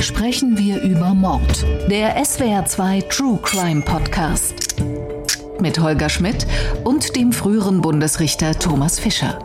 sprechen 0.00 0.56
wir 0.56 0.80
über 0.80 1.12
Mord. 1.12 1.66
Der 1.90 2.22
SWR2 2.22 3.08
True 3.08 3.38
Crime 3.42 3.82
Podcast. 3.82 4.76
Mit 5.60 5.80
Holger 5.80 6.08
Schmidt 6.08 6.46
und 6.84 7.16
dem 7.16 7.32
früheren 7.32 7.80
Bundesrichter 7.80 8.56
Thomas 8.56 9.00
Fischer. 9.00 9.38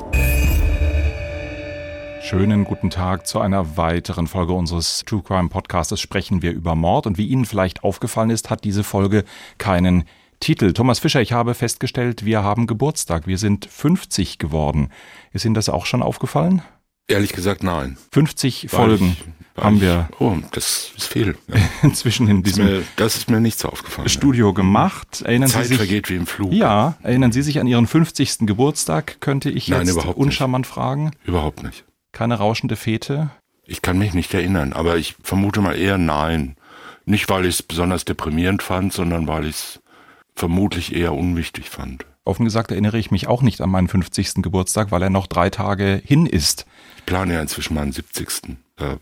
Schönen 2.21 2.65
guten 2.65 2.91
Tag 2.91 3.25
zu 3.25 3.39
einer 3.39 3.77
weiteren 3.77 4.27
Folge 4.27 4.53
unseres 4.53 5.03
True 5.05 5.23
Crime 5.23 5.49
Podcasts. 5.49 5.99
Sprechen 5.99 6.41
wir 6.43 6.51
über 6.51 6.75
Mord. 6.75 7.07
Und 7.07 7.17
wie 7.17 7.27
Ihnen 7.27 7.45
vielleicht 7.45 7.83
aufgefallen 7.83 8.29
ist, 8.29 8.49
hat 8.49 8.63
diese 8.63 8.83
Folge 8.83 9.23
keinen 9.57 10.03
Titel. 10.39 10.73
Thomas 10.73 10.99
Fischer, 10.99 11.21
ich 11.21 11.33
habe 11.33 11.55
festgestellt, 11.55 12.25
wir 12.25 12.43
haben 12.43 12.67
Geburtstag. 12.67 13.25
Wir 13.25 13.39
sind 13.39 13.65
50 13.65 14.37
geworden. 14.37 14.89
Ist 15.31 15.45
Ihnen 15.45 15.55
das 15.55 15.69
auch 15.69 15.87
schon 15.87 16.03
aufgefallen? 16.03 16.61
Ehrlich 17.07 17.33
gesagt, 17.33 17.63
nein. 17.63 17.97
50 18.11 18.71
war 18.71 18.79
Folgen 18.79 19.17
ich, 19.19 19.63
haben 19.63 19.81
wir. 19.81 20.09
Oh, 20.19 20.37
das 20.51 20.91
ist 20.97 21.07
viel. 21.07 21.37
Ja. 21.47 21.55
Inzwischen 21.83 22.27
in 22.27 22.43
diesem. 22.43 22.65
Das 22.65 22.73
ist, 22.73 22.79
mir, 22.79 22.85
das 22.95 23.15
ist 23.17 23.29
mir 23.29 23.39
nicht 23.41 23.59
so 23.59 23.69
aufgefallen. 23.69 24.09
Studio 24.09 24.47
ja. 24.47 24.53
gemacht. 24.53 25.21
Erinnern 25.21 25.49
Zeit 25.49 25.63
Sie 25.63 25.69
sich, 25.69 25.77
vergeht 25.77 26.09
wie 26.09 26.15
im 26.15 26.25
Flug. 26.25 26.53
Ja, 26.53 26.95
erinnern 27.03 27.31
Sie 27.31 27.41
sich 27.41 27.59
an 27.59 27.67
Ihren 27.67 27.87
50. 27.87 28.39
Geburtstag? 28.41 29.19
Könnte 29.19 29.49
ich 29.49 29.67
nein, 29.67 29.85
jetzt 29.85 29.97
uncharmant 29.97 30.65
nicht. 30.65 30.73
fragen? 30.73 31.11
Überhaupt 31.25 31.63
nicht. 31.63 31.83
Keine 32.13 32.35
rauschende 32.35 32.75
Fete? 32.75 33.31
Ich 33.65 33.81
kann 33.81 33.97
mich 33.97 34.13
nicht 34.13 34.33
erinnern, 34.33 34.73
aber 34.73 34.97
ich 34.97 35.15
vermute 35.23 35.61
mal 35.61 35.75
eher 35.75 35.97
nein. 35.97 36.55
Nicht, 37.05 37.29
weil 37.29 37.45
ich 37.45 37.55
es 37.55 37.63
besonders 37.63 38.05
deprimierend 38.05 38.63
fand, 38.63 38.93
sondern 38.93 39.27
weil 39.27 39.45
ich 39.45 39.55
es 39.55 39.79
vermutlich 40.35 40.95
eher 40.95 41.13
unwichtig 41.13 41.69
fand. 41.69 42.05
Offen 42.25 42.45
gesagt 42.45 42.71
erinnere 42.71 42.97
ich 42.97 43.11
mich 43.11 43.27
auch 43.27 43.41
nicht 43.41 43.59
an 43.61 43.69
meinen 43.69 43.87
50. 43.87 44.35
Geburtstag, 44.35 44.91
weil 44.91 45.01
er 45.01 45.09
noch 45.09 45.27
drei 45.27 45.49
Tage 45.49 46.01
hin 46.05 46.25
ist. 46.25 46.65
Ich 46.97 47.05
plane 47.05 47.33
ja 47.33 47.41
inzwischen 47.41 47.73
meinen 47.73 47.91
70. 47.91 48.57
Da 48.77 48.97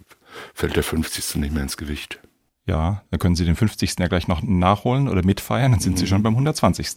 fällt 0.53 0.75
der 0.75 0.83
50. 0.83 1.35
nicht 1.35 1.53
mehr 1.53 1.63
ins 1.63 1.77
Gewicht. 1.77 2.19
Ja, 2.65 3.03
dann 3.11 3.19
können 3.19 3.35
Sie 3.35 3.45
den 3.45 3.55
50. 3.55 3.95
ja 3.99 4.07
gleich 4.07 4.27
noch 4.27 4.41
nachholen 4.41 5.07
oder 5.07 5.23
mitfeiern, 5.23 5.71
dann 5.71 5.81
sind 5.81 5.93
mhm. 5.93 5.97
Sie 5.97 6.07
schon 6.07 6.23
beim 6.23 6.33
120. 6.33 6.95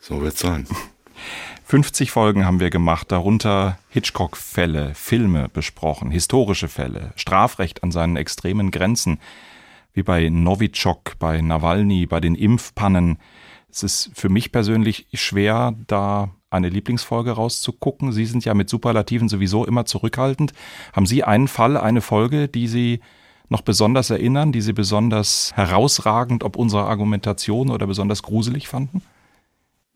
So 0.00 0.20
wird's 0.20 0.40
sein. 0.40 0.66
50 1.66 2.10
Folgen 2.10 2.44
haben 2.44 2.60
wir 2.60 2.68
gemacht, 2.70 3.10
darunter 3.10 3.78
Hitchcock-Fälle, 3.88 4.94
Filme 4.94 5.48
besprochen, 5.48 6.10
historische 6.10 6.68
Fälle, 6.68 7.12
Strafrecht 7.16 7.82
an 7.82 7.90
seinen 7.90 8.16
extremen 8.16 8.70
Grenzen, 8.70 9.18
wie 9.94 10.02
bei 10.02 10.28
Novichok, 10.28 11.18
bei 11.18 11.40
Nawalny, 11.40 12.06
bei 12.06 12.20
den 12.20 12.34
Impfpannen. 12.34 13.18
Es 13.74 13.82
ist 13.82 14.10
für 14.14 14.28
mich 14.28 14.52
persönlich 14.52 15.08
schwer, 15.14 15.74
da 15.88 16.30
eine 16.48 16.68
Lieblingsfolge 16.68 17.32
rauszugucken. 17.32 18.12
Sie 18.12 18.24
sind 18.24 18.44
ja 18.44 18.54
mit 18.54 18.70
Superlativen 18.70 19.28
sowieso 19.28 19.66
immer 19.66 19.84
zurückhaltend. 19.84 20.52
Haben 20.92 21.06
Sie 21.06 21.24
einen 21.24 21.48
Fall, 21.48 21.76
eine 21.76 22.00
Folge, 22.00 22.46
die 22.46 22.68
Sie 22.68 23.00
noch 23.48 23.62
besonders 23.62 24.10
erinnern, 24.10 24.52
die 24.52 24.60
Sie 24.60 24.72
besonders 24.72 25.50
herausragend, 25.56 26.44
ob 26.44 26.54
unserer 26.54 26.88
Argumentation 26.88 27.70
oder 27.70 27.88
besonders 27.88 28.22
gruselig 28.22 28.68
fanden? 28.68 29.02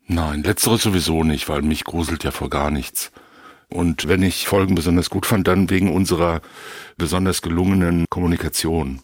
Nein, 0.07 0.43
letzteres 0.43 0.81
sowieso 0.81 1.23
nicht, 1.23 1.47
weil 1.47 1.61
mich 1.61 1.85
gruselt 1.85 2.25
ja 2.25 2.31
vor 2.31 2.49
gar 2.49 2.71
nichts. 2.71 3.13
Und 3.69 4.09
wenn 4.09 4.23
ich 4.23 4.45
Folgen 4.45 4.75
besonders 4.75 5.09
gut 5.09 5.25
fand, 5.25 5.47
dann 5.47 5.69
wegen 5.69 5.93
unserer 5.93 6.41
besonders 6.97 7.41
gelungenen 7.41 8.07
Kommunikation. 8.09 8.99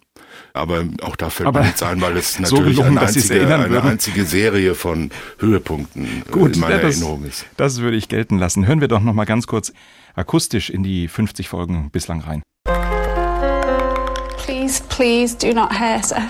Aber 0.53 0.85
auch 1.01 1.15
da 1.15 1.29
fällt 1.29 1.47
Aber 1.47 1.59
mir 1.59 1.65
nichts 1.67 1.83
ein, 1.83 2.01
weil 2.01 2.17
es 2.17 2.39
natürlich 2.39 2.75
so 2.75 2.83
gelungen, 2.83 2.97
eine, 2.97 3.07
einzige, 3.07 3.53
eine 3.53 3.83
einzige, 3.83 4.25
Serie 4.25 4.75
von 4.75 5.11
Höhepunkten 5.39 6.05
äh, 6.05 6.31
Gut, 6.31 6.55
in 6.55 6.61
meiner 6.61 6.75
ja, 6.75 6.81
das, 6.81 6.95
Erinnerung 6.95 7.25
ist. 7.25 7.45
Das 7.57 7.81
würde 7.81 7.97
ich 7.97 8.09
gelten 8.09 8.37
lassen. 8.37 8.65
Hören 8.67 8.81
wir 8.81 8.87
doch 8.87 9.01
noch 9.01 9.13
mal 9.13 9.25
ganz 9.25 9.47
kurz 9.47 9.73
akustisch 10.15 10.69
in 10.69 10.83
die 10.83 11.07
50 11.07 11.49
Folgen 11.49 11.89
bislang 11.91 12.21
rein. 12.21 12.41
Please, 14.37 14.81
please 14.89 15.35
do 15.35 15.53
not 15.53 15.71
hurt 15.71 16.11
her. 16.11 16.29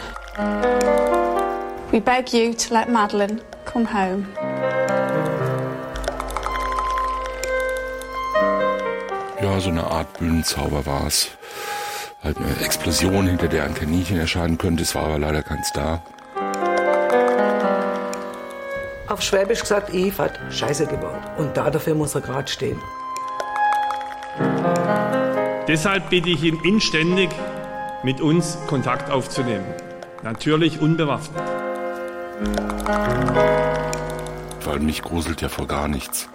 We 1.92 2.02
beg 2.02 2.34
you 2.34 2.54
to 2.54 2.74
let 2.74 2.90
Madeline 2.90 3.42
come 3.66 3.86
home. 3.86 4.26
Ja, 9.42 9.60
so 9.60 9.70
eine 9.70 9.84
Art 9.86 10.18
Bühnenzauber 10.18 10.86
war 10.86 11.08
es 11.08 11.30
halt 12.26 12.38
eine 12.38 12.66
Explosion, 12.66 13.28
hinter 13.28 13.48
der 13.48 13.64
ein 13.64 13.76
Kaninchen 13.76 14.18
erscheinen 14.18 14.58
könnte. 14.58 14.84
Es 14.84 14.96
war 14.96 15.06
aber 15.06 15.20
leider 15.20 15.44
keins 15.44 15.72
da. 15.72 16.02
Auf 19.08 19.22
Schwäbisch 19.22 19.62
gesagt, 19.62 19.94
Eve 19.94 20.18
hat 20.18 20.40
Scheiße 20.50 20.88
gebaut. 20.88 21.22
Und 21.38 21.56
da 21.56 21.70
dafür 21.70 21.94
muss 21.94 22.16
er 22.16 22.22
gerade 22.22 22.52
stehen. 22.52 22.82
Deshalb 25.68 26.10
bitte 26.10 26.30
ich 26.30 26.44
ihn 26.44 26.60
inständig, 26.64 27.30
mit 28.04 28.20
uns 28.22 28.58
Kontakt 28.68 29.10
aufzunehmen. 29.10 29.66
Natürlich 30.24 30.82
unbewaffnet. 30.82 31.44
Weil 34.64 34.80
mich 34.80 35.02
gruselt 35.02 35.42
ja 35.42 35.50
vor 35.50 35.68
gar 35.68 35.88
nichts. 35.88 36.28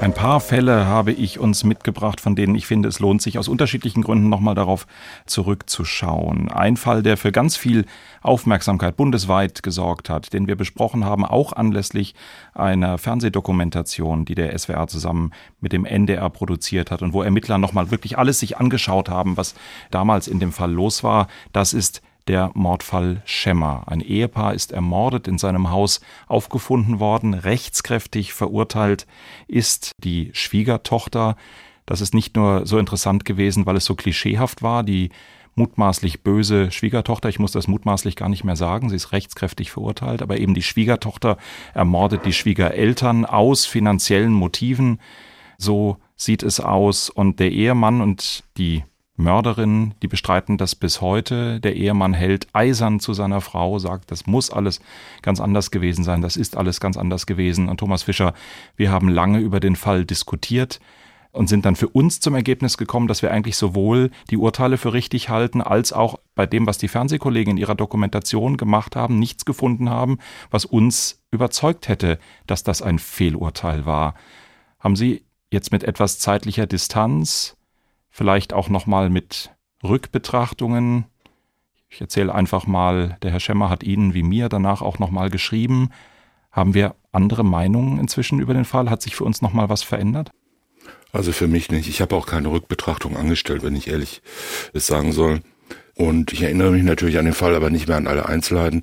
Ein 0.00 0.14
paar 0.14 0.38
Fälle 0.38 0.86
habe 0.86 1.10
ich 1.10 1.40
uns 1.40 1.64
mitgebracht, 1.64 2.20
von 2.20 2.36
denen 2.36 2.54
ich 2.54 2.66
finde, 2.66 2.88
es 2.88 3.00
lohnt 3.00 3.20
sich 3.20 3.36
aus 3.36 3.48
unterschiedlichen 3.48 4.02
Gründen 4.04 4.28
nochmal 4.28 4.54
darauf 4.54 4.86
zurückzuschauen. 5.26 6.52
Ein 6.52 6.76
Fall, 6.76 7.02
der 7.02 7.16
für 7.16 7.32
ganz 7.32 7.56
viel 7.56 7.84
Aufmerksamkeit 8.22 8.96
bundesweit 8.96 9.64
gesorgt 9.64 10.08
hat, 10.08 10.32
den 10.32 10.46
wir 10.46 10.54
besprochen 10.54 11.04
haben, 11.04 11.24
auch 11.24 11.52
anlässlich 11.52 12.14
einer 12.54 12.96
Fernsehdokumentation, 12.96 14.24
die 14.24 14.36
der 14.36 14.56
SWR 14.56 14.86
zusammen 14.86 15.32
mit 15.60 15.72
dem 15.72 15.84
NDR 15.84 16.30
produziert 16.30 16.92
hat 16.92 17.02
und 17.02 17.12
wo 17.12 17.22
Ermittler 17.22 17.58
nochmal 17.58 17.90
wirklich 17.90 18.18
alles 18.18 18.38
sich 18.38 18.56
angeschaut 18.56 19.08
haben, 19.08 19.36
was 19.36 19.56
damals 19.90 20.28
in 20.28 20.38
dem 20.38 20.52
Fall 20.52 20.70
los 20.70 21.02
war. 21.02 21.26
Das 21.52 21.72
ist 21.72 22.02
der 22.28 22.50
Mordfall 22.54 23.22
Schemmer. 23.24 23.84
Ein 23.86 24.00
Ehepaar 24.00 24.54
ist 24.54 24.72
ermordet 24.72 25.26
in 25.26 25.38
seinem 25.38 25.70
Haus 25.70 26.00
aufgefunden 26.26 27.00
worden, 27.00 27.34
rechtskräftig 27.34 28.34
verurteilt 28.34 29.06
ist 29.46 29.92
die 30.04 30.30
Schwiegertochter. 30.34 31.36
Das 31.86 32.00
ist 32.00 32.14
nicht 32.14 32.36
nur 32.36 32.66
so 32.66 32.78
interessant 32.78 33.24
gewesen, 33.24 33.64
weil 33.66 33.76
es 33.76 33.86
so 33.86 33.94
klischeehaft 33.94 34.62
war, 34.62 34.82
die 34.82 35.10
mutmaßlich 35.54 36.22
böse 36.22 36.70
Schwiegertochter, 36.70 37.28
ich 37.28 37.38
muss 37.38 37.52
das 37.52 37.66
mutmaßlich 37.66 38.14
gar 38.14 38.28
nicht 38.28 38.44
mehr 38.44 38.56
sagen, 38.56 38.90
sie 38.90 38.96
ist 38.96 39.12
rechtskräftig 39.12 39.72
verurteilt, 39.72 40.22
aber 40.22 40.38
eben 40.38 40.54
die 40.54 40.62
Schwiegertochter 40.62 41.36
ermordet 41.74 42.24
die 42.24 42.32
Schwiegereltern 42.32 43.24
aus 43.24 43.66
finanziellen 43.66 44.32
Motiven. 44.32 45.00
So 45.56 45.96
sieht 46.14 46.42
es 46.42 46.60
aus. 46.60 47.10
Und 47.10 47.40
der 47.40 47.50
Ehemann 47.50 48.00
und 48.00 48.44
die 48.56 48.84
Mörderin, 49.18 49.94
die 50.00 50.08
bestreiten 50.08 50.58
das 50.58 50.76
bis 50.76 51.00
heute. 51.00 51.60
Der 51.60 51.74
Ehemann 51.74 52.14
hält 52.14 52.46
eisern 52.52 53.00
zu 53.00 53.14
seiner 53.14 53.40
Frau, 53.40 53.78
sagt, 53.80 54.12
das 54.12 54.26
muss 54.26 54.50
alles 54.50 54.80
ganz 55.22 55.40
anders 55.40 55.72
gewesen 55.72 56.04
sein, 56.04 56.22
das 56.22 56.36
ist 56.36 56.56
alles 56.56 56.78
ganz 56.78 56.96
anders 56.96 57.26
gewesen. 57.26 57.68
Und 57.68 57.78
Thomas 57.78 58.04
Fischer, 58.04 58.32
wir 58.76 58.92
haben 58.92 59.08
lange 59.08 59.40
über 59.40 59.58
den 59.58 59.74
Fall 59.74 60.04
diskutiert 60.04 60.78
und 61.32 61.48
sind 61.48 61.64
dann 61.64 61.74
für 61.74 61.88
uns 61.88 62.20
zum 62.20 62.36
Ergebnis 62.36 62.78
gekommen, 62.78 63.08
dass 63.08 63.22
wir 63.22 63.32
eigentlich 63.32 63.56
sowohl 63.56 64.10
die 64.30 64.36
Urteile 64.36 64.78
für 64.78 64.92
richtig 64.92 65.28
halten, 65.28 65.62
als 65.62 65.92
auch 65.92 66.20
bei 66.36 66.46
dem, 66.46 66.66
was 66.66 66.78
die 66.78 66.88
Fernsehkollegen 66.88 67.52
in 67.52 67.56
ihrer 67.58 67.74
Dokumentation 67.74 68.56
gemacht 68.56 68.94
haben, 68.94 69.18
nichts 69.18 69.44
gefunden 69.44 69.90
haben, 69.90 70.18
was 70.50 70.64
uns 70.64 71.20
überzeugt 71.32 71.88
hätte, 71.88 72.20
dass 72.46 72.62
das 72.62 72.82
ein 72.82 73.00
Fehlurteil 73.00 73.84
war. 73.84 74.14
Haben 74.78 74.94
Sie 74.94 75.24
jetzt 75.50 75.72
mit 75.72 75.82
etwas 75.82 76.20
zeitlicher 76.20 76.66
Distanz 76.66 77.57
vielleicht 78.10 78.52
auch 78.52 78.68
nochmal 78.68 79.10
mit 79.10 79.50
Rückbetrachtungen. 79.82 81.06
Ich 81.88 82.00
erzähle 82.00 82.34
einfach 82.34 82.66
mal, 82.66 83.16
der 83.22 83.30
Herr 83.30 83.40
Schemmer 83.40 83.70
hat 83.70 83.82
Ihnen 83.82 84.14
wie 84.14 84.22
mir 84.22 84.48
danach 84.48 84.82
auch 84.82 84.98
nochmal 84.98 85.30
geschrieben. 85.30 85.90
Haben 86.50 86.74
wir 86.74 86.94
andere 87.12 87.44
Meinungen 87.44 87.98
inzwischen 87.98 88.40
über 88.40 88.54
den 88.54 88.64
Fall? 88.64 88.90
Hat 88.90 89.02
sich 89.02 89.16
für 89.16 89.24
uns 89.24 89.42
nochmal 89.42 89.68
was 89.68 89.82
verändert? 89.82 90.30
Also 91.12 91.32
für 91.32 91.48
mich 91.48 91.70
nicht. 91.70 91.88
Ich 91.88 92.00
habe 92.00 92.14
auch 92.16 92.26
keine 92.26 92.50
Rückbetrachtung 92.50 93.16
angestellt, 93.16 93.62
wenn 93.62 93.76
ich 93.76 93.88
ehrlich 93.88 94.22
es 94.72 94.86
sagen 94.86 95.12
soll. 95.12 95.40
Und 95.98 96.32
ich 96.32 96.42
erinnere 96.42 96.70
mich 96.70 96.84
natürlich 96.84 97.18
an 97.18 97.24
den 97.24 97.34
Fall, 97.34 97.56
aber 97.56 97.70
nicht 97.70 97.88
mehr 97.88 97.96
an 97.96 98.06
alle 98.06 98.26
Einzelheiten. 98.26 98.82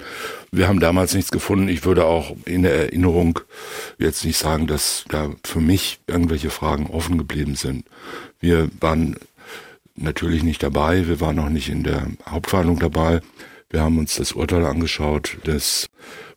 Wir 0.51 0.67
haben 0.67 0.81
damals 0.81 1.13
nichts 1.13 1.31
gefunden. 1.31 1.69
Ich 1.69 1.85
würde 1.85 2.03
auch 2.03 2.35
in 2.43 2.63
der 2.63 2.75
Erinnerung 2.75 3.39
jetzt 3.97 4.25
nicht 4.25 4.37
sagen, 4.37 4.67
dass 4.67 5.05
da 5.07 5.31
für 5.45 5.61
mich 5.61 6.01
irgendwelche 6.07 6.49
Fragen 6.49 6.87
offen 6.87 7.17
geblieben 7.17 7.55
sind. 7.55 7.85
Wir 8.41 8.67
waren 8.81 9.15
natürlich 9.95 10.43
nicht 10.43 10.61
dabei. 10.61 11.07
Wir 11.07 11.21
waren 11.21 11.37
noch 11.37 11.47
nicht 11.47 11.69
in 11.69 11.83
der 11.83 12.05
Hauptverhandlung 12.29 12.79
dabei. 12.79 13.21
Wir 13.69 13.81
haben 13.81 13.97
uns 13.97 14.15
das 14.15 14.33
Urteil 14.33 14.65
angeschaut 14.65 15.37
des 15.47 15.89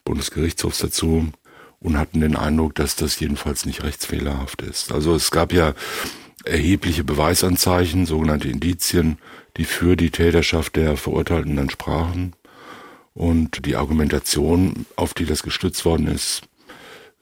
Bundesgerichtshofs 0.05 0.79
dazu 0.79 1.27
und 1.81 1.99
hatten 1.99 2.21
den 2.21 2.37
Eindruck, 2.37 2.77
dass 2.77 2.95
das 2.95 3.19
jedenfalls 3.19 3.67
nicht 3.67 3.83
rechtsfehlerhaft 3.83 4.63
ist. 4.63 4.93
Also 4.93 5.17
es 5.17 5.33
gab 5.33 5.53
ja 5.53 5.75
erhebliche 6.45 7.03
Beweisanzeichen, 7.03 8.07
sogenannte 8.07 8.49
Indizien, 8.49 9.19
die 9.59 9.65
für 9.65 9.97
die 9.97 10.11
Täterschaft 10.11 10.77
der 10.77 10.97
Verurteilten 10.97 11.57
dann 11.57 11.71
sprachen. 11.71 12.35
Und 13.13 13.67
die 13.67 13.75
Argumentation, 13.75 14.87
auf 14.95 15.13
die 15.13 15.27
das 15.27 15.43
gestützt 15.43 15.85
worden 15.85 16.07
ist, 16.07 16.43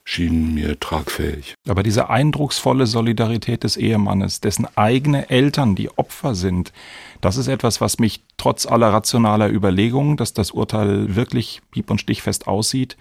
schien 0.04 0.54
mir 0.54 0.78
tragfähig. 0.78 1.54
Aber 1.66 1.82
diese 1.82 2.10
eindrucksvolle 2.10 2.86
Solidarität 2.86 3.64
des 3.64 3.76
Ehemannes, 3.76 4.40
dessen 4.40 4.68
eigene 4.76 5.30
Eltern 5.30 5.74
die 5.74 5.90
Opfer 5.98 6.34
sind, 6.34 6.72
das 7.20 7.38
ist 7.38 7.48
etwas, 7.48 7.80
was 7.80 7.98
mich 7.98 8.22
trotz 8.36 8.66
aller 8.66 8.92
rationaler 8.92 9.50
Überlegungen, 9.50 10.16
dass 10.16 10.32
das 10.32 10.52
Urteil 10.52 11.16
wirklich 11.16 11.62
hieb- 11.74 11.90
und 11.90 12.00
stichfest 12.00 12.46
aussieht, 12.46 12.96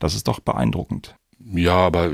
das 0.00 0.14
ist 0.14 0.26
doch 0.26 0.40
beeindruckend. 0.40 1.14
Ja, 1.52 1.76
aber 1.76 2.10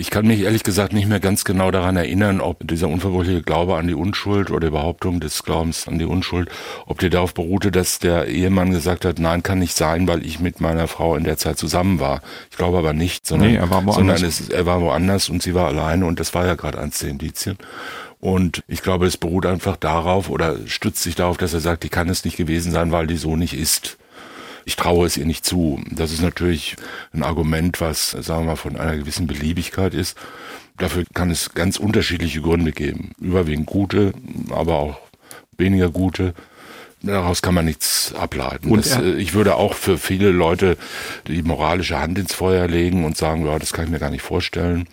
ich 0.00 0.08
kann 0.08 0.26
mich 0.26 0.40
ehrlich 0.40 0.62
gesagt 0.62 0.94
nicht 0.94 1.06
mehr 1.06 1.20
ganz 1.20 1.44
genau 1.44 1.70
daran 1.70 1.96
erinnern, 1.96 2.40
ob 2.40 2.66
dieser 2.66 2.88
unverbrüchliche 2.88 3.42
Glaube 3.42 3.76
an 3.76 3.86
die 3.86 3.94
Unschuld 3.94 4.50
oder 4.50 4.68
die 4.68 4.72
Behauptung 4.72 5.20
des 5.20 5.42
Glaubens 5.42 5.86
an 5.86 5.98
die 5.98 6.06
Unschuld, 6.06 6.48
ob 6.86 6.98
der 7.00 7.10
darauf 7.10 7.34
beruhte, 7.34 7.70
dass 7.70 7.98
der 7.98 8.26
Ehemann 8.26 8.70
gesagt 8.70 9.04
hat, 9.04 9.18
nein, 9.18 9.42
kann 9.42 9.58
nicht 9.58 9.76
sein, 9.76 10.08
weil 10.08 10.24
ich 10.24 10.40
mit 10.40 10.60
meiner 10.60 10.88
Frau 10.88 11.16
in 11.16 11.24
der 11.24 11.36
Zeit 11.36 11.58
zusammen 11.58 12.00
war. 12.00 12.22
Ich 12.50 12.56
glaube 12.56 12.78
aber 12.78 12.94
nicht, 12.94 13.26
sondern, 13.26 13.50
nee, 13.50 13.56
er, 13.56 13.68
war 13.68 13.92
sondern 13.92 14.24
es, 14.24 14.48
er 14.48 14.64
war 14.64 14.80
woanders 14.80 15.28
und 15.28 15.42
sie 15.42 15.54
war 15.54 15.66
alleine 15.66 16.06
und 16.06 16.18
das 16.18 16.32
war 16.32 16.46
ja 16.46 16.54
gerade 16.54 16.78
eins 16.78 17.00
der 17.00 17.10
Indizien. 17.10 17.58
Und 18.20 18.62
ich 18.68 18.82
glaube, 18.82 19.06
es 19.06 19.18
beruht 19.18 19.44
einfach 19.44 19.76
darauf 19.76 20.30
oder 20.30 20.56
stützt 20.66 21.02
sich 21.02 21.14
darauf, 21.14 21.36
dass 21.36 21.52
er 21.52 21.60
sagt, 21.60 21.82
die 21.84 21.88
kann 21.90 22.08
es 22.08 22.24
nicht 22.24 22.38
gewesen 22.38 22.72
sein, 22.72 22.90
weil 22.90 23.06
die 23.06 23.16
so 23.18 23.36
nicht 23.36 23.54
ist 23.54 23.98
ich 24.70 24.76
traue 24.76 25.04
es 25.04 25.16
ihr 25.16 25.26
nicht 25.26 25.44
zu. 25.44 25.82
Das 25.90 26.12
ist 26.12 26.22
natürlich 26.22 26.76
ein 27.12 27.24
Argument, 27.24 27.80
was, 27.80 28.12
sagen 28.12 28.44
wir 28.44 28.52
mal, 28.52 28.56
von 28.56 28.76
einer 28.76 28.96
gewissen 28.96 29.26
Beliebigkeit 29.26 29.94
ist. 29.94 30.16
Dafür 30.76 31.02
kann 31.12 31.28
es 31.28 31.54
ganz 31.54 31.76
unterschiedliche 31.76 32.40
Gründe 32.40 32.70
geben. 32.70 33.10
Überwiegend 33.20 33.66
gute, 33.66 34.12
aber 34.50 34.76
auch 34.76 35.00
weniger 35.58 35.90
gute. 35.90 36.34
Daraus 37.02 37.42
kann 37.42 37.54
man 37.54 37.64
nichts 37.64 38.14
ableiten. 38.14 38.72
Das, 38.76 38.96
äh, 38.96 39.14
ich 39.14 39.34
würde 39.34 39.56
auch 39.56 39.74
für 39.74 39.98
viele 39.98 40.30
Leute 40.30 40.76
die 41.26 41.42
moralische 41.42 41.98
Hand 41.98 42.16
ins 42.16 42.32
Feuer 42.32 42.68
legen 42.68 43.04
und 43.04 43.16
sagen, 43.16 43.46
ja, 43.46 43.58
das 43.58 43.72
kann 43.72 43.86
ich 43.86 43.90
mir 43.90 43.98
gar 43.98 44.10
nicht 44.10 44.22
vorstellen. 44.22 44.86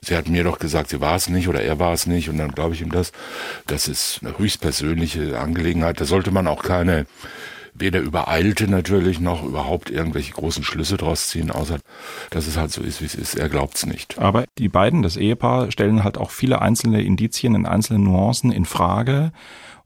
Sie 0.00 0.16
hat 0.16 0.28
mir 0.28 0.44
doch 0.44 0.60
gesagt, 0.60 0.90
sie 0.90 1.00
war 1.00 1.16
es 1.16 1.28
nicht 1.28 1.48
oder 1.48 1.60
er 1.60 1.80
war 1.80 1.92
es 1.92 2.06
nicht 2.06 2.28
und 2.28 2.38
dann 2.38 2.52
glaube 2.52 2.74
ich 2.76 2.82
ihm 2.82 2.92
das. 2.92 3.10
Das 3.66 3.88
ist 3.88 4.20
eine 4.22 4.38
höchstpersönliche 4.38 5.40
Angelegenheit. 5.40 6.00
Da 6.00 6.04
sollte 6.04 6.30
man 6.30 6.46
auch 6.46 6.62
keine 6.62 7.06
weder 7.78 8.00
übereilte 8.00 8.68
natürlich 8.68 9.20
noch 9.20 9.44
überhaupt 9.44 9.90
irgendwelche 9.90 10.32
großen 10.32 10.64
Schlüsse 10.64 10.96
draus 10.96 11.28
ziehen, 11.28 11.50
außer 11.50 11.78
dass 12.30 12.46
es 12.46 12.56
halt 12.56 12.70
so 12.70 12.82
ist, 12.82 13.00
wie 13.00 13.06
es 13.06 13.14
ist. 13.14 13.34
Er 13.34 13.48
glaubt 13.48 13.76
es 13.76 13.86
nicht. 13.86 14.18
Aber 14.18 14.44
die 14.58 14.68
beiden, 14.68 15.02
das 15.02 15.16
Ehepaar, 15.16 15.70
stellen 15.70 16.04
halt 16.04 16.18
auch 16.18 16.30
viele 16.30 16.60
einzelne 16.60 17.02
Indizien 17.02 17.54
in 17.54 17.66
einzelnen 17.66 18.04
Nuancen 18.04 18.52
in 18.52 18.64
Frage 18.64 19.32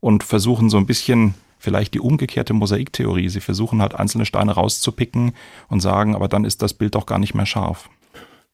und 0.00 0.25
versuchen 0.25 0.71
so 0.71 0.77
ein 0.79 0.87
bisschen 0.87 1.35
vielleicht 1.59 1.94
die 1.94 2.00
umgekehrte 2.00 2.55
Mosaiktheorie. 2.55 3.29
Sie 3.29 3.41
versuchen 3.41 3.81
halt 3.81 3.94
einzelne 3.94 4.27
Steine 4.27 4.53
rauszupicken 4.53 5.33
und 5.69 5.81
sagen, 5.81 6.15
aber 6.15 6.29
dann 6.29 6.44
ist 6.44 6.61
das 6.61 6.75
Bild 6.75 6.97
doch 6.97 7.06
gar 7.06 7.19
nicht 7.19 7.35
mehr 7.35 7.47
scharf. 7.47 7.89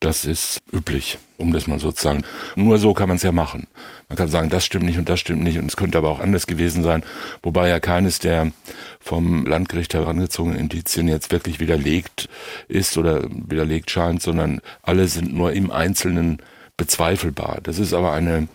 Das 0.00 0.24
ist 0.24 0.60
üblich, 0.72 1.18
um 1.38 1.52
das 1.52 1.66
mal 1.66 1.80
sozusagen. 1.80 2.22
Nur 2.54 2.78
so 2.78 2.94
kann 2.94 3.08
man 3.08 3.16
es 3.16 3.24
ja 3.24 3.32
machen. 3.32 3.66
Man 4.08 4.16
kann 4.16 4.28
sagen, 4.28 4.48
das 4.48 4.64
stimmt 4.64 4.84
nicht 4.84 4.96
und 4.96 5.08
das 5.08 5.18
stimmt 5.18 5.42
nicht 5.42 5.58
und 5.58 5.66
es 5.66 5.76
könnte 5.76 5.98
aber 5.98 6.08
auch 6.10 6.20
anders 6.20 6.46
gewesen 6.46 6.84
sein, 6.84 7.02
wobei 7.42 7.68
ja 7.68 7.80
keines 7.80 8.20
der 8.20 8.52
vom 9.00 9.44
Landgericht 9.44 9.94
herangezogenen 9.94 10.58
Indizien 10.58 11.08
jetzt 11.08 11.32
wirklich 11.32 11.58
widerlegt 11.58 12.28
ist 12.68 12.96
oder 12.96 13.24
widerlegt 13.28 13.90
scheint, 13.90 14.22
sondern 14.22 14.60
alle 14.82 15.08
sind 15.08 15.34
nur 15.34 15.52
im 15.52 15.72
Einzelnen 15.72 16.38
bezweifelbar. 16.76 17.58
Das 17.62 17.80
ist 17.80 17.92
aber 17.92 18.12
eine 18.12 18.46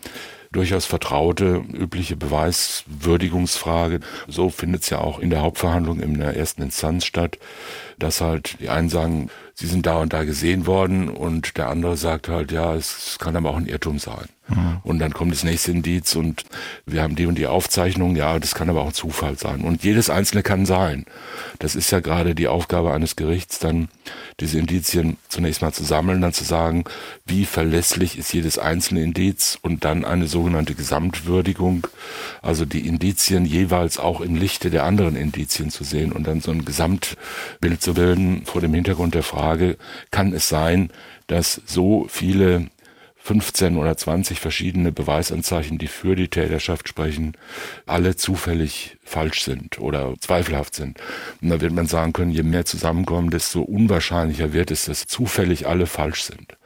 durchaus 0.53 0.85
vertraute, 0.85 1.63
übliche 1.73 2.15
Beweiswürdigungsfrage. 2.15 3.99
So 4.27 4.49
findet 4.49 4.83
es 4.83 4.89
ja 4.89 4.99
auch 4.99 5.19
in 5.19 5.29
der 5.29 5.41
Hauptverhandlung 5.41 5.99
in 5.99 6.19
der 6.19 6.37
ersten 6.37 6.61
Instanz 6.61 7.05
statt, 7.05 7.37
dass 7.99 8.21
halt 8.21 8.59
die 8.59 8.69
einen 8.69 8.89
sagen, 8.89 9.29
sie 9.55 9.67
sind 9.67 9.85
da 9.85 9.97
und 9.97 10.13
da 10.13 10.23
gesehen 10.23 10.65
worden 10.65 11.09
und 11.09 11.57
der 11.57 11.69
andere 11.69 11.97
sagt 11.97 12.27
halt, 12.27 12.51
ja, 12.51 12.73
es 12.75 13.17
kann 13.19 13.35
aber 13.35 13.51
auch 13.51 13.57
ein 13.57 13.67
Irrtum 13.67 13.99
sein. 13.99 14.27
Mhm. 14.47 14.79
Und 14.83 14.99
dann 14.99 15.13
kommt 15.13 15.31
das 15.31 15.43
nächste 15.43 15.71
Indiz 15.71 16.15
und 16.15 16.43
wir 16.85 17.01
haben 17.01 17.15
die 17.15 17.27
und 17.27 17.37
die 17.37 17.47
Aufzeichnung, 17.47 18.15
ja, 18.15 18.39
das 18.39 18.55
kann 18.55 18.69
aber 18.69 18.81
auch 18.81 18.87
ein 18.87 18.93
Zufall 18.93 19.37
sein. 19.37 19.61
Und 19.61 19.83
jedes 19.83 20.09
einzelne 20.09 20.43
kann 20.43 20.65
sein. 20.65 21.05
Das 21.59 21.75
ist 21.75 21.91
ja 21.91 21.99
gerade 22.01 22.35
die 22.35 22.47
Aufgabe 22.47 22.93
eines 22.93 23.15
Gerichts, 23.15 23.59
dann 23.59 23.87
diese 24.39 24.59
Indizien 24.59 25.17
zunächst 25.29 25.61
mal 25.61 25.71
zu 25.71 25.83
sammeln, 25.83 26.19
dann 26.19 26.33
zu 26.33 26.43
sagen, 26.43 26.83
wie 27.25 27.45
verlässlich 27.45 28.17
ist 28.17 28.33
jedes 28.33 28.57
einzelne 28.57 29.03
Indiz 29.03 29.57
und 29.61 29.85
dann 29.85 30.03
eine 30.03 30.27
sogenannte 30.27 30.75
Gesamtwürdigung, 30.75 31.87
also 32.41 32.65
die 32.65 32.85
Indizien 32.87 33.45
jeweils 33.45 33.97
auch 33.97 34.19
im 34.19 34.35
Lichte 34.35 34.69
der 34.71 34.83
anderen 34.83 35.15
Indizien 35.15 35.69
zu 35.69 35.83
sehen 35.83 36.11
und 36.11 36.27
dann 36.27 36.41
so 36.41 36.51
ein 36.51 36.65
Gesamtbild 36.65 37.81
zu 37.83 37.93
bilden 37.93 38.45
vor 38.45 38.61
dem 38.61 38.73
Hintergrund 38.73 39.13
der 39.13 39.23
Frage, 39.23 39.77
kann 40.11 40.33
es 40.33 40.49
sein, 40.49 40.89
dass 41.27 41.61
so 41.65 42.07
viele 42.09 42.67
15 43.23 43.77
oder 43.77 43.95
20 43.95 44.39
verschiedene 44.39 44.91
Beweisanzeichen, 44.91 45.77
die 45.77 45.87
für 45.87 46.15
die 46.15 46.27
Täterschaft 46.27 46.89
sprechen, 46.89 47.37
alle 47.85 48.17
zufällig 48.17 48.97
falsch 49.05 49.43
sind 49.43 49.79
oder 49.79 50.13
zweifelhaft 50.19 50.75
sind. 50.75 50.99
Und 51.41 51.49
da 51.49 51.61
wird 51.61 51.71
man 51.71 51.87
sagen 51.87 52.11
können, 52.11 52.31
je 52.31 52.43
mehr 52.43 52.65
zusammenkommen, 52.65 53.29
desto 53.29 53.61
unwahrscheinlicher 53.61 54.51
wird 54.51 54.71
es, 54.71 54.85
dass 54.85 55.07
zufällig 55.07 55.67
alle 55.67 55.85
falsch 55.85 56.23
sind. 56.23 56.57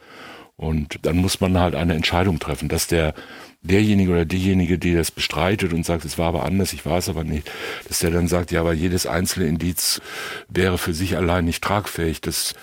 Und 0.58 0.98
dann 1.06 1.18
muss 1.18 1.40
man 1.40 1.56
halt 1.56 1.76
eine 1.76 1.94
Entscheidung 1.94 2.40
treffen, 2.40 2.68
dass 2.68 2.88
der 2.88 3.14
derjenige 3.62 4.10
oder 4.10 4.24
diejenige, 4.24 4.76
die 4.76 4.92
das 4.92 5.12
bestreitet 5.12 5.72
und 5.72 5.86
sagt, 5.86 6.04
es 6.04 6.18
war 6.18 6.26
aber 6.26 6.44
anders, 6.44 6.72
ich 6.72 6.84
war 6.84 6.98
es 6.98 7.08
aber 7.08 7.22
nicht, 7.22 7.48
dass 7.86 8.00
der 8.00 8.10
dann 8.10 8.26
sagt, 8.26 8.50
ja, 8.50 8.60
aber 8.60 8.72
jedes 8.72 9.06
einzelne 9.06 9.46
Indiz 9.46 10.00
wäre 10.48 10.76
für 10.76 10.94
sich 10.94 11.16
allein 11.16 11.44
nicht 11.44 11.62
tragfähig. 11.62 12.20
Das 12.20 12.56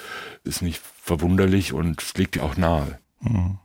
ist 0.44 0.62
nicht 0.62 0.82
verwunderlich 1.02 1.72
und 1.72 2.04
liegt 2.18 2.36
ja 2.36 2.44
auch 2.44 2.58
nahe. 2.58 3.00
Hm. 3.22 3.60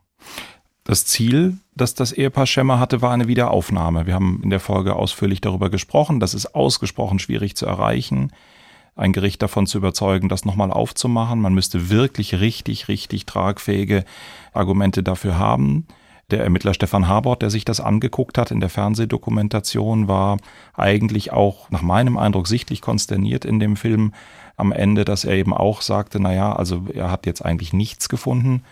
Das 0.85 1.07
Ziel, 1.07 1.59
das 1.75 1.95
das 1.95 2.13
Ehepaar 2.13 2.47
Schemmer 2.47 2.79
hatte, 2.79 3.03
war 3.03 3.13
eine 3.13 3.27
Wiederaufnahme. 3.27 4.07
Wir 4.07 4.15
haben 4.15 4.41
in 4.45 4.51
der 4.51 4.61
Folge 4.61 4.95
ausführlich 4.95 5.41
darüber 5.41 5.71
gesprochen. 5.71 6.21
Das 6.21 6.35
ist 6.35 6.55
ausgesprochen 6.55 7.19
schwierig 7.19 7.57
zu 7.57 7.67
erreichen, 7.67 8.33
ein 9.01 9.13
Gericht 9.13 9.41
davon 9.41 9.67
zu 9.67 9.79
überzeugen, 9.79 10.29
das 10.29 10.45
nochmal 10.45 10.71
aufzumachen. 10.71 11.41
Man 11.41 11.55
müsste 11.55 11.89
wirklich 11.89 12.39
richtig, 12.39 12.89
richtig 12.89 13.25
tragfähige 13.27 14.05
Argumente 14.53 15.03
dafür 15.03 15.39
haben. 15.39 15.87
Der 16.31 16.45
Ermittler 16.45 16.75
Stefan 16.75 17.09
Habort, 17.09 17.43
der 17.43 17.51
sich 17.51 17.65
das 17.65 17.81
angeguckt 17.81 18.39
hat 18.39 18.51
in 18.51 18.61
der 18.61 18.69
Fernsehdokumentation, 18.69 20.07
war 20.07 20.37
eigentlich 20.75 21.33
auch 21.33 21.71
nach 21.71 21.83
meinem 21.83 22.19
Eindruck 22.19 22.47
sichtlich 22.47 22.83
konsterniert 22.83 23.45
in 23.45 23.59
dem 23.59 23.77
Film 23.77 24.13
am 24.57 24.71
Ende, 24.71 25.05
dass 25.05 25.25
er 25.25 25.35
eben 25.35 25.55
auch 25.55 25.81
sagte, 25.81 26.21
naja, 26.21 26.55
also 26.55 26.85
er 26.93 27.11
hat 27.11 27.27
jetzt 27.27 27.45
eigentlich 27.45 27.73
nichts 27.73 28.09
gefunden, 28.09 28.63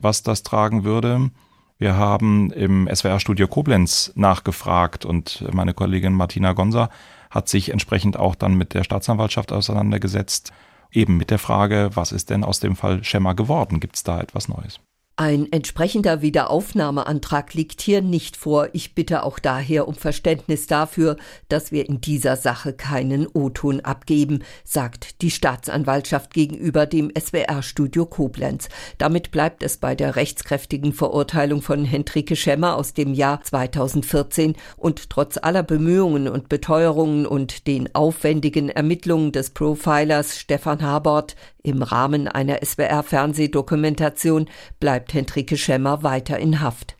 was 0.00 0.22
das 0.22 0.42
tragen 0.42 0.82
würde. 0.84 1.30
Wir 1.78 1.96
haben 1.96 2.50
im 2.52 2.88
SWR-Studio 2.92 3.48
Koblenz 3.48 4.12
nachgefragt 4.16 5.04
und 5.04 5.44
meine 5.52 5.74
Kollegin 5.74 6.14
Martina 6.14 6.52
Gonza 6.52 6.88
hat 7.34 7.48
sich 7.48 7.70
entsprechend 7.70 8.16
auch 8.16 8.36
dann 8.36 8.54
mit 8.54 8.74
der 8.74 8.84
Staatsanwaltschaft 8.84 9.50
auseinandergesetzt, 9.50 10.52
eben 10.92 11.16
mit 11.16 11.30
der 11.30 11.40
Frage, 11.40 11.90
was 11.94 12.12
ist 12.12 12.30
denn 12.30 12.44
aus 12.44 12.60
dem 12.60 12.76
Fall 12.76 13.02
Schemmer 13.02 13.34
geworden? 13.34 13.80
Gibt 13.80 13.96
es 13.96 14.04
da 14.04 14.20
etwas 14.20 14.48
Neues? 14.48 14.78
Ein 15.16 15.46
entsprechender 15.52 16.22
Wiederaufnahmeantrag 16.22 17.54
liegt 17.54 17.80
hier 17.80 18.02
nicht 18.02 18.36
vor. 18.36 18.70
Ich 18.72 18.96
bitte 18.96 19.22
auch 19.22 19.38
daher 19.38 19.86
um 19.86 19.94
Verständnis 19.94 20.66
dafür, 20.66 21.18
dass 21.48 21.70
wir 21.70 21.88
in 21.88 22.00
dieser 22.00 22.34
Sache 22.34 22.72
keinen 22.72 23.28
O-Ton 23.28 23.78
abgeben, 23.78 24.42
sagt 24.64 25.22
die 25.22 25.30
Staatsanwaltschaft 25.30 26.34
gegenüber 26.34 26.86
dem 26.86 27.12
SWR-Studio 27.16 28.06
Koblenz. 28.06 28.68
Damit 28.98 29.30
bleibt 29.30 29.62
es 29.62 29.76
bei 29.76 29.94
der 29.94 30.16
rechtskräftigen 30.16 30.92
Verurteilung 30.92 31.62
von 31.62 31.84
Hendrike 31.84 32.34
Schemmer 32.34 32.74
aus 32.74 32.92
dem 32.92 33.14
Jahr 33.14 33.40
2014 33.40 34.56
und 34.76 35.10
trotz 35.10 35.38
aller 35.40 35.62
Bemühungen 35.62 36.26
und 36.26 36.48
Beteuerungen 36.48 37.24
und 37.24 37.68
den 37.68 37.94
aufwendigen 37.94 38.68
Ermittlungen 38.68 39.30
des 39.30 39.50
Profilers 39.50 40.40
Stefan 40.40 40.82
Habort 40.82 41.36
im 41.62 41.82
Rahmen 41.82 42.28
einer 42.28 42.58
SWR-Fernsehdokumentation 42.62 44.50
bleibt 44.80 45.03
Hendrike 45.12 45.56
Schemmer 45.56 46.02
weiter 46.02 46.38
in 46.38 46.60
Haft. 46.60 46.96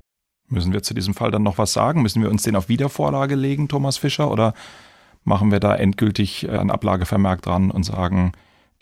Müssen 0.49 0.73
wir 0.73 0.82
zu 0.82 0.92
diesem 0.92 1.14
Fall 1.14 1.30
dann 1.30 1.42
noch 1.42 1.58
was 1.58 1.73
sagen? 1.73 2.02
Müssen 2.02 2.23
wir 2.23 2.30
uns 2.30 2.42
den 2.42 2.56
auf 2.56 2.68
Wiedervorlage 2.68 3.34
legen, 3.34 3.68
Thomas 3.68 3.96
Fischer, 3.96 4.30
oder 4.30 4.52
machen 5.25 5.50
wir 5.50 5.61
da 5.61 5.75
endgültig 5.75 6.49
ein 6.50 6.70
Ablagevermerk 6.70 7.40
dran 7.42 7.70
und 7.70 7.84
sagen, 7.84 8.32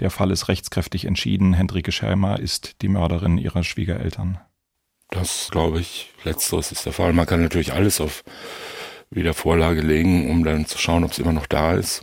der 0.00 0.10
Fall 0.10 0.30
ist 0.30 0.48
rechtskräftig 0.48 1.04
entschieden, 1.04 1.52
Hendrike 1.52 1.92
Schemmer 1.92 2.40
ist 2.40 2.82
die 2.82 2.88
Mörderin 2.88 3.38
ihrer 3.38 3.62
Schwiegereltern? 3.62 4.38
Das 5.10 5.48
glaube 5.50 5.78
ich, 5.78 6.10
letzteres 6.24 6.72
ist 6.72 6.86
der 6.86 6.92
Fall. 6.92 7.12
Man 7.12 7.26
kann 7.26 7.42
natürlich 7.42 7.72
alles 7.72 8.00
auf 8.00 8.24
Wiedervorlage 9.10 9.82
legen, 9.82 10.30
um 10.30 10.42
dann 10.42 10.66
zu 10.66 10.78
schauen, 10.78 11.04
ob 11.04 11.12
es 11.12 11.18
immer 11.18 11.32
noch 11.34 11.46
da 11.46 11.74
ist. 11.74 12.02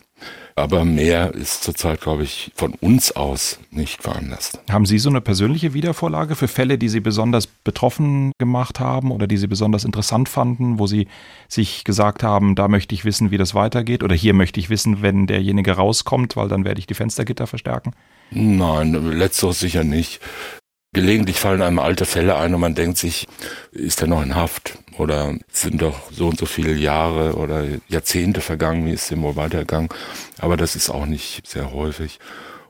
Aber 0.60 0.84
mehr 0.84 1.34
ist 1.34 1.64
zurzeit, 1.64 2.02
glaube 2.02 2.24
ich, 2.24 2.52
von 2.54 2.74
uns 2.74 3.14
aus 3.14 3.60
nicht 3.72 4.04
veranlasst. 4.04 4.60
Haben 4.70 4.86
Sie 4.86 5.00
so 5.00 5.10
eine 5.10 5.22
persönliche 5.22 5.74
Wiedervorlage 5.74 6.36
für 6.36 6.50
Fälle, 6.50 6.78
die 6.78 6.90
Sie 6.90 7.00
besonders 7.00 7.48
betroffen 7.48 8.34
gemacht 8.40 8.82
haben 8.82 9.12
oder 9.12 9.26
die 9.26 9.38
Sie 9.38 9.48
besonders 9.48 9.86
interessant 9.86 10.28
fanden, 10.28 10.78
wo 10.78 10.86
Sie 10.86 11.08
sich 11.48 11.86
gesagt 11.86 12.24
haben, 12.24 12.56
da 12.56 12.68
möchte 12.68 12.94
ich 12.94 13.06
wissen, 13.06 13.32
wie 13.32 13.38
das 13.38 13.56
weitergeht 13.56 14.04
oder 14.04 14.16
hier 14.16 14.34
möchte 14.34 14.60
ich 14.60 14.70
wissen, 14.70 15.02
wenn 15.02 15.28
derjenige 15.28 15.72
rauskommt, 15.72 16.36
weil 16.36 16.50
dann 16.50 16.66
werde 16.66 16.80
ich 16.80 16.88
die 16.88 16.94
Fenstergitter 16.94 17.48
verstärken? 17.48 17.94
Nein, 18.32 18.92
letzteres 19.18 19.62
sicher 19.62 19.86
nicht. 19.86 20.20
Gelegentlich 20.92 21.40
fallen 21.40 21.62
einem 21.62 21.78
alte 21.78 22.06
Fälle 22.06 22.36
ein 22.36 22.56
und 22.56 22.62
man 22.62 22.74
denkt 22.74 22.98
sich, 22.98 23.28
ist 23.72 24.02
er 24.02 24.08
noch 24.08 24.24
in 24.24 24.36
Haft? 24.36 24.80
Oder 24.98 25.36
sind 25.52 25.82
doch 25.82 26.12
so 26.12 26.28
und 26.28 26.40
so 26.40 26.48
viele 26.48 26.74
Jahre 26.74 27.36
oder 27.36 27.64
Jahrzehnte 27.88 28.42
vergangen, 28.42 28.86
wie 28.86 28.94
ist 28.94 29.12
dem 29.12 29.22
wohl 29.22 29.36
weitergegangen? 29.36 29.90
Aber 30.40 30.58
das 30.58 30.76
ist 30.76 30.90
auch 30.90 31.06
nicht 31.06 31.48
sehr 31.48 31.72
häufig. 31.72 32.20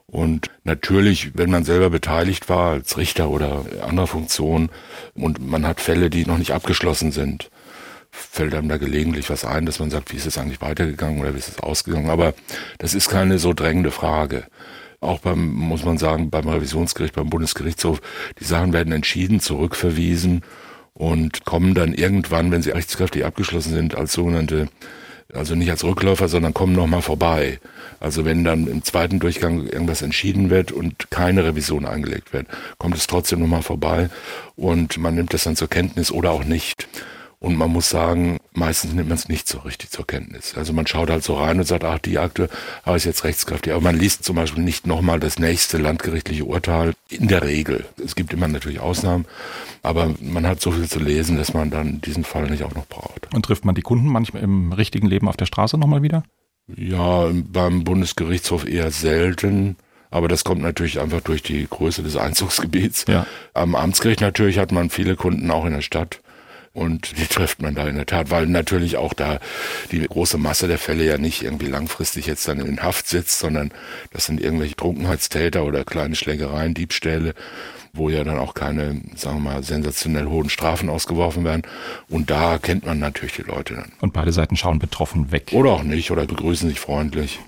Und 0.06 0.48
natürlich, 0.64 1.30
wenn 1.34 1.50
man 1.50 1.64
selber 1.64 1.88
beteiligt 1.88 2.48
war 2.48 2.72
als 2.72 2.98
Richter 2.98 3.30
oder 3.30 3.64
anderer 3.82 4.06
Funktion 4.06 4.68
und 5.14 5.40
man 5.40 5.66
hat 5.66 5.80
Fälle, 5.80 6.10
die 6.10 6.26
noch 6.26 6.38
nicht 6.38 6.52
abgeschlossen 6.52 7.12
sind, 7.12 7.50
fällt 8.10 8.54
einem 8.54 8.68
da 8.68 8.76
gelegentlich 8.76 9.30
was 9.30 9.44
ein, 9.44 9.66
dass 9.66 9.78
man 9.78 9.90
sagt, 9.90 10.12
wie 10.12 10.16
ist 10.16 10.26
es 10.26 10.36
eigentlich 10.36 10.60
weitergegangen 10.60 11.20
oder 11.20 11.34
wie 11.34 11.38
ist 11.38 11.48
es 11.48 11.60
ausgegangen. 11.60 12.10
Aber 12.10 12.34
das 12.78 12.94
ist 12.94 13.08
keine 13.08 13.38
so 13.38 13.54
drängende 13.54 13.92
Frage. 13.92 14.44
Auch 15.00 15.20
beim, 15.20 15.54
muss 15.54 15.84
man 15.84 15.98
sagen, 15.98 16.30
beim 16.30 16.48
Revisionsgericht, 16.48 17.14
beim 17.14 17.30
Bundesgerichtshof, 17.30 18.00
die 18.38 18.44
Sachen 18.44 18.72
werden 18.72 18.92
entschieden, 18.92 19.40
zurückverwiesen 19.40 20.42
und 20.92 21.44
kommen 21.44 21.74
dann 21.74 21.94
irgendwann, 21.94 22.50
wenn 22.50 22.62
sie 22.62 22.70
rechtskräftig 22.70 23.24
abgeschlossen 23.24 23.72
sind, 23.72 23.94
als 23.94 24.12
sogenannte 24.12 24.68
also 25.34 25.54
nicht 25.54 25.70
als 25.70 25.84
Rückläufer, 25.84 26.28
sondern 26.28 26.54
kommen 26.54 26.74
nochmal 26.74 27.02
vorbei. 27.02 27.60
Also 28.00 28.24
wenn 28.24 28.44
dann 28.44 28.66
im 28.66 28.82
zweiten 28.82 29.18
Durchgang 29.18 29.66
irgendwas 29.66 30.02
entschieden 30.02 30.50
wird 30.50 30.72
und 30.72 31.10
keine 31.10 31.44
Revision 31.44 31.86
eingelegt 31.86 32.32
wird, 32.32 32.46
kommt 32.78 32.96
es 32.96 33.06
trotzdem 33.06 33.40
nochmal 33.40 33.62
vorbei 33.62 34.10
und 34.56 34.98
man 34.98 35.14
nimmt 35.14 35.32
das 35.32 35.44
dann 35.44 35.56
zur 35.56 35.68
Kenntnis 35.68 36.10
oder 36.10 36.30
auch 36.30 36.44
nicht. 36.44 36.88
Und 37.42 37.56
man 37.56 37.70
muss 37.70 37.88
sagen, 37.88 38.36
meistens 38.52 38.92
nimmt 38.92 39.08
man 39.08 39.16
es 39.16 39.30
nicht 39.30 39.48
so 39.48 39.60
richtig 39.60 39.90
zur 39.90 40.06
Kenntnis. 40.06 40.54
Also 40.58 40.74
man 40.74 40.86
schaut 40.86 41.08
halt 41.08 41.24
so 41.24 41.36
rein 41.36 41.58
und 41.58 41.64
sagt, 41.64 41.84
ach, 41.84 41.98
die 41.98 42.18
Akte 42.18 42.50
aber 42.84 42.96
ist 42.96 43.06
jetzt 43.06 43.24
rechtskräftig. 43.24 43.72
Aber 43.72 43.80
man 43.80 43.98
liest 43.98 44.24
zum 44.24 44.36
Beispiel 44.36 44.62
nicht 44.62 44.86
nochmal 44.86 45.18
das 45.18 45.38
nächste 45.38 45.78
landgerichtliche 45.78 46.44
Urteil. 46.44 46.92
In 47.08 47.28
der 47.28 47.42
Regel. 47.42 47.86
Es 48.04 48.14
gibt 48.14 48.34
immer 48.34 48.46
natürlich 48.46 48.80
Ausnahmen. 48.80 49.24
Aber 49.82 50.14
man 50.20 50.46
hat 50.46 50.60
so 50.60 50.70
viel 50.70 50.86
zu 50.86 50.98
lesen, 50.98 51.38
dass 51.38 51.54
man 51.54 51.70
dann 51.70 52.02
diesen 52.02 52.24
Fall 52.24 52.50
nicht 52.50 52.62
auch 52.62 52.74
noch 52.74 52.86
braucht. 52.86 53.32
Und 53.34 53.42
trifft 53.46 53.64
man 53.64 53.74
die 53.74 53.80
Kunden 53.80 54.08
manchmal 54.08 54.42
im 54.42 54.74
richtigen 54.74 55.06
Leben 55.06 55.26
auf 55.26 55.38
der 55.38 55.46
Straße 55.46 55.78
nochmal 55.78 56.02
wieder? 56.02 56.24
Ja, 56.76 57.30
beim 57.32 57.84
Bundesgerichtshof 57.84 58.68
eher 58.68 58.90
selten. 58.90 59.76
Aber 60.10 60.28
das 60.28 60.44
kommt 60.44 60.60
natürlich 60.60 61.00
einfach 61.00 61.22
durch 61.22 61.42
die 61.42 61.66
Größe 61.68 62.02
des 62.02 62.16
Einzugsgebiets. 62.16 63.06
Ja. 63.08 63.26
Am 63.54 63.74
Amtsgericht 63.74 64.20
natürlich 64.20 64.58
hat 64.58 64.72
man 64.72 64.90
viele 64.90 65.16
Kunden 65.16 65.50
auch 65.50 65.64
in 65.64 65.72
der 65.72 65.80
Stadt. 65.82 66.20
Und 66.72 67.18
die 67.18 67.26
trifft 67.26 67.60
man 67.60 67.74
da 67.74 67.88
in 67.88 67.96
der 67.96 68.06
Tat, 68.06 68.30
weil 68.30 68.46
natürlich 68.46 68.96
auch 68.96 69.12
da 69.12 69.40
die 69.90 70.06
große 70.06 70.38
Masse 70.38 70.68
der 70.68 70.78
Fälle 70.78 71.04
ja 71.04 71.18
nicht 71.18 71.42
irgendwie 71.42 71.66
langfristig 71.66 72.26
jetzt 72.26 72.46
dann 72.46 72.60
in 72.60 72.82
Haft 72.82 73.08
sitzt, 73.08 73.40
sondern 73.40 73.72
das 74.12 74.26
sind 74.26 74.40
irgendwelche 74.40 74.76
Trunkenheitstäter 74.76 75.64
oder 75.64 75.84
kleine 75.84 76.14
Schlägereien, 76.14 76.74
Diebstähle, 76.74 77.34
wo 77.92 78.08
ja 78.08 78.22
dann 78.22 78.38
auch 78.38 78.54
keine, 78.54 79.00
sagen 79.16 79.42
wir 79.42 79.50
mal, 79.50 79.62
sensationell 79.64 80.26
hohen 80.26 80.48
Strafen 80.48 80.90
ausgeworfen 80.90 81.42
werden. 81.42 81.62
Und 82.08 82.30
da 82.30 82.58
kennt 82.58 82.86
man 82.86 83.00
natürlich 83.00 83.34
die 83.34 83.42
Leute 83.42 83.74
dann. 83.74 83.92
Und 84.00 84.12
beide 84.12 84.32
Seiten 84.32 84.56
schauen 84.56 84.78
betroffen 84.78 85.32
weg. 85.32 85.48
Oder 85.50 85.72
auch 85.72 85.82
nicht, 85.82 86.12
oder 86.12 86.24
begrüßen 86.24 86.68
sich 86.68 86.78
freundlich. 86.78 87.40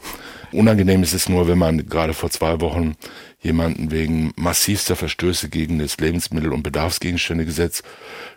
Unangenehm 0.51 1.03
ist 1.03 1.15
es 1.15 1.29
nur, 1.29 1.47
wenn 1.49 1.59
man 1.59 1.89
gerade 1.89 2.13
vor 2.13 2.31
zwei 2.31 2.61
Wochen 2.61 2.97
jemanden 3.41 3.91
wegen 3.91 4.33
massivster 4.37 4.97
Verstöße 4.97 5.49
gegen 5.49 5.79
das 5.79 5.97
Lebensmittel- 5.99 6.53
und 6.53 6.63
Bedarfsgegenständegesetz 6.63 7.83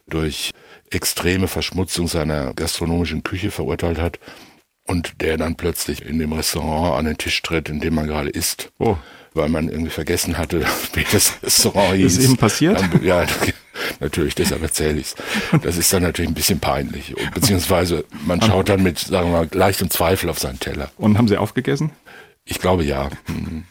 durch 0.08 0.51
extreme 0.92 1.48
Verschmutzung 1.48 2.08
seiner 2.08 2.54
gastronomischen 2.54 3.24
Küche 3.24 3.51
verurteilt 3.51 4.00
hat 4.00 4.20
und 4.88 5.22
der 5.22 5.38
dann 5.38 5.56
plötzlich 5.56 6.06
in 6.06 6.20
dem 6.20 6.34
Restaurant 6.34 6.98
an 6.98 7.06
den 7.06 7.18
Tisch 7.18 7.42
tritt, 7.42 7.70
in 7.70 7.80
dem 7.80 7.96
man 7.96 8.08
gerade 8.08 8.30
isst. 8.30 8.72
Oh. 8.77 8.98
Weil 9.34 9.50
man 9.50 9.68
irgendwie 9.68 9.89
vergessen 9.89 10.38
hatte, 10.38 10.62
wie 10.94 11.06
das 11.12 11.34
Restaurant 11.44 11.96
hieß. 11.96 12.18
Ist 12.18 12.24
eben 12.24 12.38
passiert? 12.38 12.80
Dann, 12.80 13.04
ja, 13.04 13.25
natürlich, 14.00 14.36
deshalb 14.36 14.62
erzähle 14.62 15.00
ich's. 15.00 15.15
Das 15.63 15.75
ist 15.75 15.92
dann 15.92 16.04
natürlich 16.04 16.32
ein 16.32 16.36
bisschen 16.36 16.60
peinlich. 16.60 17.18
Und, 17.18 17.34
beziehungsweise 17.34 18.06
man 18.25 18.42
schaut 18.42 18.70
dann 18.70 18.84
mit, 18.84 19.00
sagen 19.00 19.32
wir 19.32 19.39
mal, 19.39 19.50
leichtem 19.51 19.89
Zweifel 19.89 20.30
auf 20.30 20.39
seinen 20.39 20.60
Teller. 20.60 20.92
Und 20.98 21.18
haben 21.18 21.27
Sie 21.27 21.38
aufgegessen? 21.38 21.92
Ich 22.46 22.60
glaube 22.60 22.84
ja. 22.84 23.10
Mhm. 23.27 23.65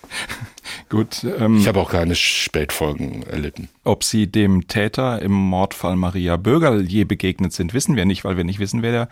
Gut. 0.88 1.25
Ähm, 1.38 1.59
ich 1.59 1.68
habe 1.68 1.80
auch 1.80 1.90
keine 1.90 2.14
Spätfolgen 2.14 3.23
erlitten. 3.25 3.68
Ob 3.85 4.04
Sie 4.04 4.26
dem 4.26 4.68
Täter 4.68 5.21
im 5.21 5.33
Mordfall 5.33 5.97
Maria 5.97 6.37
Bürgerl 6.37 6.83
je 6.87 7.04
begegnet 7.04 7.52
sind, 7.52 7.75
wissen 7.75 7.97
wir 7.97 8.04
nicht, 8.04 8.25
weil 8.25 8.37
wir 8.37 8.44
nicht 8.44 8.59
wissen, 8.59 8.83
wer 8.83 8.92
der 8.92 9.09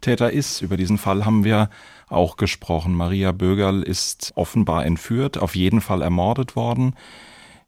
Täter 0.00 0.30
ist. 0.30 0.62
Über 0.62 0.76
diesen 0.76 0.98
Fall 0.98 1.24
haben 1.24 1.44
wir 1.44 1.70
auch 2.08 2.36
gesprochen. 2.36 2.94
Maria 2.94 3.32
Bürgerl 3.32 3.82
ist 3.82 4.32
offenbar 4.36 4.84
entführt, 4.84 5.38
auf 5.38 5.54
jeden 5.54 5.80
Fall 5.80 6.02
ermordet 6.02 6.56
worden. 6.56 6.94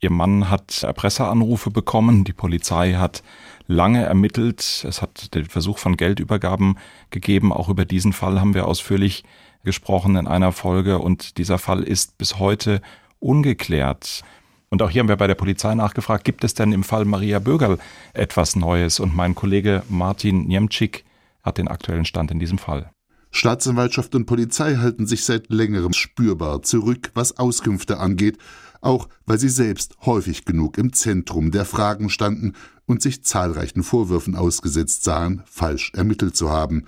Ihr 0.00 0.11
Mann 0.11 0.49
hat 0.49 0.85
Erpresseranrufe 0.85 1.71
bekommen. 1.71 2.23
Die 2.25 2.33
Polizei 2.33 2.95
hat 2.95 3.25
lange 3.66 4.04
ermittelt. 4.04 4.85
Es 4.87 5.02
hat 5.02 5.35
den 5.35 5.47
Versuch 5.47 5.78
von 5.78 5.97
Geldübergaben 5.97 6.78
gegeben. 7.11 7.52
Auch 7.52 7.68
über 7.68 7.85
diesen 7.85 8.12
Fall 8.12 8.40
haben 8.40 8.54
wir 8.54 8.68
ausführlich 8.68 9.25
gesprochen 9.64 10.16
in 10.16 10.28
einer 10.28 10.52
Folge 10.52 10.99
und 10.99 11.37
dieser 11.37 11.59
Fall 11.59 11.83
ist 11.83 12.16
bis 12.16 12.38
heute 12.38 12.80
ungeklärt. 13.20 14.22
Und 14.70 14.82
auch 14.82 14.90
hier 14.90 15.00
haben 15.00 15.08
wir 15.08 15.16
bei 15.16 15.26
der 15.26 15.34
Polizei 15.34 15.75
nachgefragt, 15.75 16.25
gibt 16.25 16.44
es 16.44 16.54
denn 16.54 16.72
im 16.72 16.84
Fall 16.84 17.04
Maria 17.04 17.38
Bögerl 17.38 17.78
etwas 18.12 18.54
Neues? 18.54 19.00
Und 19.00 19.16
mein 19.16 19.34
Kollege 19.34 19.82
Martin 19.88 20.46
Niemczyk 20.46 21.04
hat 21.42 21.58
den 21.58 21.68
aktuellen 21.68 22.04
Stand 22.04 22.30
in 22.30 22.38
diesem 22.38 22.58
Fall. 22.58 22.90
Staatsanwaltschaft 23.30 24.14
und 24.14 24.26
Polizei 24.26 24.76
halten 24.76 25.06
sich 25.06 25.25
seit 25.25 25.50
längerem 25.50 25.92
spürbar 25.92 26.62
zurück, 26.62 27.10
was 27.14 27.38
Auskünfte 27.38 27.98
angeht, 27.98 28.38
auch 28.80 29.08
weil 29.26 29.38
sie 29.38 29.48
selbst 29.48 29.96
häufig 30.04 30.44
genug 30.44 30.78
im 30.78 30.92
Zentrum 30.92 31.50
der 31.50 31.64
Fragen 31.64 32.10
standen 32.10 32.54
und 32.87 33.02
sich 33.02 33.25
zahlreichen 33.25 33.82
Vorwürfen 33.82 34.34
ausgesetzt 34.34 35.04
sahen, 35.04 35.42
falsch 35.46 35.92
ermittelt 35.94 36.37
zu 36.37 36.50
haben. 36.50 36.84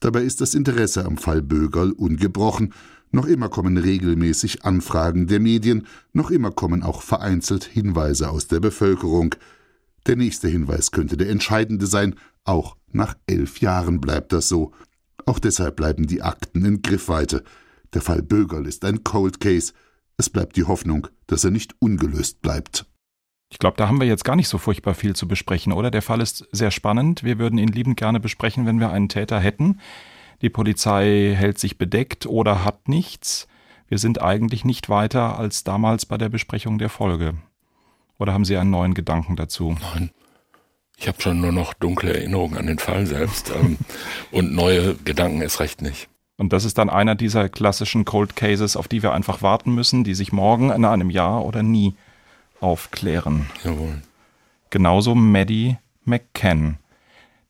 Dabei 0.00 0.22
ist 0.22 0.40
das 0.40 0.54
Interesse 0.54 1.04
am 1.04 1.16
Fall 1.16 1.42
Bögerl 1.42 1.92
ungebrochen. 1.92 2.72
Noch 3.14 3.26
immer 3.26 3.48
kommen 3.48 3.76
regelmäßig 3.76 4.64
Anfragen 4.64 5.28
der 5.28 5.38
Medien, 5.38 5.86
noch 6.12 6.32
immer 6.32 6.50
kommen 6.50 6.82
auch 6.82 7.00
vereinzelt 7.00 7.62
Hinweise 7.62 8.28
aus 8.28 8.48
der 8.48 8.58
Bevölkerung. 8.58 9.36
Der 10.08 10.16
nächste 10.16 10.48
Hinweis 10.48 10.90
könnte 10.90 11.16
der 11.16 11.30
entscheidende 11.30 11.86
sein, 11.86 12.16
auch 12.42 12.76
nach 12.90 13.14
elf 13.28 13.60
Jahren 13.60 14.00
bleibt 14.00 14.32
das 14.32 14.48
so. 14.48 14.72
Auch 15.26 15.38
deshalb 15.38 15.76
bleiben 15.76 16.08
die 16.08 16.22
Akten 16.22 16.64
in 16.64 16.82
Griffweite. 16.82 17.44
Der 17.92 18.02
Fall 18.02 18.20
Bögerl 18.20 18.66
ist 18.66 18.84
ein 18.84 19.04
Cold 19.04 19.38
Case. 19.38 19.74
Es 20.16 20.28
bleibt 20.28 20.56
die 20.56 20.64
Hoffnung, 20.64 21.06
dass 21.28 21.44
er 21.44 21.52
nicht 21.52 21.76
ungelöst 21.78 22.42
bleibt. 22.42 22.84
Ich 23.48 23.60
glaube, 23.60 23.76
da 23.76 23.86
haben 23.86 24.00
wir 24.00 24.08
jetzt 24.08 24.24
gar 24.24 24.34
nicht 24.34 24.48
so 24.48 24.58
furchtbar 24.58 24.94
viel 24.94 25.14
zu 25.14 25.28
besprechen, 25.28 25.72
oder? 25.72 25.92
Der 25.92 26.02
Fall 26.02 26.20
ist 26.20 26.48
sehr 26.50 26.72
spannend. 26.72 27.22
Wir 27.22 27.38
würden 27.38 27.60
ihn 27.60 27.68
liebend 27.68 27.96
gerne 27.96 28.18
besprechen, 28.18 28.66
wenn 28.66 28.80
wir 28.80 28.90
einen 28.90 29.08
Täter 29.08 29.38
hätten. 29.38 29.78
Die 30.44 30.50
Polizei 30.50 31.34
hält 31.34 31.58
sich 31.58 31.78
bedeckt 31.78 32.26
oder 32.26 32.66
hat 32.66 32.86
nichts. 32.86 33.48
Wir 33.88 33.96
sind 33.96 34.20
eigentlich 34.20 34.62
nicht 34.62 34.90
weiter 34.90 35.38
als 35.38 35.64
damals 35.64 36.04
bei 36.04 36.18
der 36.18 36.28
Besprechung 36.28 36.76
der 36.76 36.90
Folge. 36.90 37.32
Oder 38.18 38.34
haben 38.34 38.44
Sie 38.44 38.58
einen 38.58 38.68
neuen 38.68 38.92
Gedanken 38.92 39.36
dazu? 39.36 39.74
Nein. 39.94 40.10
Ich 40.98 41.08
habe 41.08 41.18
schon 41.22 41.40
nur 41.40 41.50
noch 41.50 41.72
dunkle 41.72 42.12
Erinnerungen 42.12 42.58
an 42.58 42.66
den 42.66 42.78
Fall 42.78 43.06
selbst 43.06 43.54
ähm, 43.58 43.78
und 44.32 44.52
neue 44.52 44.96
Gedanken 44.96 45.40
erst 45.40 45.60
recht 45.60 45.80
nicht. 45.80 46.10
Und 46.36 46.52
das 46.52 46.66
ist 46.66 46.76
dann 46.76 46.90
einer 46.90 47.14
dieser 47.14 47.48
klassischen 47.48 48.04
Cold 48.04 48.36
Cases, 48.36 48.76
auf 48.76 48.86
die 48.86 49.02
wir 49.02 49.14
einfach 49.14 49.40
warten 49.40 49.74
müssen, 49.74 50.04
die 50.04 50.14
sich 50.14 50.30
morgen 50.30 50.68
in 50.68 50.84
einem 50.84 51.08
Jahr 51.08 51.42
oder 51.46 51.62
nie 51.62 51.94
aufklären. 52.60 53.46
Jawohl. 53.64 54.02
Genauso 54.68 55.14
Maddie 55.14 55.78
McCann. 56.04 56.76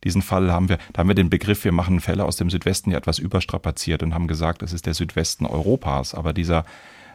Diesen 0.04 0.23
Fall 0.23 0.52
haben 0.52 0.68
wir, 0.68 0.78
da 0.92 1.00
haben 1.00 1.08
wir 1.08 1.14
den 1.14 1.30
Begriff, 1.30 1.64
wir 1.64 1.73
machen 1.73 2.00
Fälle 2.00 2.25
aus 2.25 2.37
dem 2.37 2.50
Südwesten 2.50 2.90
ja 2.90 2.99
etwas 2.99 3.18
überstrapaziert 3.18 4.02
und 4.02 4.14
haben 4.14 4.28
gesagt, 4.28 4.62
es 4.62 4.73
ist 4.73 4.87
der 4.87 4.94
Südwesten 4.94 5.46
Europas. 5.46 6.14
Aber 6.14 6.32
dieser 6.32 6.64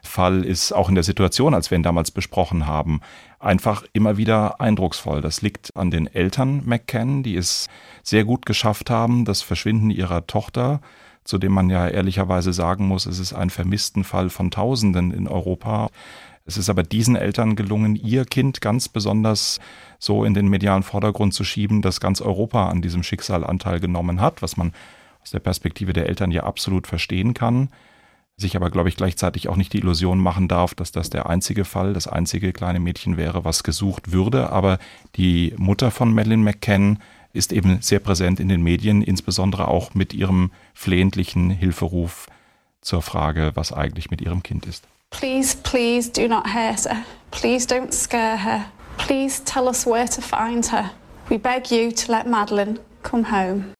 Fall 0.03 0.43
ist 0.43 0.72
auch 0.72 0.89
in 0.89 0.96
der 0.96 1.03
Situation, 1.03 1.53
als 1.53 1.72
wir 1.72 1.77
ihn 1.77 1.84
damals 1.84 2.12
besprochen 2.12 2.67
haben, 2.67 3.01
einfach 3.39 3.84
immer 3.93 4.17
wieder 4.17 4.60
eindrucksvoll. 4.62 5.22
Das 5.22 5.41
liegt 5.41 5.75
an 5.75 5.91
den 5.91 6.08
Eltern 6.08 6.63
McCann, 6.65 7.24
die 7.24 7.36
es 7.36 7.67
sehr 8.03 8.24
gut 8.24 8.46
geschafft 8.46 8.89
haben, 8.89 9.25
das 9.25 9.41
Verschwinden 9.41 9.89
ihrer 9.89 10.25
Tochter, 10.27 10.81
zu 11.24 11.38
dem 11.38 11.51
man 11.51 11.69
ja 11.69 11.88
ehrlicherweise 11.88 12.53
sagen 12.53 12.88
muss, 12.88 13.05
es 13.05 13.19
ist 13.19 13.34
ein 13.34 13.50
vermissten 13.50 14.03
Fall 14.03 14.29
von 14.29 14.51
Tausenden 14.51 15.12
in 15.12 15.27
Europa, 15.27 15.89
es 16.46 16.58
ist 16.58 16.69
aber 16.69 16.84
diesen 16.84 17.15
Eltern 17.15 17.55
gelungen, 17.55 17.96
ihr 17.96 18.25
Kind 18.25 18.62
ganz 18.62 18.89
besonders 18.89 19.60
so 20.00 20.24
in 20.24 20.34
den 20.34 20.48
medialen 20.48 20.84
Vordergrund 20.84 21.34
zu 21.34 21.43
schieben, 21.43 21.81
dass 21.81 22.00
ganz 22.00 22.22
Europa 22.22 22.69
an 22.69 22.81
diesem 22.81 23.03
Schicksal 23.03 23.43
Anteil 23.43 23.79
genommen 23.79 24.19
hat, 24.22 24.41
was 24.41 24.58
man 24.58 24.74
aus 25.22 25.31
der 25.31 25.39
Perspektive 25.39 25.93
der 25.93 26.08
Eltern 26.08 26.31
ja 26.31 26.43
absolut 26.43 26.88
verstehen 26.88 27.34
kann, 27.34 27.69
sich 28.36 28.55
aber, 28.55 28.69
glaube 28.72 28.89
ich, 28.89 28.96
gleichzeitig 28.96 29.50
auch 29.50 29.58
nicht 29.58 29.74
die 29.74 29.79
Illusion 29.79 30.19
machen 30.19 30.48
darf, 30.48 30.74
dass 30.74 30.91
das 30.91 31.10
der 31.10 31.29
einzige 31.29 31.65
Fall, 31.65 31.93
das 31.93 32.08
einzige 32.08 32.53
kleine 32.53 32.79
Mädchen 32.79 33.17
wäre, 33.17 33.43
was 33.43 33.63
gesucht 33.63 34.12
würde. 34.12 34.50
Aber 34.50 34.79
die 35.15 35.53
Mutter 35.58 35.91
von 35.91 36.13
Madeleine 36.13 36.43
McCann 36.43 37.00
ist 37.34 37.53
eben 37.53 37.81
sehr 37.81 38.00
präsent 38.00 38.39
in 38.39 38.50
den 38.50 38.63
Medien, 38.63 39.01
insbesondere 39.01 39.67
auch 39.67 39.93
mit 39.93 40.13
ihrem 40.13 40.51
flehentlichen 40.74 41.50
Hilferuf 41.50 42.27
zur 42.81 43.01
Frage, 43.01 43.51
was 43.55 43.74
eigentlich 43.74 44.10
mit 44.10 44.22
ihrem 44.22 44.41
Kind 44.41 44.65
ist. 44.65 44.88
Please, 45.11 45.55
please 45.55 46.09
do 46.09 46.27
not 46.27 46.49
hurt 46.49 46.85
her. 46.85 47.05
Please 47.31 47.65
don't 47.65 47.93
scare 47.93 48.37
her. 48.37 48.71
Please 48.97 49.39
tell 49.41 49.67
us 49.67 49.85
where 49.85 50.07
to 50.07 50.21
find 50.21 50.65
her. 50.67 50.91
We 51.29 51.37
beg 51.37 51.71
you 51.71 51.91
to 51.91 52.11
let 52.11 52.27
Madeline 52.27 52.79
come 53.03 53.23
home. 53.23 53.73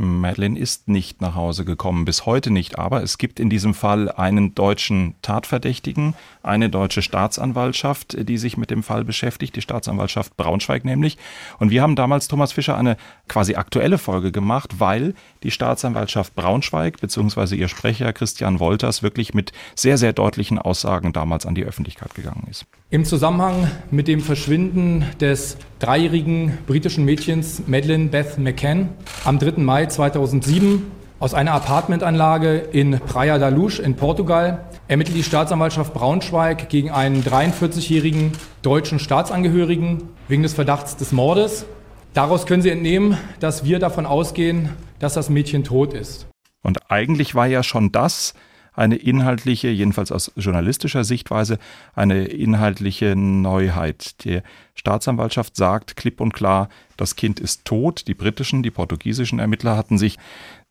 Madeleine 0.00 0.58
ist 0.58 0.88
nicht 0.88 1.20
nach 1.20 1.34
Hause 1.34 1.66
gekommen, 1.66 2.06
bis 2.06 2.24
heute 2.24 2.50
nicht, 2.50 2.78
aber 2.78 3.02
es 3.02 3.18
gibt 3.18 3.38
in 3.38 3.50
diesem 3.50 3.74
Fall 3.74 4.10
einen 4.10 4.54
deutschen 4.54 5.14
Tatverdächtigen, 5.20 6.14
eine 6.42 6.70
deutsche 6.70 7.02
Staatsanwaltschaft, 7.02 8.16
die 8.26 8.38
sich 8.38 8.56
mit 8.56 8.70
dem 8.70 8.82
Fall 8.82 9.04
beschäftigt, 9.04 9.56
die 9.56 9.60
Staatsanwaltschaft 9.60 10.38
Braunschweig 10.38 10.86
nämlich. 10.86 11.18
Und 11.58 11.70
wir 11.70 11.82
haben 11.82 11.96
damals, 11.96 12.28
Thomas 12.28 12.52
Fischer, 12.52 12.78
eine 12.78 12.96
quasi 13.28 13.56
aktuelle 13.56 13.98
Folge 13.98 14.32
gemacht, 14.32 14.80
weil 14.80 15.14
die 15.42 15.50
Staatsanwaltschaft 15.50 16.34
Braunschweig 16.34 16.98
bzw. 17.00 17.56
ihr 17.56 17.68
Sprecher 17.68 18.14
Christian 18.14 18.58
Wolters 18.58 19.02
wirklich 19.02 19.34
mit 19.34 19.52
sehr, 19.74 19.98
sehr 19.98 20.14
deutlichen 20.14 20.58
Aussagen 20.58 21.12
damals 21.12 21.44
an 21.44 21.54
die 21.54 21.64
Öffentlichkeit 21.64 22.14
gegangen 22.14 22.46
ist. 22.50 22.64
Im 22.92 23.04
Zusammenhang 23.04 23.70
mit 23.92 24.08
dem 24.08 24.20
Verschwinden 24.20 25.04
des 25.20 25.58
dreijährigen 25.78 26.58
britischen 26.66 27.04
Mädchens 27.04 27.62
Madeleine 27.68 28.08
Beth 28.08 28.36
McCann 28.36 28.88
am 29.24 29.38
3. 29.38 29.62
Mai 29.62 29.86
2007 29.86 30.90
aus 31.20 31.32
einer 31.32 31.52
Apartmentanlage 31.52 32.56
in 32.56 32.98
Praia 32.98 33.38
da 33.38 33.48
Luz 33.48 33.78
in 33.78 33.94
Portugal 33.94 34.64
ermittelt 34.88 35.16
die 35.16 35.22
Staatsanwaltschaft 35.22 35.94
Braunschweig 35.94 36.68
gegen 36.68 36.90
einen 36.90 37.22
43-jährigen 37.22 38.32
deutschen 38.62 38.98
Staatsangehörigen 38.98 40.08
wegen 40.26 40.42
des 40.42 40.54
Verdachts 40.54 40.96
des 40.96 41.12
Mordes. 41.12 41.66
Daraus 42.12 42.44
können 42.44 42.62
Sie 42.62 42.70
entnehmen, 42.70 43.16
dass 43.38 43.62
wir 43.62 43.78
davon 43.78 44.04
ausgehen, 44.04 44.70
dass 44.98 45.14
das 45.14 45.30
Mädchen 45.30 45.62
tot 45.62 45.94
ist. 45.94 46.26
Und 46.64 46.90
eigentlich 46.90 47.36
war 47.36 47.46
ja 47.46 47.62
schon 47.62 47.92
das 47.92 48.34
eine 48.72 48.96
inhaltliche, 48.96 49.68
jedenfalls 49.68 50.12
aus 50.12 50.32
journalistischer 50.36 51.04
Sichtweise, 51.04 51.58
eine 51.94 52.24
inhaltliche 52.24 53.16
Neuheit. 53.16 54.24
Die 54.24 54.40
Staatsanwaltschaft 54.74 55.56
sagt 55.56 55.96
klipp 55.96 56.20
und 56.20 56.32
klar, 56.32 56.68
das 56.96 57.16
Kind 57.16 57.40
ist 57.40 57.64
tot. 57.64 58.06
Die 58.08 58.14
britischen, 58.14 58.62
die 58.62 58.70
portugiesischen 58.70 59.38
Ermittler 59.38 59.76
hatten 59.76 59.98
sich 59.98 60.18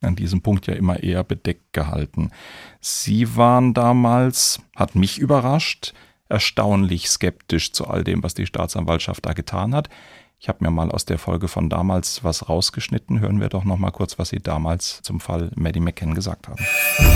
an 0.01 0.15
diesem 0.15 0.41
Punkt 0.41 0.67
ja 0.67 0.73
immer 0.75 1.03
eher 1.03 1.23
bedeckt 1.23 1.73
gehalten. 1.73 2.31
Sie 2.79 3.35
waren 3.35 3.73
damals, 3.73 4.61
hat 4.75 4.95
mich 4.95 5.19
überrascht, 5.19 5.93
erstaunlich 6.29 7.09
skeptisch 7.09 7.73
zu 7.73 7.87
all 7.87 8.03
dem, 8.03 8.23
was 8.23 8.35
die 8.35 8.45
Staatsanwaltschaft 8.45 9.25
da 9.25 9.33
getan 9.33 9.75
hat. 9.75 9.89
Ich 10.41 10.47
habe 10.47 10.63
mir 10.63 10.71
mal 10.71 10.89
aus 10.89 11.03
der 11.03 11.17
Folge 11.17 11.49
von 11.49 11.69
damals 11.69 12.23
was 12.23 12.47
rausgeschnitten. 12.47 13.19
Hören 13.19 13.41
wir 13.41 13.49
doch 13.49 13.65
noch 13.65 13.77
mal 13.77 13.91
kurz, 13.91 14.17
was 14.17 14.29
Sie 14.29 14.39
damals 14.39 15.01
zum 15.01 15.19
Fall 15.19 15.51
Maddie 15.55 15.81
McCann 15.81 16.15
gesagt 16.15 16.47
haben. 16.47 16.63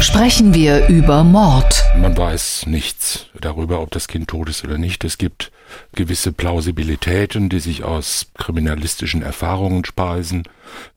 Sprechen 0.02 0.54
wir 0.54 0.90
über 0.90 1.24
Mord. 1.24 1.86
Man 1.96 2.18
weiß 2.18 2.66
nichts 2.66 3.28
darüber, 3.40 3.80
ob 3.80 3.92
das 3.92 4.10
Kind 4.10 4.28
tot 4.28 4.50
ist 4.50 4.66
oder 4.66 4.78
nicht. 4.78 5.06
Es 5.06 5.18
gibt 5.18 5.54
gewisse 5.94 6.34
Plausibilitäten, 6.34 7.48
die 7.48 7.62
sich 7.62 7.86
aus 7.86 8.28
kriminalistischen 8.38 9.22
Erfahrungen 9.22 9.86
speisen 9.86 10.44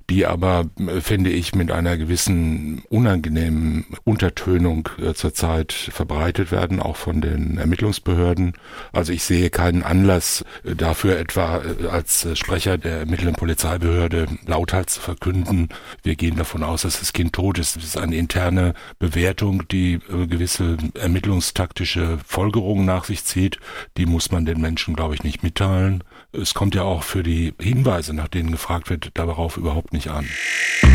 die 0.09 0.27
aber, 0.27 0.67
äh, 0.79 1.01
finde 1.01 1.31
ich, 1.31 1.55
mit 1.55 1.71
einer 1.71 1.97
gewissen 1.97 2.83
unangenehmen 2.89 3.87
Untertönung 4.05 4.89
äh, 5.03 5.15
zurzeit 5.15 5.73
verbreitet 5.73 6.53
werden, 6.53 6.81
auch 6.81 6.97
von 6.97 7.21
den 7.21 7.59
Ermittlungsbehörden. 7.59 8.55
Also 8.93 9.13
ich 9.13 9.25
sehe 9.25 9.51
keinen 9.51 9.83
Anlass 9.83 10.45
äh, 10.65 10.75
dafür, 10.75 11.19
etwa 11.19 11.63
als 11.91 12.27
Sprecher 12.39 12.79
der 12.79 13.01
ermittelnden 13.01 13.37
Polizeibehörde 13.37 14.27
lauthals 14.47 14.95
zu 14.95 15.01
verkünden, 15.01 15.69
wir 16.03 16.15
gehen 16.15 16.37
davon 16.37 16.63
aus, 16.63 16.83
dass 16.83 17.01
das 17.01 17.13
Kind 17.13 17.33
tot 17.33 17.59
ist. 17.59 17.77
Das 17.77 17.85
ist 17.85 17.99
eine 17.99 18.17
interne 18.17 18.75
Bewertung, 18.99 19.67
die 19.69 19.99
gewisse 20.29 20.77
ermittlungstaktische 20.95 22.19
Folgerungen 22.25 22.85
nach 22.85 23.05
sich 23.05 23.25
zieht. 23.25 23.59
Die 23.97 24.07
muss 24.07 24.31
man 24.31 24.45
den 24.45 24.61
Menschen, 24.61 24.95
glaube 24.95 25.15
ich, 25.15 25.25
nicht 25.25 25.43
mitteilen. 25.43 26.05
Es 26.41 26.53
kommt 26.53 26.75
ja 26.75 26.83
auch 26.83 27.03
für 27.03 27.23
die 27.23 27.55
Hinweise, 27.59 28.15
nach 28.15 28.29
denen 28.29 28.51
gefragt 28.51 28.91
wird, 28.91 29.11
darauf 29.15 29.57
überhaupt 29.57 29.93
nicht 29.93 30.09
an. 30.09 30.29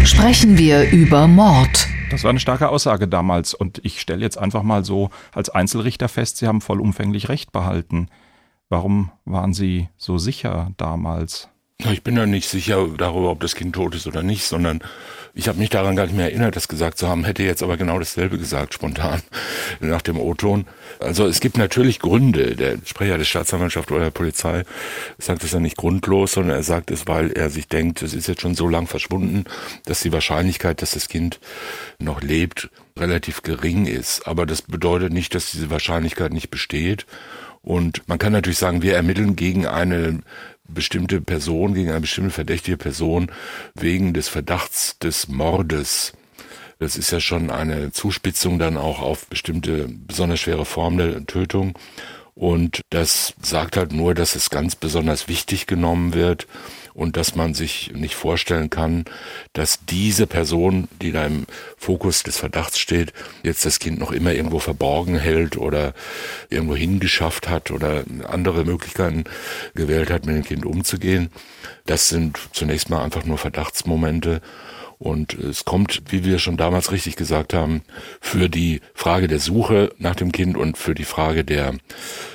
Sprechen 0.04 0.58
wir 0.58 0.90
über 0.92 1.28
Mord. 1.28 1.88
Das 2.12 2.24
war 2.24 2.30
eine 2.30 2.40
starke 2.40 2.70
Aussage 2.70 3.08
damals 3.08 3.54
und 3.54 3.80
ich 3.84 4.02
stelle 4.02 4.22
jetzt 4.22 4.38
einfach 4.38 4.64
mal 4.64 4.86
so 4.86 5.10
als 5.34 5.50
Einzelrichter 5.50 6.10
fest, 6.10 6.38
Sie 6.38 6.48
haben 6.48 6.62
vollumfänglich 6.62 7.30
Recht 7.30 7.52
behalten. 7.52 8.10
Warum 8.70 9.12
waren 9.26 9.54
Sie 9.54 9.90
so 9.98 10.18
sicher 10.18 10.72
damals? 10.78 11.50
Ich 11.90 12.04
bin 12.04 12.16
ja 12.16 12.26
nicht 12.26 12.48
sicher 12.48 12.88
darüber, 12.96 13.32
ob 13.32 13.40
das 13.40 13.56
Kind 13.56 13.74
tot 13.74 13.96
ist 13.96 14.06
oder 14.06 14.22
nicht, 14.22 14.46
sondern 14.46 14.82
ich 15.34 15.48
habe 15.48 15.60
mich 15.60 15.70
daran 15.70 15.96
gar 15.96 16.06
nicht 16.06 16.16
mehr 16.16 16.26
erinnert, 16.26 16.56
das 16.56 16.68
gesagt 16.68 16.98
zu 16.98 17.08
haben, 17.08 17.24
hätte 17.24 17.44
jetzt 17.44 17.64
aber 17.64 17.78
genau 17.78 18.00
dasselbe 18.00 18.38
gesagt, 18.38 18.74
spontan, 18.74 19.22
nach 19.80 20.02
dem 20.02 20.20
O-Ton. 20.20 20.66
Also 21.00 21.26
es 21.26 21.40
gibt 21.40 21.58
natürlich 21.58 22.00
Gründe. 22.00 22.56
Der 22.56 22.78
Sprecher 22.86 23.18
der 23.18 23.26
Staatsanwaltschaft 23.26 23.92
oder 23.92 24.06
der 24.06 24.12
Polizei 24.12 24.64
sagt 25.18 25.44
es 25.44 25.52
ja 25.52 25.60
nicht 25.60 25.78
grundlos, 25.78 26.34
sondern 26.34 26.58
er 26.58 26.64
sagt 26.64 26.92
es, 26.92 27.08
weil 27.08 27.32
er 27.32 27.50
sich 27.50 27.68
denkt, 27.68 28.02
es 28.02 28.14
ist 28.14 28.28
jetzt 28.28 28.42
schon 28.42 28.56
so 28.56 28.68
lang 28.68 28.88
verschwunden, 28.88 29.46
dass 29.86 30.02
die 30.02 30.12
Wahrscheinlichkeit, 30.12 30.82
dass 30.82 30.92
das 30.92 31.08
Kind 31.08 31.40
noch 32.00 32.22
lebt, 32.22 32.70
relativ 32.98 33.42
gering 33.42 33.86
ist. 33.86 34.28
Aber 34.28 34.46
das 34.46 34.62
bedeutet 34.62 35.14
nicht, 35.14 35.34
dass 35.34 35.52
diese 35.52 35.70
Wahrscheinlichkeit 35.70 36.34
nicht 36.34 36.50
besteht. 36.50 37.06
Und 37.62 38.08
man 38.08 38.18
kann 38.18 38.34
natürlich 38.34 38.58
sagen, 38.58 38.82
wir 38.82 38.96
ermitteln 38.96 39.36
gegen 39.36 39.68
eine 39.68 40.20
bestimmte 40.74 41.22
Person, 41.22 41.74
gegen 41.74 41.92
eine 41.92 42.02
bestimmte 42.02 42.32
verdächtige 42.32 42.78
Person 42.78 43.32
wegen 43.76 44.14
des 44.14 44.28
Verdachts 44.28 44.91
des 45.04 45.28
Mordes. 45.28 46.14
Das 46.80 46.96
ist 46.96 47.12
ja 47.12 47.20
schon 47.20 47.52
eine 47.52 47.92
Zuspitzung 47.92 48.58
dann 48.58 48.78
auch 48.78 49.02
auf 49.02 49.28
bestimmte 49.28 49.88
besonders 49.88 50.40
schwere 50.40 50.66
Formen 50.66 50.98
der 50.98 51.26
Tötung. 51.26 51.78
Und 52.34 52.82
das 52.90 53.34
sagt 53.42 53.78
halt 53.78 53.94
nur, 53.94 54.16
dass 54.16 54.36
es 54.36 54.50
ganz 54.50 54.76
besonders 54.76 55.28
wichtig 55.28 55.68
genommen 55.68 56.14
wird 56.14 56.48
und 56.94 57.18
dass 57.18 57.36
man 57.36 57.54
sich 57.54 57.92
nicht 57.94 58.16
vorstellen 58.16 58.70
kann, 58.70 59.06
dass 59.54 59.86
diese 59.86 60.28
Person, 60.28 60.88
die 61.02 61.12
da 61.12 61.26
im 61.26 61.46
Fokus 61.78 62.24
des 62.24 62.38
Verdachts 62.38 62.80
steht, 62.80 63.14
jetzt 63.44 63.66
das 63.66 63.80
Kind 63.80 64.00
noch 64.00 64.12
immer 64.12 64.34
irgendwo 64.34 64.60
verborgen 64.60 65.18
hält 65.18 65.58
oder 65.58 65.94
irgendwo 66.50 66.76
hingeschafft 66.76 67.50
hat 67.50 67.70
oder 67.70 68.04
andere 68.28 68.66
Möglichkeiten 68.66 69.26
gewählt 69.76 70.10
hat, 70.10 70.26
mit 70.26 70.36
dem 70.36 70.44
Kind 70.44 70.66
umzugehen. 70.66 71.30
Das 71.86 72.10
sind 72.10 72.40
zunächst 72.54 72.90
mal 72.90 73.04
einfach 73.04 73.26
nur 73.26 73.38
Verdachtsmomente 73.38 74.42
und 75.02 75.34
es 75.34 75.66
kommt, 75.66 76.04
wie 76.10 76.24
wir 76.24 76.38
schon 76.38 76.58
damals 76.58 76.92
richtig 76.92 77.16
gesagt 77.16 77.56
haben, 77.56 77.82
für 78.20 78.50
die 78.50 78.82
Frage 78.94 79.28
der 79.28 79.40
Suche 79.40 79.92
nach 79.98 80.14
dem 80.16 80.32
Kind 80.32 80.56
und 80.56 80.78
für 80.78 80.94
die 80.94 81.06
Frage 81.06 81.44
der 81.44 81.74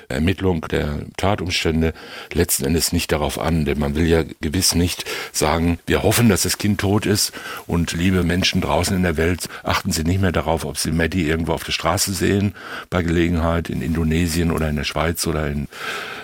Ermittlung 0.09 0.63
der 0.63 0.99
Tatumstände 1.17 1.93
letzten 2.33 2.65
Endes 2.65 2.93
nicht 2.93 3.13
darauf 3.13 3.39
an. 3.39 3.67
Denn 3.67 3.79
man 3.79 3.95
will 3.95 4.07
ja 4.07 4.25
gewiss 4.41 4.75
nicht 4.75 5.05
sagen, 5.31 5.79
wir 5.87 6.03
hoffen, 6.03 6.29
dass 6.29 6.43
das 6.43 6.59
Kind 6.59 6.81
tot 6.81 7.07
ist 7.07 7.33
und 7.69 7.93
liebe 7.93 8.25
Menschen 8.25 8.61
draußen 8.61 8.97
in 8.97 9.05
der 9.05 9.17
Welt, 9.17 9.49
achten 9.63 9.93
Sie 9.93 10.03
nicht 10.03 10.21
mehr 10.21 10.33
darauf, 10.33 10.65
ob 10.65 10.77
Sie 10.77 10.91
Maddie 10.91 11.29
irgendwo 11.29 11.53
auf 11.53 11.63
der 11.63 11.73
Straße 11.73 12.13
sehen, 12.13 12.53
bei 12.91 13.05
Gelegenheit 13.05 13.71
in 13.71 13.81
Indonesien 13.81 14.51
oder 14.51 14.69
in 14.69 14.77
der 14.77 14.85
Schweiz 14.85 15.25
oder 15.29 15.47
in 15.47 15.69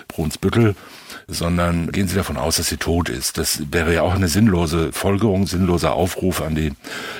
Brunsbüttel 0.09 0.75
sondern 1.27 1.91
gehen 1.91 2.07
Sie 2.07 2.15
davon 2.15 2.37
aus, 2.37 2.57
dass 2.57 2.67
sie 2.67 2.77
tot 2.77 3.09
ist. 3.09 3.37
Das 3.37 3.63
wäre 3.71 3.93
ja 3.93 4.01
auch 4.01 4.13
eine 4.13 4.27
sinnlose 4.27 4.91
Folgerung, 4.91 5.47
sinnloser 5.47 5.93
Aufruf 5.93 6.41
an 6.41 6.55
die 6.55 6.71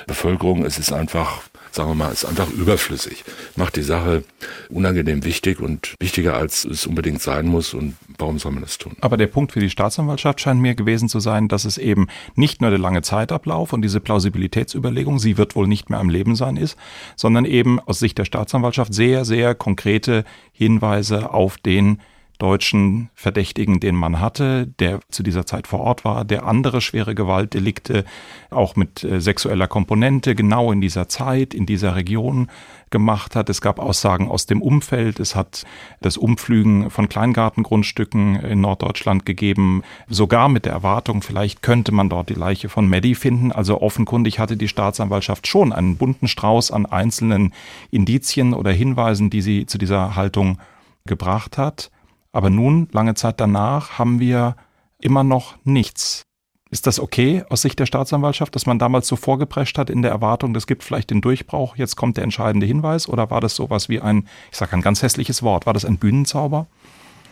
Bevölkerung. 0.06 0.64
Es 0.64 0.78
ist 0.78 0.92
einfach 0.92 1.42
sagen 1.74 1.90
wir 1.90 1.94
mal, 1.94 2.12
ist 2.12 2.24
einfach 2.24 2.48
überflüssig. 2.50 3.24
Macht 3.56 3.76
die 3.76 3.82
Sache 3.82 4.22
unangenehm 4.68 5.24
wichtig 5.24 5.60
und 5.60 5.94
wichtiger, 6.00 6.34
als 6.34 6.64
es 6.64 6.86
unbedingt 6.86 7.20
sein 7.20 7.46
muss. 7.46 7.74
Und 7.74 7.96
warum 8.16 8.38
soll 8.38 8.52
man 8.52 8.62
das 8.62 8.78
tun? 8.78 8.96
Aber 9.00 9.16
der 9.16 9.26
Punkt 9.26 9.52
für 9.52 9.60
die 9.60 9.70
Staatsanwaltschaft 9.70 10.40
scheint 10.40 10.60
mir 10.60 10.74
gewesen 10.74 11.08
zu 11.08 11.18
sein, 11.18 11.48
dass 11.48 11.64
es 11.64 11.76
eben 11.76 12.06
nicht 12.36 12.60
nur 12.60 12.70
der 12.70 12.78
lange 12.78 13.02
Zeitablauf 13.02 13.72
und 13.72 13.82
diese 13.82 14.00
Plausibilitätsüberlegung, 14.00 15.18
sie 15.18 15.36
wird 15.36 15.56
wohl 15.56 15.66
nicht 15.66 15.90
mehr 15.90 15.98
am 15.98 16.10
Leben 16.10 16.36
sein, 16.36 16.56
ist, 16.56 16.76
sondern 17.16 17.44
eben 17.44 17.80
aus 17.80 17.98
Sicht 17.98 18.18
der 18.18 18.24
Staatsanwaltschaft 18.24 18.94
sehr, 18.94 19.24
sehr 19.24 19.56
konkrete 19.56 20.24
Hinweise 20.52 21.32
auf 21.32 21.58
den 21.58 21.98
deutschen 22.38 23.10
Verdächtigen, 23.14 23.80
den 23.80 23.94
man 23.94 24.20
hatte, 24.20 24.66
der 24.66 25.00
zu 25.08 25.22
dieser 25.22 25.46
Zeit 25.46 25.66
vor 25.66 25.80
Ort 25.80 26.04
war, 26.04 26.24
der 26.24 26.46
andere 26.46 26.80
schwere 26.80 27.14
Gewaltdelikte 27.14 28.04
auch 28.50 28.76
mit 28.76 29.04
äh, 29.04 29.20
sexueller 29.20 29.68
Komponente 29.68 30.34
genau 30.34 30.72
in 30.72 30.80
dieser 30.80 31.08
Zeit, 31.08 31.54
in 31.54 31.66
dieser 31.66 31.94
Region 31.96 32.48
gemacht 32.90 33.34
hat. 33.34 33.50
Es 33.50 33.60
gab 33.60 33.78
Aussagen 33.78 34.28
aus 34.28 34.46
dem 34.46 34.62
Umfeld. 34.62 35.18
Es 35.18 35.34
hat 35.34 35.64
das 36.00 36.16
Umflügen 36.16 36.90
von 36.90 37.08
Kleingartengrundstücken 37.08 38.36
in 38.36 38.60
Norddeutschland 38.60 39.26
gegeben, 39.26 39.82
sogar 40.08 40.48
mit 40.48 40.64
der 40.64 40.72
Erwartung, 40.72 41.22
vielleicht 41.22 41.62
könnte 41.62 41.92
man 41.92 42.08
dort 42.08 42.28
die 42.28 42.34
Leiche 42.34 42.68
von 42.68 42.88
Maddie 42.88 43.14
finden. 43.14 43.52
Also 43.52 43.80
offenkundig 43.80 44.38
hatte 44.38 44.56
die 44.56 44.68
Staatsanwaltschaft 44.68 45.46
schon 45.46 45.72
einen 45.72 45.96
bunten 45.96 46.28
Strauß 46.28 46.70
an 46.70 46.86
einzelnen 46.86 47.52
Indizien 47.90 48.54
oder 48.54 48.70
Hinweisen, 48.70 49.30
die 49.30 49.42
sie 49.42 49.66
zu 49.66 49.78
dieser 49.78 50.14
Haltung 50.14 50.58
gebracht 51.04 51.58
hat. 51.58 51.90
Aber 52.34 52.50
nun, 52.50 52.88
lange 52.90 53.14
Zeit 53.14 53.40
danach, 53.40 53.98
haben 53.98 54.18
wir 54.18 54.56
immer 55.00 55.22
noch 55.22 55.54
nichts. 55.62 56.26
Ist 56.68 56.88
das 56.88 56.98
okay 56.98 57.44
aus 57.48 57.62
Sicht 57.62 57.78
der 57.78 57.86
Staatsanwaltschaft, 57.86 58.56
dass 58.56 58.66
man 58.66 58.80
damals 58.80 59.06
so 59.06 59.14
vorgeprescht 59.14 59.78
hat 59.78 59.88
in 59.88 60.02
der 60.02 60.10
Erwartung, 60.10 60.52
das 60.52 60.66
gibt 60.66 60.82
vielleicht 60.82 61.10
den 61.10 61.20
Durchbruch, 61.20 61.76
jetzt 61.76 61.94
kommt 61.94 62.16
der 62.16 62.24
entscheidende 62.24 62.66
Hinweis? 62.66 63.08
Oder 63.08 63.30
war 63.30 63.40
das 63.40 63.54
sowas 63.54 63.88
wie 63.88 64.00
ein, 64.00 64.26
ich 64.50 64.58
sage 64.58 64.72
ein 64.72 64.82
ganz 64.82 65.00
hässliches 65.00 65.44
Wort, 65.44 65.64
war 65.66 65.74
das 65.74 65.84
ein 65.84 65.98
Bühnenzauber? 65.98 66.66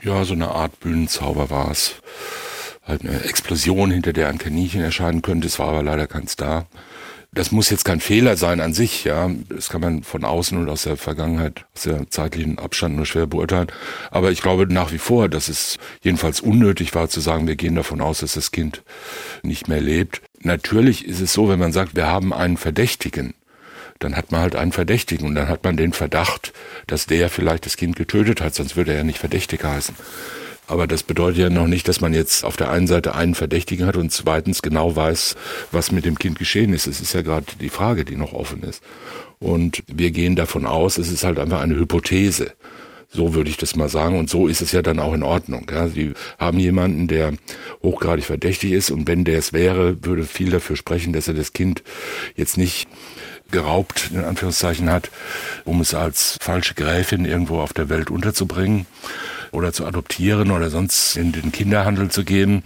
Ja, 0.03 0.25
so 0.25 0.35
eine 0.35 0.53
Art 0.53 0.79
Bühnenzauber 0.79 1.51
war 1.51 1.73
es. 1.73 1.97
Halt 2.85 3.03
eine 3.03 3.25
Explosion, 3.25 3.91
hinter 3.91 4.13
der 4.13 4.29
ein 4.29 4.39
Kaninchen 4.39 4.83
erscheinen 4.83 5.23
könnte. 5.23 5.49
Es 5.49 5.59
war 5.59 5.69
aber 5.69 5.83
leider 5.83 6.07
keins 6.07 6.37
da. 6.37 6.67
Das 7.35 7.51
muss 7.51 7.71
jetzt 7.71 7.87
kein 7.87 8.01
Fehler 8.01 8.37
sein 8.37 8.61
an 8.61 8.75
sich, 8.75 9.05
ja. 9.05 9.31
Das 9.49 9.71
kann 9.71 9.81
man 9.81 10.03
von 10.03 10.23
außen 10.23 10.59
und 10.59 10.69
aus 10.69 10.83
der 10.83 10.99
Vergangenheit, 10.99 11.65
aus 11.75 11.85
der 11.85 12.11
zeitlichen 12.11 12.59
Abstand 12.59 12.95
nur 12.97 13.07
schwer 13.07 13.27
beurteilen. 13.27 13.69
Aber 14.11 14.31
ich 14.31 14.43
glaube 14.43 14.71
nach 14.71 14.93
wie 14.93 14.99
vor, 14.99 15.31
dass 15.31 15.49
es 15.49 15.79
jedenfalls 16.03 16.41
unnötig 16.41 16.95
war 16.95 17.09
zu 17.09 17.21
sagen, 17.21 17.47
wir 17.47 17.57
gehen 17.57 17.75
davon 17.75 18.03
aus, 18.03 18.19
dass 18.19 18.35
das 18.35 18.51
Kind 18.51 18.83
nicht 19.43 19.67
mehr 19.67 19.81
lebt. 19.81 20.21
Natürlich 20.41 21.07
ist 21.07 21.21
es 21.21 21.33
so, 21.33 21.49
wenn 21.49 21.59
man 21.59 21.73
sagt, 21.73 21.97
wir 21.97 22.07
haben 22.07 22.35
einen 22.35 22.59
Verdächtigen, 22.59 23.33
dann 23.99 24.15
hat 24.15 24.31
man 24.31 24.43
halt 24.43 24.55
einen 24.55 24.73
Verdächtigen 24.73 25.27
und 25.27 25.35
dann 25.35 25.49
hat 25.49 25.65
man 25.65 25.79
den 25.79 25.95
Verdacht, 25.95 26.53
dass 26.87 27.07
der 27.07 27.31
vielleicht 27.31 27.65
das 27.65 27.79
Kind 27.79 27.97
getötet 27.97 28.43
hat, 28.43 28.55
sonst 28.55 28.77
würde 28.77 28.91
er 28.91 28.99
ja 28.99 29.05
nicht 29.05 29.19
Verdächtig 29.19 29.65
heißen. 29.65 29.95
Aber 30.67 30.87
das 30.87 31.03
bedeutet 31.03 31.39
ja 31.39 31.51
noch 31.51 31.67
nicht, 31.67 31.89
dass 31.89 32.01
man 32.01 32.15
jetzt 32.15 32.45
auf 32.45 32.57
der 32.57 32.71
einen 32.71 32.87
Seite 32.87 33.15
einen 33.15 33.35
Verdächtigen 33.35 33.87
hat 33.87 33.97
und 33.97 34.13
zweitens 34.13 34.63
genau 34.63 34.95
weiß, 34.95 35.35
was 35.73 35.93
mit 35.93 36.05
dem 36.05 36.19
Kind 36.19 36.39
geschehen 36.39 36.73
ist. 36.73 36.87
Es 36.87 37.01
ist 37.01 37.15
ja 37.15 37.23
gerade 37.23 37.47
die 37.61 37.69
Frage, 37.69 38.05
die 38.05 38.17
noch 38.17 38.33
offen 38.33 38.63
ist. 38.63 38.83
Und 39.41 39.83
wir 39.89 40.13
gehen 40.13 40.37
davon 40.37 40.67
aus, 40.67 40.99
es 40.99 41.11
ist 41.11 41.25
halt 41.25 41.39
einfach 41.39 41.61
eine 41.61 41.75
Hypothese. 41.75 42.53
So 43.15 43.35
würde 43.35 43.51
ich 43.51 43.59
das 43.59 43.77
mal 43.77 43.89
sagen. 43.89 44.19
Und 44.19 44.31
so 44.31 44.47
ist 44.47 44.63
es 44.63 44.73
ja 44.73 44.81
dann 44.81 44.99
auch 44.99 45.13
in 45.13 45.23
Ordnung. 45.23 45.67
Ja, 45.71 45.89
Sie 45.89 46.15
haben 46.39 46.59
jemanden, 46.59 47.09
der 47.09 47.35
hochgradig 47.83 48.25
verdächtig 48.25 48.73
ist. 48.73 48.91
Und 48.91 49.07
wenn 49.07 49.25
der 49.25 49.39
es 49.39 49.53
wäre, 49.53 50.03
würde 50.05 50.25
viel 50.25 50.51
dafür 50.51 50.77
sprechen, 50.77 51.13
dass 51.13 51.29
er 51.29 51.35
das 51.35 51.53
Kind 51.53 51.83
jetzt 52.37 52.57
nicht 52.57 52.89
geraubt, 53.51 54.11
in 54.15 54.25
Anführungszeichen 54.25 54.89
hat, 54.89 55.11
um 55.65 55.83
es 55.83 55.93
als 55.93 56.39
falsche 56.41 56.73
Gräfin 56.73 57.27
irgendwo 57.27 57.61
auf 57.61 57.75
der 57.75 57.91
Welt 57.91 58.11
unterzubringen 58.11 58.87
oder 59.53 59.73
zu 59.73 59.87
adoptieren 59.87 60.51
oder 60.51 60.71
sonst 60.71 61.17
in 61.17 61.31
den 61.31 61.53
Kinderhandel 61.53 62.11
zu 62.11 62.25
gehen, 62.25 62.65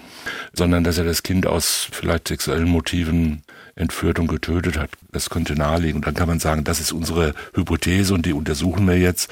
sondern 0.55 0.85
dass 0.85 0.97
er 0.97 1.05
das 1.05 1.23
Kind 1.23 1.47
aus 1.47 1.89
vielleicht 1.93 2.29
sexuellen 2.29 2.69
Motiven 2.69 3.43
entführt 3.77 4.19
und 4.19 4.27
getötet 4.27 4.79
hat. 4.79 4.91
Das 5.13 5.29
könnte 5.29 5.55
naheliegen. 5.55 5.97
Und 5.97 6.07
dann 6.07 6.15
kann 6.15 6.29
man 6.29 6.41
sagen, 6.41 6.65
das 6.65 6.81
ist 6.81 6.93
unsere 6.93 7.35
Hypothese 7.55 8.15
und 8.15 8.25
die 8.25 8.33
untersuchen 8.33 8.89
wir 8.89 8.99
jetzt. 8.99 9.31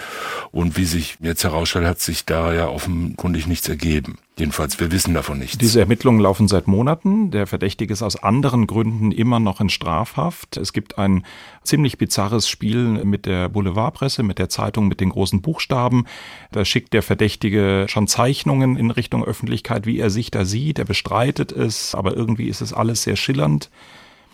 Und 0.53 0.77
wie 0.77 0.85
sich 0.85 1.17
jetzt 1.21 1.45
herausstellt, 1.45 1.87
hat 1.87 2.01
sich 2.01 2.27
da 2.27 2.53
ja 2.53 2.69
offenkundig 2.69 3.47
nichts 3.47 3.69
ergeben. 3.69 4.19
Jedenfalls, 4.39 4.79
wir 4.81 4.91
wissen 4.93 5.15
davon 5.15 5.39
nichts. 5.39 5.57
Diese 5.57 5.81
Ermittlungen 5.81 6.21
laufen 6.21 6.47
seit 6.47 6.67
Monaten. 6.67 7.31
Der 7.31 7.47
Verdächtige 7.47 7.93
ist 7.93 8.03
aus 8.03 8.17
anderen 8.23 8.67
Gründen 8.67 9.13
immer 9.13 9.41
noch 9.41 9.61
in 9.61 9.71
Strafhaft. 9.71 10.59
Es 10.59 10.75
gibt 10.75 10.99
ein 10.99 11.25
ziemlich 11.63 11.97
bizarres 11.97 12.47
Spiel 12.47 13.05
mit 13.05 13.25
der 13.25 13.49
Boulevardpresse, 13.49 14.25
mit 14.25 14.39
der 14.39 14.51
Zeitung, 14.51 14.89
mit 14.89 15.01
den 15.01 15.11
großen 15.11 15.41
Buchstaben. 15.41 16.05
Da 16.53 16.67
schickt 16.67 16.93
der 16.93 17.03
Verdächtige 17.03 17.87
schon 17.89 18.09
Zeichnungen 18.09 18.77
in 18.77 18.91
Richtung 18.91 19.25
Öffentlichkeit, 19.25 19.87
wie 19.87 20.01
er 20.01 20.11
sich 20.11 20.31
da 20.31 20.45
sieht. 20.45 20.79
Er 20.81 20.85
bestreitet 20.85 21.51
es, 21.51 21.95
aber 21.95 22.15
irgendwie 22.15 22.49
ist 22.49 22.61
es 22.61 22.75
alles 22.75 23.05
sehr 23.05 23.17
schillernd. 23.17 23.71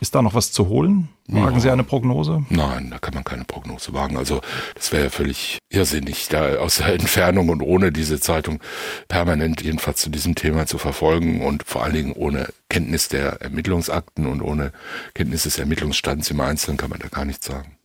Ist 0.01 0.15
da 0.15 0.23
noch 0.23 0.35
was 0.35 0.51
zu 0.51 0.69
holen? 0.69 1.11
Wagen 1.27 1.57
ja. 1.57 1.61
Sie 1.61 1.71
eine 1.71 1.85
Prognose? 1.85 2.45
Nein, 2.49 2.89
da 2.91 2.99
kann 2.99 3.15
man 3.15 3.23
keine 3.23 3.45
Prognose 3.45 3.93
wagen. 3.93 4.17
Also 4.17 4.41
das 4.75 4.93
wäre 4.93 5.05
ja 5.05 5.11
völlig 5.11 5.59
irrsinnig, 5.69 6.29
da 6.29 6.57
aus 6.57 6.79
der 6.79 6.95
Entfernung 6.95 7.51
und 7.51 7.61
ohne 7.61 7.93
diese 7.93 8.19
Zeitung 8.19 8.61
permanent 9.09 9.63
jedenfalls 9.63 10.01
zu 10.01 10.11
diesem 10.11 10.35
Thema 10.35 10.67
zu 10.67 10.79
verfolgen 10.79 11.43
und 11.43 11.65
vor 11.65 11.85
allen 11.85 11.95
Dingen 11.95 12.13
ohne 12.13 12.49
Kenntnis 12.71 13.09
der 13.09 13.43
Ermittlungsakten 13.43 14.27
und 14.27 14.41
ohne 14.41 14.73
Kenntnis 15.15 15.43
des 15.43 15.59
Ermittlungsstands 15.59 16.31
im 16.31 16.41
Einzelnen 16.41 16.79
kann 16.79 16.91
man 16.91 16.99
da 16.99 17.09
gar 17.09 17.27
nichts 17.27 17.47
sagen. 17.47 17.77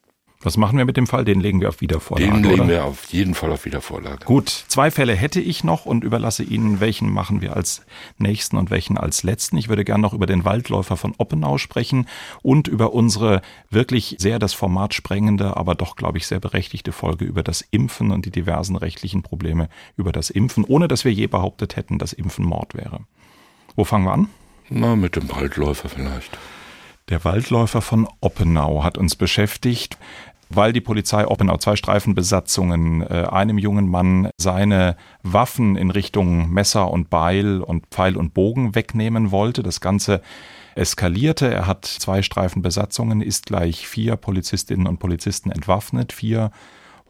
Was 0.45 0.57
machen 0.57 0.77
wir 0.77 0.85
mit 0.85 0.95
dem 0.95 1.07
Fall? 1.07 1.25
Den 1.25 1.39
legen 1.39 1.59
wir 1.59 1.69
auf 1.69 1.81
Wiedervorlage. 1.81 2.31
Den 2.31 2.43
legen 2.43 2.61
oder? 2.61 2.69
wir 2.69 2.85
auf 2.85 3.05
jeden 3.05 3.33
Fall 3.33 3.51
auf 3.51 3.65
Wiedervorlage. 3.65 4.25
Gut, 4.25 4.49
zwei 4.67 4.91
Fälle 4.91 5.15
hätte 5.15 5.41
ich 5.41 5.63
noch 5.63 5.87
und 5.87 6.03
überlasse 6.03 6.43
Ihnen, 6.43 6.79
welchen 6.79 7.11
machen 7.11 7.41
wir 7.41 7.55
als 7.55 7.83
nächsten 8.19 8.55
und 8.55 8.69
welchen 8.69 8.95
als 8.95 9.23
letzten. 9.23 9.57
Ich 9.57 9.69
würde 9.69 9.83
gerne 9.83 10.03
noch 10.03 10.13
über 10.13 10.27
den 10.27 10.45
Waldläufer 10.45 10.97
von 10.97 11.15
Oppenau 11.17 11.57
sprechen 11.57 12.07
und 12.43 12.67
über 12.67 12.93
unsere 12.93 13.41
wirklich 13.71 14.17
sehr 14.19 14.37
das 14.37 14.53
Format 14.53 14.93
sprengende, 14.93 15.57
aber 15.57 15.73
doch, 15.73 15.95
glaube 15.95 16.19
ich, 16.19 16.27
sehr 16.27 16.39
berechtigte 16.39 16.91
Folge 16.91 17.25
über 17.25 17.41
das 17.41 17.61
Impfen 17.71 18.11
und 18.11 18.27
die 18.27 18.31
diversen 18.31 18.75
rechtlichen 18.75 19.23
Probleme 19.23 19.67
über 19.97 20.11
das 20.11 20.29
Impfen, 20.29 20.63
ohne 20.63 20.87
dass 20.87 21.05
wir 21.05 21.11
je 21.11 21.25
behauptet 21.25 21.75
hätten, 21.75 21.97
dass 21.97 22.13
Impfen 22.13 22.45
Mord 22.45 22.75
wäre. 22.75 22.99
Wo 23.75 23.83
fangen 23.83 24.05
wir 24.05 24.13
an? 24.13 24.27
Na, 24.69 24.95
mit 24.95 25.15
dem 25.15 25.27
Waldläufer 25.31 25.89
vielleicht. 25.89 26.37
Der 27.09 27.23
Waldläufer 27.23 27.81
von 27.81 28.07
Oppenau 28.19 28.83
hat 28.83 28.97
uns 28.97 29.15
beschäftigt 29.15 29.99
weil 30.49 30.73
die 30.73 30.81
Polizei 30.81 31.27
Oppenau 31.27 31.57
zwei 31.57 31.75
Streifenbesatzungen 31.75 33.01
äh, 33.01 33.27
einem 33.29 33.57
jungen 33.57 33.89
Mann 33.89 34.29
seine 34.37 34.95
Waffen 35.23 35.75
in 35.75 35.91
Richtung 35.91 36.49
Messer 36.49 36.91
und 36.91 37.09
Beil 37.09 37.61
und 37.61 37.87
Pfeil 37.87 38.15
und 38.15 38.33
Bogen 38.33 38.75
wegnehmen 38.75 39.31
wollte. 39.31 39.63
Das 39.63 39.81
Ganze 39.81 40.21
eskalierte. 40.75 41.51
Er 41.51 41.67
hat 41.67 41.85
zwei 41.85 42.21
Streifenbesatzungen, 42.21 43.21
ist 43.21 43.45
gleich 43.45 43.87
vier 43.87 44.17
Polizistinnen 44.17 44.87
und 44.87 44.99
Polizisten 44.99 45.51
entwaffnet, 45.51 46.13
vier 46.13 46.51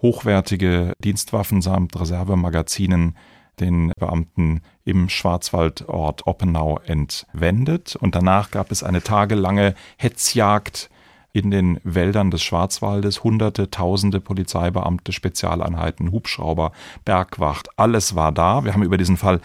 hochwertige 0.02 0.93
Dienstwaffen 1.04 1.62
samt 1.62 2.00
Reservemagazinen 2.00 3.15
den 3.60 3.91
Beamten 3.98 4.62
im 4.84 5.10
Schwarzwaldort 5.10 6.28
Oppenau 6.28 6.80
entwendet. 6.86 7.95
Und 7.95 8.13
danach 8.13 8.52
gab 8.52 8.71
es 8.71 8.84
eine 8.84 9.02
tagelange 9.02 9.76
Hetzjagd 9.98 10.89
in 11.36 11.52
den 11.52 11.80
Wäldern 11.84 12.32
des 12.32 12.41
Schwarzwaldes 12.41 13.24
hunderte, 13.24 13.69
tausende 13.69 14.21
Polizeibeamte, 14.21 15.12
Spezialeinheiten, 15.12 16.12
Hubschrauber, 16.12 16.71
Bergwacht, 17.04 17.67
alles 17.76 18.15
war 18.15 18.32
da. 18.32 18.63
Wir 18.63 18.74
haben 18.74 18.84
über 18.84 18.98
diesen 18.98 19.17
Fall 19.17 19.41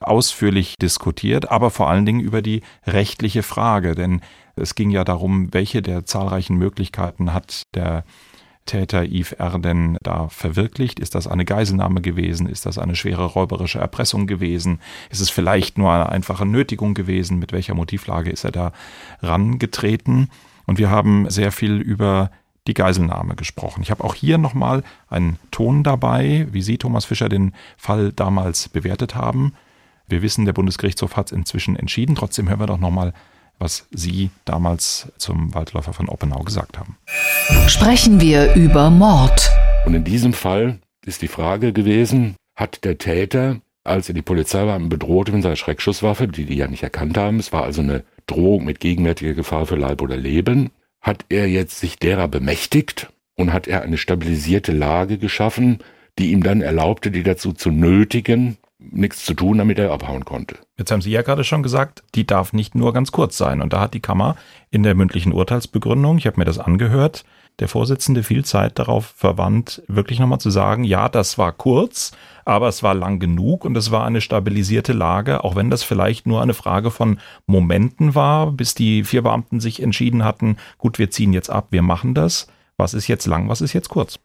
ausführlich 0.00 0.76
diskutiert, 0.76 1.50
aber 1.50 1.70
vor 1.70 1.88
allen 1.88 2.04
Dingen 2.04 2.20
über 2.20 2.42
die 2.42 2.62
rechtliche 2.86 3.42
Frage, 3.42 3.94
denn 3.94 4.20
es 4.54 4.74
ging 4.74 4.90
ja 4.90 5.02
darum, 5.02 5.52
welche 5.54 5.80
der 5.80 6.04
zahlreichen 6.04 6.56
Möglichkeiten 6.56 7.32
hat 7.32 7.62
der 7.74 8.04
Täter 8.66 9.04
Yves 9.04 9.32
R. 9.32 9.58
denn 9.58 9.96
da 10.02 10.28
verwirklicht? 10.28 11.00
Ist 11.00 11.14
das 11.14 11.26
eine 11.26 11.46
Geiselnahme 11.46 12.02
gewesen? 12.02 12.46
Ist 12.46 12.66
das 12.66 12.78
eine 12.78 12.94
schwere 12.94 13.24
räuberische 13.24 13.78
Erpressung 13.78 14.26
gewesen? 14.26 14.80
Ist 15.08 15.20
es 15.20 15.30
vielleicht 15.30 15.78
nur 15.78 15.90
eine 15.90 16.10
einfache 16.10 16.44
Nötigung 16.44 16.92
gewesen? 16.92 17.38
Mit 17.38 17.52
welcher 17.52 17.74
Motivlage 17.74 18.30
ist 18.30 18.44
er 18.44 18.52
da 18.52 18.72
rangetreten? 19.22 20.28
Und 20.70 20.78
wir 20.78 20.88
haben 20.88 21.28
sehr 21.28 21.50
viel 21.50 21.80
über 21.80 22.30
die 22.68 22.74
Geiselnahme 22.74 23.34
gesprochen. 23.34 23.82
Ich 23.82 23.90
habe 23.90 24.04
auch 24.04 24.14
hier 24.14 24.38
nochmal 24.38 24.84
einen 25.08 25.36
Ton 25.50 25.82
dabei, 25.82 26.46
wie 26.52 26.62
Sie, 26.62 26.78
Thomas 26.78 27.06
Fischer, 27.06 27.28
den 27.28 27.54
Fall 27.76 28.12
damals 28.12 28.68
bewertet 28.68 29.16
haben. 29.16 29.54
Wir 30.06 30.22
wissen, 30.22 30.44
der 30.44 30.52
Bundesgerichtshof 30.52 31.16
hat 31.16 31.26
es 31.26 31.32
inzwischen 31.32 31.74
entschieden. 31.74 32.14
Trotzdem 32.14 32.48
hören 32.48 32.60
wir 32.60 32.68
doch 32.68 32.78
nochmal, 32.78 33.14
was 33.58 33.88
Sie 33.90 34.30
damals 34.44 35.10
zum 35.18 35.52
Waldläufer 35.54 35.92
von 35.92 36.08
Oppenau 36.08 36.44
gesagt 36.44 36.78
haben. 36.78 36.96
Sprechen 37.66 38.20
wir 38.20 38.54
über 38.54 38.90
Mord. 38.90 39.50
Und 39.86 39.94
in 39.94 40.04
diesem 40.04 40.32
Fall 40.32 40.78
ist 41.04 41.20
die 41.20 41.26
Frage 41.26 41.72
gewesen, 41.72 42.36
hat 42.54 42.84
der 42.84 42.96
Täter, 42.96 43.56
als 43.82 44.06
er 44.06 44.14
die 44.14 44.22
Polizeibeamten 44.22 44.88
bedrohte 44.88 45.32
mit 45.32 45.42
seiner 45.42 45.56
Schreckschusswaffe, 45.56 46.28
die 46.28 46.44
die 46.44 46.54
ja 46.54 46.68
nicht 46.68 46.84
erkannt 46.84 47.18
haben, 47.18 47.40
es 47.40 47.52
war 47.52 47.64
also 47.64 47.82
eine 47.82 48.04
Drohung 48.30 48.64
mit 48.64 48.80
gegenwärtiger 48.80 49.34
Gefahr 49.34 49.66
für 49.66 49.76
Leib 49.76 50.02
oder 50.02 50.16
Leben, 50.16 50.70
hat 51.00 51.24
er 51.28 51.48
jetzt 51.48 51.80
sich 51.80 51.98
derer 51.98 52.28
bemächtigt 52.28 53.12
und 53.36 53.52
hat 53.52 53.66
er 53.66 53.82
eine 53.82 53.98
stabilisierte 53.98 54.72
Lage 54.72 55.18
geschaffen, 55.18 55.78
die 56.18 56.32
ihm 56.32 56.42
dann 56.42 56.60
erlaubte, 56.60 57.10
die 57.10 57.22
dazu 57.22 57.52
zu 57.52 57.70
nötigen, 57.70 58.58
nichts 58.78 59.24
zu 59.24 59.34
tun, 59.34 59.58
damit 59.58 59.78
er 59.78 59.92
abhauen 59.92 60.24
konnte. 60.24 60.56
Jetzt 60.78 60.90
haben 60.90 61.02
Sie 61.02 61.10
ja 61.10 61.22
gerade 61.22 61.44
schon 61.44 61.62
gesagt, 61.62 62.02
die 62.14 62.26
darf 62.26 62.52
nicht 62.52 62.74
nur 62.74 62.92
ganz 62.92 63.12
kurz 63.12 63.36
sein. 63.36 63.60
Und 63.60 63.72
da 63.72 63.80
hat 63.80 63.94
die 63.94 64.00
Kammer 64.00 64.36
in 64.70 64.82
der 64.82 64.94
mündlichen 64.94 65.32
Urteilsbegründung, 65.32 66.18
ich 66.18 66.26
habe 66.26 66.38
mir 66.38 66.44
das 66.44 66.58
angehört, 66.58 67.24
der 67.60 67.68
Vorsitzende 67.68 68.22
viel 68.22 68.44
Zeit 68.44 68.78
darauf 68.78 69.14
verwandt, 69.16 69.82
wirklich 69.86 70.18
nochmal 70.18 70.40
zu 70.40 70.50
sagen, 70.50 70.84
ja, 70.84 71.08
das 71.08 71.38
war 71.38 71.52
kurz, 71.52 72.12
aber 72.44 72.68
es 72.68 72.82
war 72.82 72.94
lang 72.94 73.18
genug 73.18 73.64
und 73.64 73.76
es 73.76 73.90
war 73.90 74.04
eine 74.04 74.20
stabilisierte 74.20 74.92
Lage, 74.92 75.44
auch 75.44 75.56
wenn 75.56 75.70
das 75.70 75.82
vielleicht 75.82 76.26
nur 76.26 76.42
eine 76.42 76.54
Frage 76.54 76.90
von 76.90 77.20
Momenten 77.46 78.14
war, 78.14 78.50
bis 78.50 78.74
die 78.74 79.04
vier 79.04 79.22
Beamten 79.22 79.60
sich 79.60 79.82
entschieden 79.82 80.24
hatten, 80.24 80.56
gut, 80.78 80.98
wir 80.98 81.10
ziehen 81.10 81.32
jetzt 81.32 81.50
ab, 81.50 81.68
wir 81.70 81.82
machen 81.82 82.14
das. 82.14 82.48
Was 82.76 82.94
ist 82.94 83.08
jetzt 83.08 83.26
lang, 83.26 83.48
was 83.48 83.60
ist 83.60 83.74
jetzt 83.74 83.90
kurz? 83.90 84.18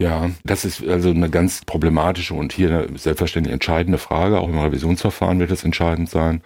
Ja, 0.00 0.30
das 0.44 0.64
ist 0.64 0.82
also 0.86 1.10
eine 1.10 1.28
ganz 1.28 1.62
problematische 1.66 2.32
und 2.32 2.52
hier 2.52 2.88
selbstverständlich 2.94 3.52
entscheidende 3.52 3.98
Frage. 3.98 4.40
Auch 4.40 4.48
im 4.48 4.58
Revisionsverfahren 4.58 5.40
wird 5.40 5.50
es 5.50 5.64
entscheidend 5.64 6.08
sein, 6.08 6.42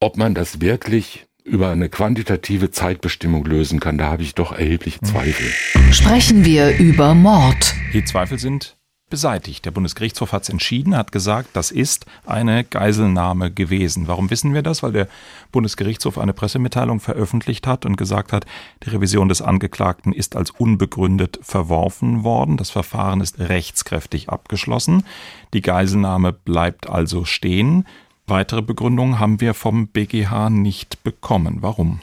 ob 0.00 0.16
man 0.16 0.34
das 0.34 0.62
wirklich 0.62 1.26
über 1.44 1.70
eine 1.70 1.90
quantitative 1.90 2.70
Zeitbestimmung 2.70 3.44
lösen 3.44 3.78
kann. 3.78 3.98
Da 3.98 4.06
habe 4.06 4.22
ich 4.22 4.34
doch 4.34 4.52
erhebliche 4.52 5.00
Zweifel. 5.02 5.46
Sprechen 5.92 6.44
wir 6.44 6.78
über 6.78 7.14
Mord. 7.14 7.74
Die 7.92 8.04
Zweifel 8.04 8.38
sind 8.38 8.76
beseitigt. 9.10 9.64
Der 9.64 9.70
Bundesgerichtshof 9.70 10.32
hat 10.32 10.44
es 10.44 10.48
entschieden, 10.48 10.96
hat 10.96 11.12
gesagt, 11.12 11.50
das 11.52 11.70
ist 11.70 12.06
eine 12.26 12.64
Geiselnahme 12.64 13.52
gewesen. 13.52 14.08
Warum 14.08 14.30
wissen 14.30 14.54
wir 14.54 14.62
das? 14.62 14.82
Weil 14.82 14.92
der 14.92 15.08
Bundesgerichtshof 15.52 16.18
eine 16.18 16.32
Pressemitteilung 16.32 16.98
veröffentlicht 16.98 17.66
hat 17.66 17.84
und 17.84 17.96
gesagt 17.96 18.32
hat, 18.32 18.46
die 18.82 18.90
Revision 18.90 19.28
des 19.28 19.42
Angeklagten 19.42 20.12
ist 20.12 20.34
als 20.34 20.50
unbegründet 20.50 21.38
verworfen 21.42 22.24
worden. 22.24 22.56
Das 22.56 22.70
Verfahren 22.70 23.20
ist 23.20 23.38
rechtskräftig 23.38 24.30
abgeschlossen. 24.30 25.04
Die 25.52 25.62
Geiselnahme 25.62 26.32
bleibt 26.32 26.88
also 26.88 27.24
stehen. 27.24 27.86
Weitere 28.26 28.62
Begründungen 28.62 29.18
haben 29.18 29.40
wir 29.42 29.52
vom 29.52 29.88
BGH 29.88 30.48
nicht 30.48 31.02
bekommen. 31.02 31.58
Warum? 31.60 32.00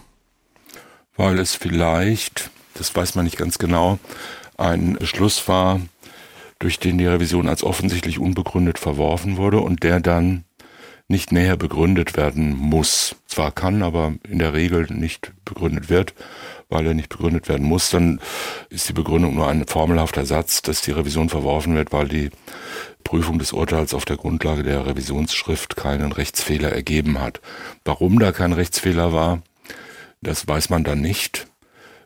Weil 1.17 1.39
es 1.39 1.55
vielleicht, 1.55 2.51
das 2.75 2.95
weiß 2.95 3.15
man 3.15 3.25
nicht 3.25 3.37
ganz 3.37 3.57
genau, 3.57 3.97
ein 4.55 4.97
Beschluss 4.99 5.47
war, 5.47 5.81
durch 6.59 6.77
den 6.77 6.99
die 6.99 7.07
Revision 7.07 7.49
als 7.49 7.63
offensichtlich 7.63 8.19
unbegründet 8.19 8.77
verworfen 8.77 9.37
wurde 9.37 9.61
und 9.61 9.81
der 9.81 9.99
dann 9.99 10.43
nicht 11.07 11.31
näher 11.31 11.57
begründet 11.57 12.15
werden 12.15 12.55
muss. 12.55 13.15
Zwar 13.27 13.51
kann, 13.51 13.81
aber 13.81 14.13
in 14.27 14.39
der 14.39 14.53
Regel 14.53 14.87
nicht 14.89 15.33
begründet 15.43 15.89
wird, 15.89 16.13
weil 16.69 16.85
er 16.85 16.93
nicht 16.93 17.09
begründet 17.09 17.49
werden 17.49 17.67
muss. 17.67 17.89
Dann 17.89 18.19
ist 18.69 18.87
die 18.87 18.93
Begründung 18.93 19.35
nur 19.35 19.47
ein 19.47 19.67
formelhafter 19.67 20.25
Satz, 20.25 20.61
dass 20.61 20.81
die 20.81 20.91
Revision 20.91 21.29
verworfen 21.29 21.75
wird, 21.75 21.91
weil 21.91 22.07
die 22.07 22.29
Prüfung 23.11 23.39
des 23.39 23.51
Urteils 23.51 23.93
auf 23.93 24.05
der 24.05 24.15
Grundlage 24.15 24.63
der 24.63 24.85
Revisionsschrift 24.85 25.75
keinen 25.75 26.13
Rechtsfehler 26.13 26.71
ergeben 26.71 27.19
hat. 27.19 27.41
Warum 27.83 28.19
da 28.19 28.31
kein 28.31 28.53
Rechtsfehler 28.53 29.11
war, 29.11 29.41
das 30.21 30.47
weiß 30.47 30.69
man 30.69 30.85
dann 30.85 31.01
nicht, 31.01 31.45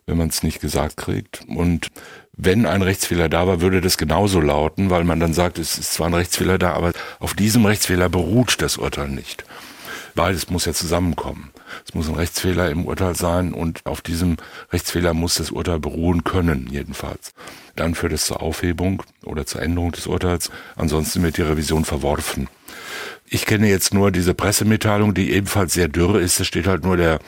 wenn 0.08 0.18
man 0.18 0.30
es 0.30 0.42
nicht 0.42 0.62
gesagt 0.62 0.98
kriegt. 0.98 1.44
Und 1.48 1.90
wenn 2.34 2.66
ein 2.66 2.82
Rechtsfehler 2.82 3.30
da 3.30 3.46
war, 3.46 3.62
würde 3.62 3.82
das 3.82 4.00
genauso 4.00 4.42
lauten, 4.42 4.90
weil 4.90 5.04
man 5.04 5.20
dann 5.20 5.36
sagt, 5.36 5.60
es 5.60 5.78
ist 5.78 5.94
zwar 5.94 6.08
ein 6.08 6.16
Rechtsfehler 6.16 6.58
da, 6.58 6.74
aber 6.74 6.92
auf 7.20 7.36
diesem 7.36 7.68
Rechtsfehler 7.68 8.10
beruht 8.10 8.60
das 8.64 8.78
Urteil 8.78 9.10
nicht. 9.10 9.46
Beides 10.16 10.50
muss 10.50 10.66
ja 10.66 10.74
zusammenkommen. 10.74 11.52
Es 11.86 11.94
muss 11.94 12.08
ein 12.08 12.16
Rechtsfehler 12.16 12.70
im 12.70 12.86
Urteil 12.86 13.16
sein 13.16 13.54
und 13.54 13.82
auf 13.86 14.02
diesem 14.02 14.38
Rechtsfehler 14.72 15.14
muss 15.14 15.36
das 15.36 15.52
Urteil 15.52 15.80
beruhen 15.80 16.24
können, 16.24 16.68
jedenfalls. 16.70 17.34
Dann 17.76 17.96
führt 17.96 18.14
es 18.14 18.26
zur 18.26 18.42
Aufhebung 18.42 19.04
oder 19.24 19.46
zur 19.46 19.62
Änderung 19.62 19.92
des 19.92 20.08
Urteils. 20.08 20.52
Ansonsten 20.76 21.24
wird 21.24 21.38
die 21.38 21.42
Revision 21.42 21.86
verworfen. 21.86 22.48
Ich 23.28 23.48
kenne 23.48 23.68
jetzt 23.68 23.92
nur 23.92 24.12
diese 24.12 24.36
Pressemitteilung, 24.36 25.16
die 25.16 25.32
ebenfalls 25.32 25.74
sehr 25.74 25.88
dürre 25.88 26.22
ist. 26.22 26.40
Es 26.40 26.46
steht 26.46 26.68
halt 26.68 26.84
nur, 26.84 26.96
der 26.96 27.20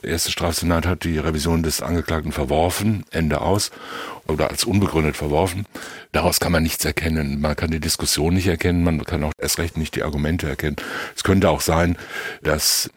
erste 0.00 0.30
Strafsenat 0.30 0.86
hat 0.86 1.02
die 1.02 1.18
Revision 1.18 1.64
des 1.64 1.82
Angeklagten 1.82 2.30
verworfen, 2.30 3.04
Ende 3.10 3.40
aus, 3.40 3.72
oder 4.28 4.48
als 4.50 4.62
unbegründet 4.62 5.16
verworfen. 5.16 5.66
Daraus 6.12 6.38
kann 6.38 6.52
man 6.52 6.62
nichts 6.62 6.84
erkennen. 6.84 7.40
Man 7.40 7.56
kann 7.56 7.72
die 7.72 7.80
Diskussion 7.80 8.34
nicht 8.34 8.46
erkennen, 8.46 8.84
man 8.84 9.04
kann 9.04 9.24
auch 9.24 9.32
erst 9.38 9.58
recht 9.58 9.76
nicht 9.76 9.96
die 9.96 10.04
Argumente 10.04 10.48
erkennen. 10.48 10.76
Es 11.16 11.24
könnte 11.24 11.50
auch 11.50 11.60
sein, 11.60 11.98
dass 12.42 12.88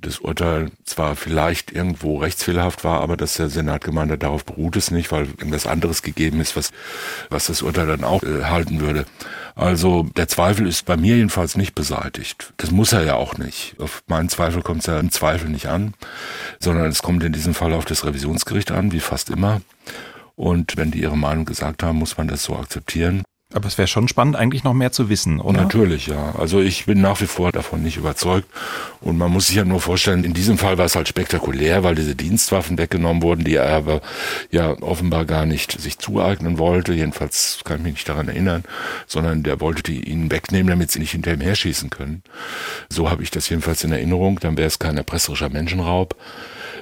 das 0.00 0.18
Urteil 0.18 0.70
zwar 0.84 1.16
vielleicht 1.16 1.72
irgendwo 1.72 2.18
rechtsfehlerhaft 2.18 2.84
war, 2.84 3.00
aber 3.00 3.16
dass 3.16 3.34
der 3.34 3.48
Senat 3.48 3.84
gemeint 3.84 4.10
hat, 4.10 4.22
darauf 4.22 4.44
beruht 4.44 4.76
es 4.76 4.90
nicht, 4.90 5.12
weil 5.12 5.26
irgendwas 5.26 5.66
anderes 5.66 6.02
gegeben 6.02 6.40
ist, 6.40 6.56
was, 6.56 6.70
was 7.30 7.46
das 7.46 7.62
Urteil 7.62 7.86
dann 7.86 8.04
auch 8.04 8.22
äh, 8.22 8.44
halten 8.44 8.80
würde. 8.80 9.06
Also 9.54 10.04
der 10.16 10.28
Zweifel 10.28 10.66
ist 10.66 10.86
bei 10.86 10.96
mir 10.96 11.16
jedenfalls 11.16 11.56
nicht 11.56 11.74
beseitigt. 11.74 12.52
Das 12.58 12.70
muss 12.70 12.92
er 12.92 13.04
ja 13.04 13.14
auch 13.14 13.38
nicht. 13.38 13.74
Auf 13.78 14.02
meinen 14.06 14.28
Zweifel 14.28 14.62
kommt 14.62 14.80
es 14.80 14.86
ja 14.86 15.00
im 15.00 15.10
Zweifel 15.10 15.48
nicht 15.48 15.66
an, 15.66 15.94
sondern 16.60 16.86
es 16.86 17.02
kommt 17.02 17.24
in 17.24 17.32
diesem 17.32 17.54
Fall 17.54 17.72
auf 17.72 17.84
das 17.84 18.04
Revisionsgericht 18.04 18.70
an, 18.70 18.92
wie 18.92 19.00
fast 19.00 19.30
immer. 19.30 19.60
Und 20.36 20.76
wenn 20.76 20.92
die 20.92 21.02
ihre 21.02 21.18
Meinung 21.18 21.44
gesagt 21.44 21.82
haben, 21.82 21.98
muss 21.98 22.16
man 22.16 22.28
das 22.28 22.44
so 22.44 22.56
akzeptieren. 22.56 23.24
Aber 23.54 23.66
es 23.66 23.78
wäre 23.78 23.88
schon 23.88 24.08
spannend, 24.08 24.36
eigentlich 24.36 24.62
noch 24.62 24.74
mehr 24.74 24.92
zu 24.92 25.08
wissen, 25.08 25.40
oder? 25.40 25.62
Natürlich, 25.62 26.06
ja. 26.06 26.34
Also 26.36 26.60
ich 26.60 26.84
bin 26.84 27.00
nach 27.00 27.18
wie 27.22 27.26
vor 27.26 27.50
davon 27.50 27.82
nicht 27.82 27.96
überzeugt. 27.96 28.46
Und 29.00 29.16
man 29.16 29.30
muss 29.30 29.46
sich 29.46 29.56
ja 29.56 29.64
nur 29.64 29.80
vorstellen, 29.80 30.22
in 30.22 30.34
diesem 30.34 30.58
Fall 30.58 30.76
war 30.76 30.84
es 30.84 30.94
halt 30.94 31.08
spektakulär, 31.08 31.82
weil 31.82 31.94
diese 31.94 32.14
Dienstwaffen 32.14 32.76
weggenommen 32.76 33.22
wurden, 33.22 33.44
die 33.44 33.54
er 33.54 33.70
aber 33.70 34.02
ja 34.50 34.72
offenbar 34.82 35.24
gar 35.24 35.46
nicht 35.46 35.80
sich 35.80 35.98
zueignen 35.98 36.58
wollte. 36.58 36.92
Jedenfalls 36.92 37.60
kann 37.64 37.78
ich 37.78 37.84
mich 37.84 37.94
nicht 37.94 38.08
daran 38.10 38.28
erinnern, 38.28 38.64
sondern 39.06 39.42
der 39.42 39.62
wollte 39.62 39.82
die 39.82 40.10
ihnen 40.10 40.30
wegnehmen, 40.30 40.68
damit 40.68 40.90
sie 40.90 40.98
nicht 40.98 41.12
hinter 41.12 41.32
ihm 41.32 41.40
herschießen 41.40 41.88
können. 41.88 42.22
So 42.90 43.08
habe 43.08 43.22
ich 43.22 43.30
das 43.30 43.48
jedenfalls 43.48 43.82
in 43.82 43.92
Erinnerung. 43.92 44.40
Dann 44.40 44.58
wäre 44.58 44.68
es 44.68 44.78
kein 44.78 44.98
erpresserischer 44.98 45.48
Menschenraub 45.48 46.14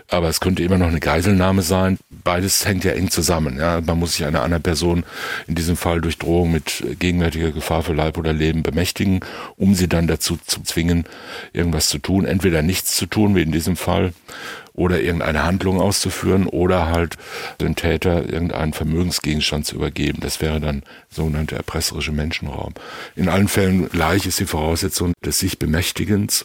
aber 0.09 0.29
es 0.29 0.41
könnte 0.41 0.63
immer 0.63 0.79
noch 0.79 0.89
eine 0.89 1.01
Geiselnahme 1.01 1.63
sein. 1.63 1.99
Beides 2.25 2.65
hängt 2.67 2.85
ja 2.85 2.93
eng 2.93 3.11
zusammen. 3.11 3.59
Ja. 3.59 3.81
Man 3.81 3.99
muss 3.99 4.15
sich 4.15 4.25
einer 4.25 4.43
anderen 4.43 4.63
Person, 4.63 5.05
in 5.47 5.55
diesem 5.55 5.77
Fall 5.77 6.01
durch 6.01 6.19
Drohung 6.19 6.53
mit 6.53 6.85
gegenwärtiger 6.99 7.53
Gefahr 7.53 7.83
für 7.83 7.93
Leib 7.93 8.19
oder 8.19 8.33
Leben 8.33 8.63
bemächtigen, 8.63 9.21
um 9.57 9.75
sie 9.75 9.89
dann 9.89 10.07
dazu 10.07 10.39
zu 10.45 10.63
zwingen, 10.63 11.05
irgendwas 11.53 11.89
zu 11.89 11.99
tun. 11.99 12.25
Entweder 12.25 12.63
nichts 12.63 12.97
zu 12.97 13.07
tun, 13.07 13.35
wie 13.35 13.43
in 13.43 13.53
diesem 13.53 13.77
Fall, 13.77 14.13
oder 14.77 15.01
irgendeine 15.01 15.43
Handlung 15.43 15.81
auszuführen 15.81 16.47
oder 16.47 16.87
halt 16.87 17.17
den 17.61 17.75
Täter 17.75 18.29
irgendeinen 18.29 18.75
Vermögensgegenstand 18.75 19.67
zu 19.67 19.75
übergeben. 19.75 20.19
Das 20.21 20.41
wäre 20.41 20.61
dann 20.61 20.83
sogenannte 21.11 21.57
erpresserische 21.57 22.13
Menschenraum. 22.13 22.75
In 23.17 23.29
allen 23.29 23.49
Fällen 23.49 23.89
gleich 23.89 24.27
ist 24.27 24.39
die 24.39 24.47
Voraussetzung 24.47 25.15
des 25.25 25.39
sich 25.39 25.59
Bemächtigens 25.59 26.45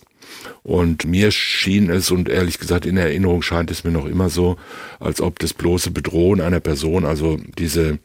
und 0.64 1.06
mir 1.06 1.32
schien 1.32 1.90
es, 1.90 2.12
und 2.12 2.30
ehrlich 2.30 2.60
gesagt 2.60 2.86
in 2.86 2.98
Erinnerung 2.98 3.42
scheint 3.42 3.72
es 3.72 3.84
mir 3.84 3.92
noch 3.92 4.06
immer 4.06 4.30
so, 4.30 4.58
als 5.00 5.22
ob 5.22 5.40
das 5.40 5.54
bloße 5.54 5.92
Bedrohen 5.92 6.42
einer 6.42 6.60
Person, 6.60 7.06
also 7.06 7.40
diese 7.58 8.00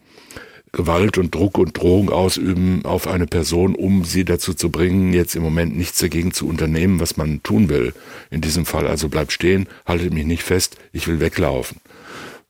Gewalt 0.72 1.16
und 1.16 1.34
Druck 1.34 1.56
und 1.56 1.78
Drohung 1.78 2.10
ausüben 2.10 2.84
auf 2.84 3.06
eine 3.06 3.26
Person, 3.26 3.74
um 3.74 4.04
sie 4.04 4.24
dazu 4.24 4.52
zu 4.52 4.70
bringen, 4.70 5.12
jetzt 5.12 5.34
im 5.34 5.42
Moment 5.42 5.76
nichts 5.76 5.98
dagegen 5.98 6.32
zu 6.32 6.46
unternehmen, 6.46 7.00
was 7.00 7.16
man 7.16 7.42
tun 7.42 7.68
will. 7.68 7.94
In 8.30 8.42
diesem 8.42 8.66
Fall 8.66 8.86
also 8.86 9.08
bleibt 9.08 9.32
stehen, 9.32 9.68
haltet 9.86 10.12
mich 10.12 10.26
nicht 10.26 10.42
fest, 10.42 10.76
ich 10.92 11.08
will 11.08 11.18
weglaufen. 11.18 11.78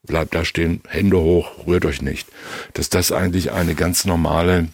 Bleibt 0.02 0.34
da 0.34 0.44
stehen, 0.44 0.80
Hände 0.88 1.20
hoch, 1.20 1.66
rührt 1.66 1.84
euch 1.84 2.02
nicht. 2.02 2.26
Dass 2.72 2.88
das 2.88 3.12
eigentlich 3.12 3.52
eine 3.52 3.74
ganz 3.74 4.04
normale, 4.04 4.68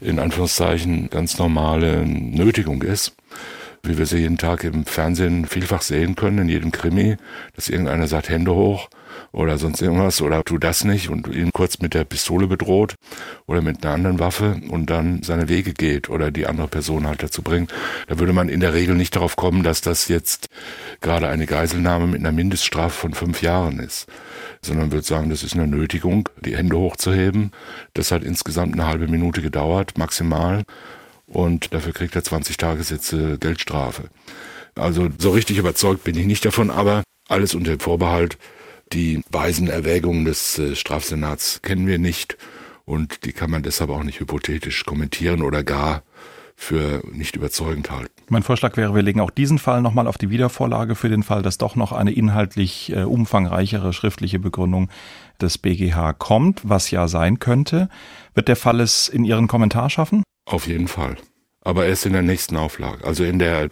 in 0.00 0.18
Anführungszeichen, 0.18 1.08
ganz 1.08 1.38
normale 1.38 2.04
Nötigung 2.06 2.82
ist 2.82 3.14
wie 3.84 3.98
wir 3.98 4.06
sie 4.06 4.18
jeden 4.18 4.38
Tag 4.38 4.62
im 4.62 4.84
Fernsehen 4.84 5.46
vielfach 5.46 5.82
sehen 5.82 6.14
können, 6.14 6.38
in 6.38 6.48
jedem 6.48 6.70
Krimi, 6.70 7.16
dass 7.56 7.68
irgendeiner 7.68 8.06
sagt 8.06 8.28
Hände 8.28 8.54
hoch 8.54 8.88
oder 9.32 9.58
sonst 9.58 9.82
irgendwas 9.82 10.22
oder 10.22 10.44
tu 10.44 10.56
das 10.56 10.84
nicht 10.84 11.08
und 11.08 11.26
ihn 11.26 11.50
kurz 11.52 11.80
mit 11.80 11.92
der 11.94 12.04
Pistole 12.04 12.46
bedroht 12.46 12.94
oder 13.46 13.60
mit 13.60 13.84
einer 13.84 13.94
anderen 13.94 14.20
Waffe 14.20 14.60
und 14.70 14.88
dann 14.88 15.22
seine 15.24 15.48
Wege 15.48 15.72
geht 15.72 16.08
oder 16.08 16.30
die 16.30 16.46
andere 16.46 16.68
Person 16.68 17.08
halt 17.08 17.24
dazu 17.24 17.42
bringt. 17.42 17.74
Da 18.06 18.20
würde 18.20 18.32
man 18.32 18.48
in 18.48 18.60
der 18.60 18.72
Regel 18.72 18.94
nicht 18.94 19.16
darauf 19.16 19.34
kommen, 19.34 19.64
dass 19.64 19.80
das 19.80 20.06
jetzt 20.06 20.48
gerade 21.00 21.26
eine 21.26 21.46
Geiselnahme 21.46 22.06
mit 22.06 22.20
einer 22.20 22.32
Mindeststrafe 22.32 22.96
von 22.96 23.14
fünf 23.14 23.42
Jahren 23.42 23.80
ist 23.80 24.06
sondern 24.64 24.92
würde 24.92 25.04
sagen, 25.04 25.28
das 25.28 25.42
ist 25.42 25.54
eine 25.54 25.66
Nötigung, 25.66 26.28
die 26.40 26.56
Hände 26.56 26.78
hochzuheben. 26.78 27.50
Das 27.94 28.12
hat 28.12 28.22
insgesamt 28.22 28.74
eine 28.74 28.86
halbe 28.86 29.08
Minute 29.08 29.42
gedauert, 29.42 29.98
maximal 29.98 30.62
und 31.32 31.72
dafür 31.72 31.92
kriegt 31.92 32.14
er 32.14 32.22
20 32.22 32.56
Tagessätze 32.56 33.38
Geldstrafe. 33.38 34.04
Also 34.74 35.08
so 35.18 35.30
richtig 35.30 35.58
überzeugt 35.58 36.04
bin 36.04 36.16
ich 36.16 36.26
nicht 36.26 36.44
davon, 36.44 36.70
aber 36.70 37.02
alles 37.28 37.54
unter 37.54 37.72
dem 37.72 37.80
Vorbehalt. 37.80 38.38
Die 38.92 39.22
weisen 39.30 39.68
Erwägungen 39.68 40.24
des 40.24 40.58
äh, 40.58 40.76
Strafsenats 40.76 41.62
kennen 41.62 41.86
wir 41.86 41.98
nicht 41.98 42.36
und 42.84 43.24
die 43.24 43.32
kann 43.32 43.50
man 43.50 43.62
deshalb 43.62 43.90
auch 43.90 44.02
nicht 44.02 44.20
hypothetisch 44.20 44.84
kommentieren 44.84 45.42
oder 45.42 45.64
gar 45.64 46.02
für 46.54 47.02
nicht 47.10 47.34
überzeugend 47.34 47.90
halten. 47.90 48.12
Mein 48.28 48.42
Vorschlag 48.42 48.76
wäre, 48.76 48.94
wir 48.94 49.02
legen 49.02 49.20
auch 49.20 49.30
diesen 49.30 49.58
Fall 49.58 49.80
nochmal 49.80 50.06
auf 50.06 50.18
die 50.18 50.30
Wiedervorlage 50.30 50.94
für 50.94 51.08
den 51.08 51.22
Fall, 51.22 51.42
dass 51.42 51.58
doch 51.58 51.74
noch 51.74 51.92
eine 51.92 52.12
inhaltlich 52.12 52.92
äh, 52.92 53.02
umfangreichere 53.02 53.92
schriftliche 53.92 54.38
Begründung 54.38 54.90
des 55.40 55.58
BGH 55.58 56.12
kommt, 56.12 56.60
was 56.62 56.90
ja 56.90 57.08
sein 57.08 57.38
könnte. 57.38 57.88
Wird 58.34 58.48
der 58.48 58.56
Fall 58.56 58.80
es 58.80 59.08
in 59.08 59.24
Ihren 59.24 59.48
Kommentar 59.48 59.90
schaffen? 59.90 60.22
Auf 60.44 60.66
jeden 60.66 60.88
Fall. 60.88 61.16
Aber 61.64 61.86
erst 61.86 62.06
in 62.06 62.12
der 62.12 62.22
nächsten 62.22 62.56
Auflage, 62.56 63.04
also 63.04 63.22
in 63.22 63.38
der 63.38 63.68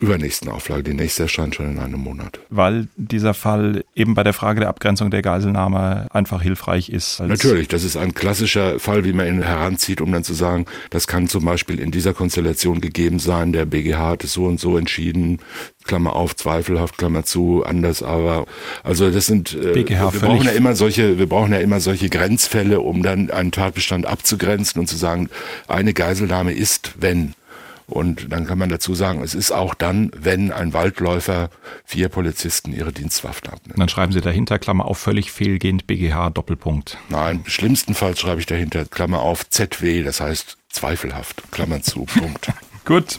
übernächsten 0.00 0.48
Auflage. 0.50 0.82
Die 0.82 0.94
nächste 0.94 1.22
erscheint 1.22 1.54
schon 1.54 1.70
in 1.70 1.78
einem 1.78 2.00
Monat. 2.00 2.40
Weil 2.50 2.88
dieser 2.96 3.32
Fall 3.32 3.84
eben 3.94 4.14
bei 4.14 4.24
der 4.24 4.32
Frage 4.32 4.58
der 4.58 4.68
Abgrenzung 4.68 5.12
der 5.12 5.22
Geiselnahme 5.22 6.08
einfach 6.10 6.42
hilfreich 6.42 6.88
ist. 6.88 7.20
Natürlich, 7.20 7.68
das 7.68 7.84
ist 7.84 7.96
ein 7.96 8.12
klassischer 8.12 8.80
Fall, 8.80 9.04
wie 9.04 9.12
man 9.12 9.28
ihn 9.28 9.42
heranzieht, 9.42 10.00
um 10.00 10.10
dann 10.10 10.24
zu 10.24 10.34
sagen, 10.34 10.66
das 10.90 11.06
kann 11.06 11.28
zum 11.28 11.44
Beispiel 11.44 11.78
in 11.78 11.92
dieser 11.92 12.12
Konstellation 12.12 12.80
gegeben 12.80 13.20
sein, 13.20 13.52
der 13.52 13.64
BGH 13.64 14.10
hat 14.10 14.24
es 14.24 14.32
so 14.32 14.46
und 14.46 14.58
so 14.58 14.76
entschieden, 14.76 15.38
Klammer 15.84 16.14
auf, 16.14 16.36
zweifelhaft, 16.36 16.98
Klammer 16.98 17.24
zu, 17.24 17.64
anders, 17.64 18.02
aber 18.02 18.46
also 18.82 19.10
das 19.10 19.26
sind 19.26 19.54
äh, 19.54 19.72
BGH 19.72 20.12
wir 20.12 20.20
brauchen 20.20 20.46
ja 20.46 20.52
immer 20.52 20.74
solche, 20.74 21.18
wir 21.18 21.28
brauchen 21.28 21.52
ja 21.52 21.58
immer 21.58 21.80
solche 21.80 22.08
Grenzfälle, 22.08 22.80
um 22.80 23.02
dann 23.02 23.30
einen 23.30 23.52
Tatbestand 23.52 24.06
abzugrenzen 24.06 24.80
und 24.80 24.86
zu 24.86 24.96
sagen, 24.96 25.28
eine 25.68 25.92
Geiselnahme 25.94 26.52
ist, 26.52 26.92
wenn 26.98 27.34
Und 27.86 28.32
dann 28.32 28.46
kann 28.46 28.58
man 28.58 28.68
dazu 28.68 28.94
sagen, 28.94 29.22
es 29.22 29.34
ist 29.34 29.52
auch 29.52 29.74
dann, 29.74 30.10
wenn 30.16 30.50
ein 30.52 30.72
Waldläufer 30.72 31.50
vier 31.84 32.08
Polizisten 32.08 32.72
ihre 32.72 32.92
Dienstwaffen 32.92 33.48
abnimmt. 33.48 33.78
dann 33.78 33.88
schreiben 33.88 34.12
Sie 34.12 34.20
dahinter, 34.20 34.58
Klammer 34.58 34.86
auf, 34.86 34.98
völlig 34.98 35.30
fehlgehend 35.30 35.86
BGH, 35.86 36.30
Doppelpunkt. 36.30 36.96
Nein, 37.08 37.42
schlimmstenfalls 37.46 38.20
schreibe 38.20 38.40
ich 38.40 38.46
dahinter, 38.46 38.84
Klammer 38.86 39.20
auf, 39.20 39.48
ZW, 39.50 40.02
das 40.04 40.20
heißt 40.20 40.56
zweifelhaft, 40.70 41.42
Klammern 41.50 41.82
zu, 41.82 42.06
Punkt. 42.06 42.48
Gut. 42.84 43.18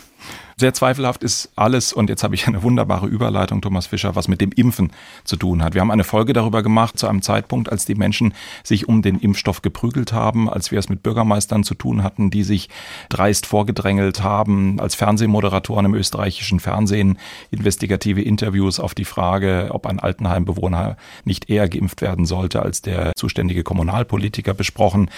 Sehr 0.63 0.73
zweifelhaft 0.73 1.23
ist 1.23 1.51
alles, 1.57 1.91
und 1.91 2.09
jetzt 2.09 2.23
habe 2.23 2.35
ich 2.35 2.47
eine 2.47 2.63
wunderbare 2.63 3.05
Überleitung, 3.05 3.61
Thomas 3.61 3.87
Fischer, 3.87 4.15
was 4.15 4.29
mit 4.29 4.39
dem 4.39 4.53
Impfen 4.53 4.93
zu 5.25 5.35
tun 5.35 5.61
hat. 5.61 5.73
Wir 5.73 5.81
haben 5.81 5.91
eine 5.91 6.05
Folge 6.05 6.31
darüber 6.31 6.63
gemacht, 6.63 6.97
zu 6.97 7.05
einem 7.05 7.21
Zeitpunkt, 7.21 7.69
als 7.69 7.83
die 7.83 7.95
Menschen 7.95 8.33
sich 8.63 8.87
um 8.87 9.01
den 9.01 9.19
Impfstoff 9.19 9.61
geprügelt 9.61 10.13
haben, 10.13 10.49
als 10.49 10.71
wir 10.71 10.79
es 10.79 10.87
mit 10.87 11.03
Bürgermeistern 11.03 11.65
zu 11.65 11.75
tun 11.75 12.01
hatten, 12.01 12.29
die 12.29 12.43
sich 12.43 12.69
dreist 13.09 13.45
vorgedrängelt 13.45 14.23
haben, 14.23 14.79
als 14.79 14.95
Fernsehmoderatoren 14.95 15.87
im 15.87 15.95
österreichischen 15.95 16.61
Fernsehen 16.61 17.19
investigative 17.51 18.21
Interviews 18.21 18.79
auf 18.79 18.95
die 18.95 19.03
Frage, 19.03 19.67
ob 19.71 19.85
ein 19.85 19.99
Altenheimbewohner 19.99 20.95
nicht 21.25 21.49
eher 21.49 21.67
geimpft 21.67 22.01
werden 22.01 22.25
sollte 22.25 22.61
als 22.61 22.81
der 22.81 23.11
zuständige 23.17 23.63
Kommunalpolitiker 23.63 24.53
besprochen. 24.53 25.09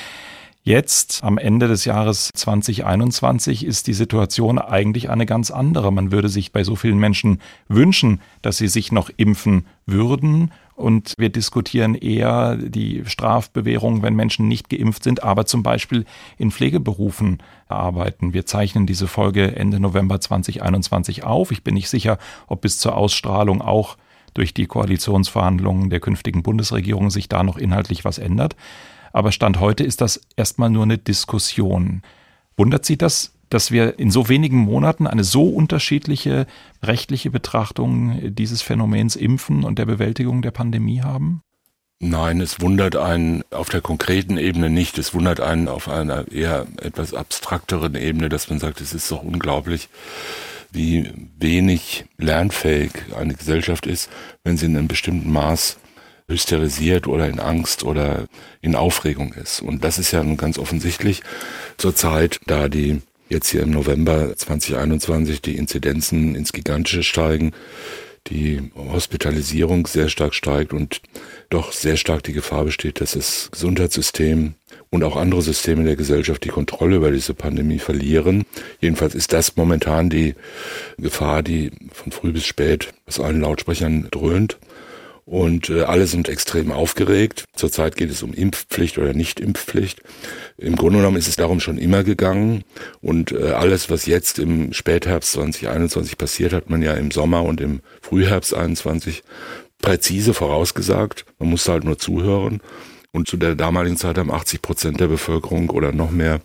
Jetzt, 0.67 1.23
am 1.23 1.38
Ende 1.38 1.67
des 1.67 1.86
Jahres 1.86 2.32
2021, 2.34 3.63
ist 3.63 3.86
die 3.86 3.93
Situation 3.93 4.58
eigentlich 4.58 5.12
eine 5.12 5.28
ganz 5.28 5.51
andere. 5.51 5.93
Man 5.93 6.12
würde 6.12 6.28
sich 6.28 6.51
bei 6.51 6.63
so 6.63 6.75
vielen 6.75 6.97
Menschen 6.97 7.39
wünschen, 7.67 8.19
dass 8.41 8.58
sie 8.58 8.67
sich 8.67 8.91
noch 8.91 9.12
impfen 9.15 9.67
würden. 9.86 10.51
Und 10.73 11.13
wir 11.19 11.30
diskutieren 11.30 11.93
eher 11.93 12.56
die 12.56 13.04
Strafbewährung, 13.06 14.01
wenn 14.01 14.15
Menschen 14.15 14.47
nicht 14.47 14.71
geimpft 14.71 15.04
sind, 15.04 15.21
aber 15.21 15.45
zum 15.45 15.62
Beispiel 15.62 16.04
in 16.39 16.49
Pflegeberufen 16.49 17.43
arbeiten. 17.67 18.34
Wir 18.34 18.47
zeichnen 18.47 18.88
diese 18.88 19.06
Folge 19.08 19.56
Ende 19.56 19.80
November 19.80 20.19
2021 20.19 21.23
auf. 21.23 21.51
Ich 21.51 21.63
bin 21.63 21.75
nicht 21.75 21.89
sicher, 21.89 22.17
ob 22.47 22.62
bis 22.62 22.80
zur 22.80 22.97
Ausstrahlung 22.97 23.62
auch 23.62 23.97
durch 24.34 24.56
die 24.56 24.65
Koalitionsverhandlungen 24.65 25.91
der 25.91 25.99
künftigen 25.99 26.41
Bundesregierung 26.41 27.12
sich 27.12 27.30
da 27.30 27.43
noch 27.43 27.58
inhaltlich 27.58 28.04
was 28.04 28.17
ändert. 28.17 28.56
Aber 29.15 29.32
Stand 29.32 29.62
heute 29.62 29.86
ist 29.86 30.01
das 30.01 30.19
erstmal 30.36 30.69
nur 30.69 30.84
eine 30.84 30.97
Diskussion. 30.97 32.01
Wundert 32.58 32.84
Sie 32.84 32.97
das, 32.97 33.32
dass 33.49 33.71
wir 33.71 33.97
in 33.97 34.12
so 34.12 34.28
wenigen 34.28 34.58
Monaten 34.58 35.08
eine 35.08 35.23
so 35.23 35.47
unterschiedliche 35.47 36.47
rechtliche 36.84 37.32
Betrachtung 37.32 38.36
dieses 38.36 38.62
Phänomens 38.62 39.15
Impfen 39.15 39.63
und 39.63 39.80
der 39.80 39.86
Bewältigung 39.86 40.41
der 40.41 40.51
Pandemie 40.51 40.99
haben? 40.99 41.39
Nein, 42.01 42.41
es 42.41 42.60
wundert 42.60 42.97
einen 42.97 43.43
auf 43.51 43.69
der 43.69 43.80
konkreten 43.80 44.38
Ebene 44.38 44.69
nicht. 44.69 44.97
Es 44.97 45.13
wundert 45.13 45.39
einen 45.39 45.69
auf 45.69 45.88
einer 45.88 46.30
eher 46.30 46.67
etwas 46.82 47.13
abstrakteren 47.13 47.95
Ebene, 47.95 48.28
dass 48.28 48.49
man 48.49 48.60
sagt, 48.60 48.82
es 48.82 48.93
ist 48.93 49.10
doch 49.10 49.23
unglaublich, 49.23 49.88
wie 50.73 51.10
wenig 51.39 52.04
lernfähig 52.17 52.91
eine 53.17 53.34
Gesellschaft 53.34 53.88
ist, 53.88 54.10
wenn 54.43 54.58
sie 54.58 54.65
in 54.65 54.75
einem 54.75 54.89
bestimmten 54.89 55.32
Maß 55.32 55.78
hysterisiert 56.27 57.07
oder 57.07 57.27
in 57.27 57.39
Angst 57.39 57.83
oder 57.83 58.25
in 58.61 58.75
Aufregung 58.75 59.33
ist. 59.33 59.61
Und 59.61 59.83
das 59.83 59.99
ist 59.99 60.11
ja 60.11 60.23
nun 60.23 60.38
ganz 60.38 60.57
offensichtlich 60.57 61.21
zur 61.77 61.95
Zeit, 61.95 62.39
da 62.47 62.67
die 62.67 63.01
jetzt 63.29 63.49
hier 63.49 63.61
im 63.61 63.71
November 63.71 64.35
2021 64.35 65.41
die 65.41 65.57
Inzidenzen 65.57 66.35
ins 66.35 66.53
Gigantische 66.53 67.03
steigen, 67.03 67.51
die 68.27 68.71
Hospitalisierung 68.75 69.85
sehr 69.85 70.09
stark 70.09 70.33
steigt 70.33 70.73
und 70.73 71.01
doch 71.49 71.71
sehr 71.71 71.95
stark 71.95 72.23
die 72.23 72.33
Gefahr 72.33 72.65
besteht, 72.65 73.01
dass 73.01 73.11
das 73.11 73.49
Gesundheitssystem 73.51 74.55
und 74.89 75.03
auch 75.03 75.15
andere 75.15 75.41
Systeme 75.41 75.83
der 75.83 75.95
Gesellschaft 75.95 76.43
die 76.43 76.49
Kontrolle 76.49 76.95
über 76.95 77.11
diese 77.11 77.35
Pandemie 77.35 77.79
verlieren. 77.79 78.45
Jedenfalls 78.81 79.13
ist 79.13 79.31
das 79.31 79.55
momentan 79.57 80.09
die 80.09 80.33
Gefahr, 80.97 81.43
die 81.43 81.71
von 81.91 82.11
früh 82.11 82.31
bis 82.31 82.45
spät 82.45 82.93
aus 83.05 83.19
allen 83.19 83.41
Lautsprechern 83.41 84.07
dröhnt. 84.09 84.57
Und 85.25 85.71
äh, 85.71 85.81
alle 85.81 86.05
sind 86.05 86.29
extrem 86.29 86.71
aufgeregt. 86.71 87.45
Zurzeit 87.55 87.95
geht 87.95 88.11
es 88.11 88.21
um 88.21 88.33
Impfpflicht 88.33 88.99
oder 88.99 89.13
Nicht-Impfpflicht. 89.13 90.01
Im 90.57 90.75
Grunde 90.75 90.99
genommen 90.99 91.17
ist 91.17 91.27
es 91.27 91.35
darum 91.35 91.59
schon 91.59 91.79
immer 91.79 92.03
gegangen. 92.03 92.63
Und 93.01 93.31
äh, 93.31 93.51
alles, 93.51 93.89
was 93.89 94.05
jetzt 94.05 94.38
im 94.38 94.71
Spätherbst 94.71 95.31
2021 95.31 96.19
passiert, 96.19 96.53
hat 96.53 96.69
man 96.69 96.83
ja 96.83 96.93
im 96.93 97.09
Sommer 97.09 97.43
und 97.43 97.59
im 97.59 97.81
Frühherbst 98.01 98.51
2021 98.51 99.23
präzise 99.81 100.35
vorausgesagt. 100.35 101.25
Man 101.39 101.49
musste 101.49 101.71
halt 101.71 101.85
nur 101.85 101.97
zuhören. 101.97 102.61
Und 103.15 103.30
zu 103.30 103.38
der 103.38 103.56
damaligen 103.56 103.95
Zeit 103.95 104.17
haben 104.17 104.30
80 104.30 104.62
Prozent 104.62 104.99
der 104.99 105.08
Bevölkerung 105.08 105.69
oder 105.69 105.93
noch 105.93 106.12
mehr 106.12 106.41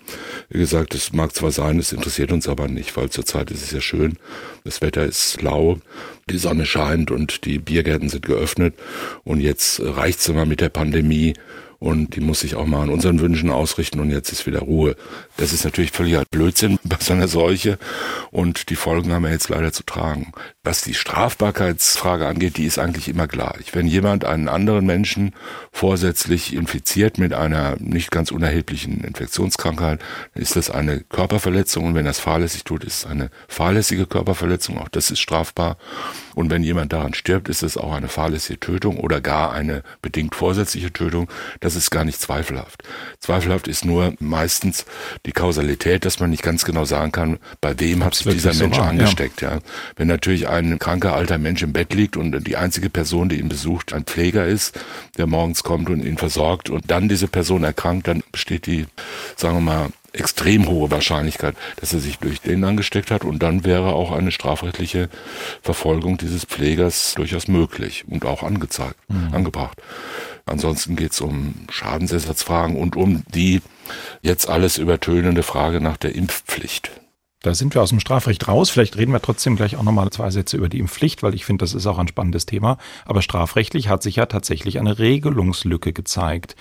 gesagt, 0.51 0.95
es 0.95 1.13
mag 1.13 1.35
zwar 1.35 1.51
sein, 1.51 1.81
es 1.81 1.91
interessiert 1.91 2.31
uns 2.31 2.47
aber 2.47 2.69
nicht, 2.69 2.97
weil 2.97 3.11
zurzeit 3.11 3.51
ist 3.51 3.65
es 3.65 3.73
ja 3.73 3.81
schön, 3.81 4.19
das 4.63 4.81
Wetter 4.81 5.05
ist 5.05 5.43
lau, 5.43 5.79
die 6.29 6.39
Sonne 6.39 6.67
scheint 6.67 7.11
und 7.11 7.45
die 7.45 7.59
Biergärten 7.59 8.09
sind 8.09 8.25
geöffnet. 8.25 8.77
Und 9.25 9.41
jetzt 9.41 9.83
reicht's 9.83 10.29
immer 10.29 10.47
mit 10.47 10.61
der 10.61 10.69
Pandemie 10.69 11.35
und 11.81 12.15
die 12.15 12.21
muss 12.21 12.41
sich 12.41 12.55
auch 12.55 12.67
mal 12.67 12.83
an 12.83 12.91
unseren 12.91 13.21
Wünschen 13.21 13.51
ausrichten 13.51 14.01
und 14.01 14.11
jetzt 14.11 14.31
ist 14.31 14.47
wieder 14.47 14.61
Ruhe. 14.61 14.97
Das 15.39 15.55
ist 15.55 15.65
natürlich 15.65 15.93
völliger 15.93 16.25
Blödsinn 16.31 16.79
bei 16.85 16.97
so 17.01 17.15
einer 17.15 17.27
Seuche 17.27 17.79
und 18.31 18.69
die 18.69 18.77
Folgen 18.77 19.13
haben 19.13 19.25
wir 19.25 19.31
jetzt 19.31 19.49
leider 19.49 19.73
zu 19.73 19.83
tragen. 19.83 20.33
Was 20.63 20.83
die 20.83 20.93
Strafbarkeitsfrage 20.93 22.27
angeht, 22.27 22.59
die 22.59 22.67
ist 22.67 22.79
eigentlich 22.79 23.09
immer 23.09 23.27
gleich. 23.27 23.75
Wenn 23.75 23.87
jemand 23.87 24.27
einen 24.27 24.49
anderen 24.49 24.85
Menschen 24.85 25.35
vorsätzlich 25.73 26.53
infiziert 26.55 27.17
mit 27.17 27.33
einer 27.33 27.77
nicht 27.79 28.11
ganz 28.11 28.31
unerheblichen 28.31 29.03
Infektionskrankheit, 29.03 30.01
ist 30.35 30.57
das 30.57 30.71
eine 30.71 31.01
Körperverletzung 31.01 31.87
und 31.87 31.95
wenn 31.95 32.05
das 32.05 32.21
fahrlässig 32.21 32.65
tut, 32.65 32.85
ist 32.85 33.05
es 33.05 33.07
eine 33.07 33.31
fahrlässige 33.49 34.07
Körperverletzung, 34.07 34.79
auch 34.79 34.91
das 34.91 35.11
ist 35.11 35.21
strafbar. 35.21 35.79
Und 36.41 36.49
wenn 36.49 36.63
jemand 36.63 36.95
daran 36.95 37.13
stirbt, 37.13 37.51
ist 37.51 37.63
es 37.63 37.77
auch 37.77 37.93
eine 37.93 38.09
fahrlässige 38.09 38.59
Tötung 38.59 38.97
oder 38.97 39.21
gar 39.21 39.53
eine 39.53 39.83
bedingt 40.01 40.35
vorsätzliche 40.35 40.91
Tötung. 40.91 41.29
Das 41.61 41.77
ist 41.77 41.91
gar 41.91 42.05
nicht 42.05 42.19
zweifelhaft. 42.19 42.83
Zweifelhaft 43.19 43.69
ist 43.69 43.85
nur 43.85 44.15
meistens 44.21 44.87
die 45.27 45.33
Kausalität, 45.33 46.07
dass 46.07 46.19
man 46.19 46.31
nicht 46.31 46.43
ganz 46.43 46.65
genau 46.65 46.87
sagen 46.87 47.13
kann, 47.13 47.39
bei 47.61 47.79
wem 47.79 48.03
hat 48.03 48.15
sich 48.15 48.27
dieser 48.27 48.55
Mensch 48.55 48.77
so 48.77 48.83
angesteckt. 48.83 49.43
Ja. 49.43 49.57
ja. 49.57 49.59
Wenn 49.97 50.09
natürlich 50.09 50.49
ein 50.49 50.79
kranker 50.79 51.15
alter 51.15 51.37
Mensch 51.37 51.63
im 51.63 51.75
Bett 51.75 51.93
liegt 51.93 52.17
und 52.17 52.47
die 52.47 52.57
einzige 52.57 52.89
Person, 52.89 53.29
die 53.29 53.39
ihn 53.39 53.51
besucht, 53.51 53.93
ein 53.93 54.05
Pfleger 54.05 54.47
ist, 54.47 54.81
der 55.19 55.27
morgens 55.27 55.63
kommt 55.63 55.91
und 55.91 56.03
ihn 56.03 56.17
versorgt 56.17 56.71
und 56.71 56.91
dann 56.91 57.11
diese 57.11 57.29
Person 57.29 57.65
erkrankt, 57.65 58.09
dann 58.09 58.23
besteht 58.33 58.65
die, 58.65 58.87
sagen 59.37 59.57
wir 59.57 59.61
mal, 59.61 59.89
extrem 60.13 60.69
hohe 60.69 60.91
Wahrscheinlichkeit, 60.91 61.57
dass 61.77 61.93
er 61.93 62.01
sich 62.01 62.19
durch 62.19 62.41
den 62.41 62.65
angesteckt 62.65 63.11
hat 63.11 63.25
und 63.25 63.43
dann 63.43 63.65
wäre 63.65 63.93
auch 63.95 64.13
eine 64.13 64.33
strafrechtliche 64.33 65.09
Verfolgung 65.63 66.19
dieses 66.19 66.45
Pflegers 66.45 67.15
durchaus 67.15 67.49
möglich 67.49 68.05
und 68.09 68.25
auch 68.25 68.43
angezeigt, 68.43 68.97
mhm. 69.09 69.33
angebracht. 69.33 69.81
Ansonsten 70.47 70.97
geht 70.97 71.13
es 71.13 71.21
um 71.21 71.55
Schadensersatzfragen 71.71 72.77
und 72.77 72.97
um 72.97 73.23
die 73.35 73.63
jetzt 74.23 74.49
alles 74.49 74.79
übertönende 74.79 75.43
Frage 75.43 75.81
nach 75.81 75.97
der 75.97 76.15
Impfpflicht. 76.15 76.91
Da 77.43 77.55
sind 77.55 77.75
wir 77.75 77.81
aus 77.81 77.89
dem 77.89 78.01
Strafrecht 78.01 78.49
raus. 78.49 78.69
Vielleicht 78.69 78.99
reden 78.99 79.13
wir 79.13 79.23
trotzdem 79.23 79.57
gleich 79.57 79.77
auch 79.77 79.83
nochmal 79.83 80.11
zwei 80.11 80.31
Sätze 80.31 80.59
über 80.59 80.69
die 80.69 80.79
Impfpflicht, 80.79 81.23
weil 81.23 81.35
ich 81.35 81.47
finde, 81.47 81.63
das 81.63 81.73
ist 81.73 81.87
auch 81.87 81.99
ein 81.99 82.09
spannendes 82.09 82.45
Thema. 82.45 82.77
Aber 83.07 83.23
strafrechtlich 83.23 83.89
hat 83.89 84.03
sich 84.03 84.17
ja 84.17 84.27
tatsächlich 84.27 84.79
eine 84.79 84.99
Regelungslücke 84.99 85.95
gezeigt 85.95 86.55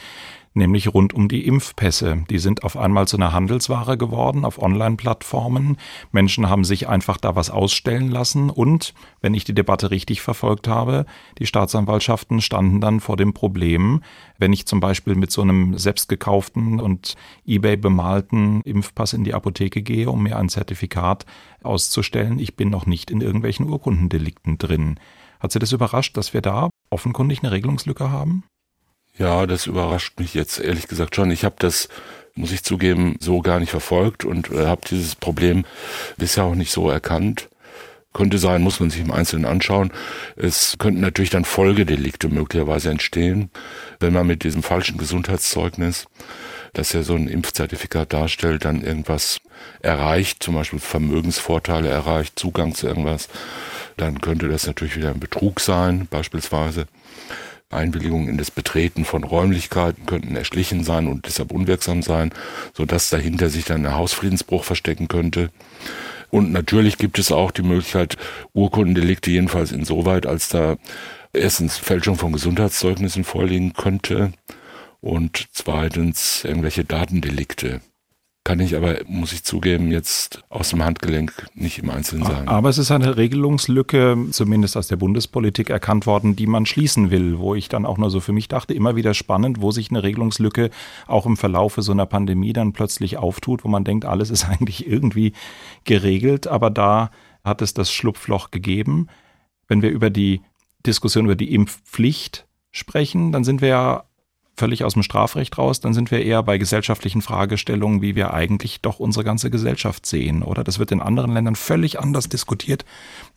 nämlich 0.54 0.94
rund 0.94 1.14
um 1.14 1.28
die 1.28 1.46
Impfpässe. 1.46 2.24
Die 2.30 2.40
sind 2.40 2.64
auf 2.64 2.78
einmal 2.78 3.08
zu 3.08 3.18
einer 3.18 3.34
Handelsware 3.34 3.98
geworden 3.98 4.46
auf 4.46 4.62
Online-Plattformen. 4.62 5.78
Menschen 6.12 6.50
haben 6.50 6.64
sich 6.64 6.88
einfach 6.88 7.18
da 7.18 7.36
was 7.36 7.50
ausstellen 7.50 8.10
lassen 8.10 8.50
und, 8.50 8.94
wenn 9.22 9.34
ich 9.34 9.44
die 9.44 9.54
Debatte 9.54 9.92
richtig 9.92 10.22
verfolgt 10.22 10.68
habe, 10.68 11.06
die 11.38 11.46
Staatsanwaltschaften 11.46 12.42
standen 12.42 12.82
dann 12.82 13.00
vor 13.00 13.18
dem 13.18 13.34
Problem, 13.34 14.02
wenn 14.38 14.54
ich 14.54 14.66
zum 14.66 14.80
Beispiel 14.80 15.16
mit 15.16 15.32
so 15.32 15.42
einem 15.42 15.78
selbstgekauften 15.78 16.80
und 16.80 17.16
eBay 17.46 17.78
bemalten 17.78 18.62
Impfpass 18.62 19.14
in 19.14 19.24
die 19.24 19.34
Apotheke 19.34 19.82
gehe, 19.82 20.10
um 20.10 20.24
mir 20.24 20.38
ein 20.38 20.50
Zertifikat 20.50 21.26
auszustellen, 21.64 22.40
ich 22.40 22.56
bin 22.56 22.70
noch 22.70 22.86
nicht 22.86 23.12
in 23.12 23.22
irgendwelchen 23.22 23.70
Urkundendelikten 23.70 24.58
drin. 24.58 25.00
Hat 25.40 25.52
Sie 25.52 25.60
das 25.60 25.72
überrascht, 25.72 26.18
dass 26.18 26.34
wir 26.34 26.42
da 26.42 26.70
offenkundig 26.90 27.40
eine 27.40 27.52
Regelungslücke 27.52 28.12
haben? 28.12 28.44
Ja, 29.20 29.46
das 29.46 29.68
überrascht 29.68 30.18
mich 30.18 30.34
jetzt 30.34 30.60
ehrlich 30.60 30.88
gesagt 30.88 31.14
schon. 31.14 31.30
Ich 31.30 31.44
habe 31.44 31.56
das, 31.60 31.90
muss 32.36 32.54
ich 32.54 32.64
zugeben, 32.64 33.18
so 33.20 33.42
gar 33.42 33.60
nicht 33.60 33.72
verfolgt 33.72 34.24
und 34.24 34.50
äh, 34.50 34.66
habe 34.66 34.82
dieses 34.90 35.16
Problem 35.16 35.66
bisher 36.16 36.46
auch 36.46 36.56
nicht 36.56 36.72
so 36.72 36.90
erkannt. 36.90 37.50
Könnte 38.14 38.38
sein, 38.38 38.62
muss 38.62 38.80
man 38.80 38.90
sich 38.90 39.02
im 39.02 39.12
Einzelnen 39.12 39.44
anschauen. 39.44 39.92
Es 40.38 40.78
könnten 40.80 41.02
natürlich 41.02 41.32
dann 41.32 41.44
Folgedelikte 41.44 42.30
möglicherweise 42.30 42.92
entstehen, 42.92 43.52
wenn 44.00 44.14
man 44.14 44.26
mit 44.26 44.46
diesem 44.46 44.64
falschen 44.64 44.98
Gesundheitszeugnis, 44.98 46.08
das 46.72 46.94
ja 46.94 47.04
so 47.04 47.16
ein 47.16 47.28
Impfzertifikat 47.28 48.14
darstellt, 48.14 48.64
dann 48.64 48.82
irgendwas 48.82 49.42
erreicht, 49.82 50.42
zum 50.42 50.56
Beispiel 50.56 50.80
Vermögensvorteile 50.80 51.90
erreicht, 51.90 52.40
Zugang 52.40 52.74
zu 52.74 52.88
irgendwas, 52.88 53.28
dann 53.98 54.22
könnte 54.22 54.48
das 54.48 54.66
natürlich 54.66 54.96
wieder 54.96 55.10
ein 55.10 55.20
Betrug 55.20 55.60
sein, 55.60 56.08
beispielsweise. 56.10 56.88
Einwilligungen 57.72 58.30
in 58.30 58.38
das 58.38 58.50
Betreten 58.50 59.06
von 59.06 59.24
Räumlichkeiten 59.24 60.08
könnten 60.08 60.36
erschlichen 60.36 60.84
sein 60.84 61.08
und 61.08 61.28
deshalb 61.28 61.52
unwirksam 61.52 62.02
sein, 62.02 62.32
so 62.74 62.86
dass 62.86 63.12
dahinter 63.12 63.50
sich 63.50 63.66
dann 63.66 63.86
ein 63.86 63.94
Hausfriedensbruch 63.94 64.64
verstecken 64.64 65.08
könnte. 65.08 65.52
Und 66.32 66.52
natürlich 66.52 66.98
gibt 66.98 67.20
es 67.20 67.32
auch 67.32 67.52
die 67.52 67.62
Möglichkeit, 67.62 68.18
Urkundendelikte 68.54 69.30
jedenfalls 69.30 69.72
insoweit, 69.72 70.26
als 70.26 70.50
da 70.50 70.78
erstens 71.32 71.78
Fälschung 71.78 72.16
von 72.16 72.34
Gesundheitszeugnissen 72.34 73.24
vorliegen 73.24 73.74
könnte 73.74 74.32
und 75.00 75.48
zweitens 75.52 76.44
irgendwelche 76.44 76.86
Datendelikte. 76.86 77.82
Kann 78.50 78.62
ich 78.62 78.76
aber, 78.76 78.96
muss 79.06 79.32
ich 79.32 79.44
zugeben, 79.44 79.92
jetzt 79.92 80.44
aus 80.50 80.72
dem 80.72 80.84
Handgelenk 80.84 81.46
nicht 81.54 81.78
im 81.78 81.92
Einzelnen 81.92 82.26
sagen. 82.26 82.48
Aber 82.48 82.68
es 82.70 82.80
ist 82.80 82.90
eine 82.90 83.16
Regelungslücke, 83.16 84.18
zumindest 84.32 84.76
aus 84.76 84.88
der 84.88 84.96
Bundespolitik 84.96 85.70
erkannt 85.70 86.08
worden, 86.08 86.36
die 86.36 86.48
man 86.48 86.66
schließen 86.66 87.12
will, 87.12 87.38
wo 87.38 87.54
ich 87.54 87.70
dann 87.70 87.86
auch 87.86 88.00
nur 88.00 88.10
so 88.10 88.20
für 88.20 88.34
mich 88.34 88.48
dachte, 88.48 88.74
immer 88.74 88.96
wieder 88.96 89.14
spannend, 89.14 89.62
wo 89.62 89.70
sich 89.70 89.92
eine 89.92 90.02
Regelungslücke 90.02 90.72
auch 91.06 91.28
im 91.28 91.38
Verlaufe 91.38 91.84
so 91.84 91.92
einer 91.92 92.08
Pandemie 92.08 92.52
dann 92.52 92.74
plötzlich 92.74 93.18
auftut, 93.18 93.64
wo 93.64 93.68
man 93.68 93.84
denkt, 93.84 94.06
alles 94.06 94.32
ist 94.32 94.46
eigentlich 94.50 94.88
irgendwie 94.88 95.34
geregelt, 95.84 96.48
aber 96.48 96.72
da 96.72 97.12
hat 97.44 97.62
es 97.62 97.76
das 97.76 97.92
Schlupfloch 97.94 98.50
gegeben. 98.50 99.10
Wenn 99.68 99.84
wir 99.84 99.92
über 99.92 100.10
die 100.10 100.42
Diskussion 100.88 101.26
über 101.26 101.36
die 101.36 101.54
Impfpflicht 101.54 102.48
sprechen, 102.72 103.32
dann 103.32 103.44
sind 103.44 103.62
wir 103.62 103.68
ja 103.68 104.04
völlig 104.60 104.84
aus 104.84 104.94
dem 104.94 105.04
Strafrecht 105.04 105.58
raus, 105.58 105.80
dann 105.80 105.94
sind 105.94 106.12
wir 106.12 106.24
eher 106.24 106.44
bei 106.44 106.58
gesellschaftlichen 106.58 107.22
Fragestellungen, 107.22 108.02
wie 108.02 108.16
wir 108.16 108.34
eigentlich 108.34 108.82
doch 108.82 109.00
unsere 109.00 109.24
ganze 109.24 109.50
Gesellschaft 109.50 110.06
sehen, 110.06 110.44
oder? 110.44 110.64
Das 110.64 110.78
wird 110.78 110.92
in 110.92 111.02
anderen 111.02 111.32
Ländern 111.32 111.56
völlig 111.56 112.00
anders 112.00 112.30
diskutiert. 112.30 112.86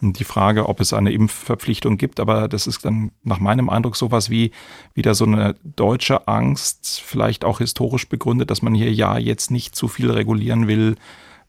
Die 0.00 0.24
Frage, 0.24 0.68
ob 0.68 0.80
es 0.80 0.92
eine 0.92 1.12
Impfverpflichtung 1.12 1.96
gibt, 1.96 2.18
aber 2.18 2.48
das 2.48 2.66
ist 2.66 2.84
dann 2.84 3.12
nach 3.22 3.38
meinem 3.38 3.70
Eindruck 3.70 3.96
sowas 3.96 4.28
wie 4.28 4.50
wieder 4.94 5.14
so 5.14 5.24
eine 5.24 5.54
deutsche 5.62 6.26
Angst, 6.26 7.00
vielleicht 7.00 7.44
auch 7.44 7.58
historisch 7.58 8.08
begründet, 8.08 8.50
dass 8.50 8.60
man 8.60 8.74
hier 8.74 8.92
ja 8.92 9.16
jetzt 9.16 9.50
nicht 9.50 9.76
zu 9.76 9.86
viel 9.86 10.10
regulieren 10.10 10.66
will, 10.66 10.96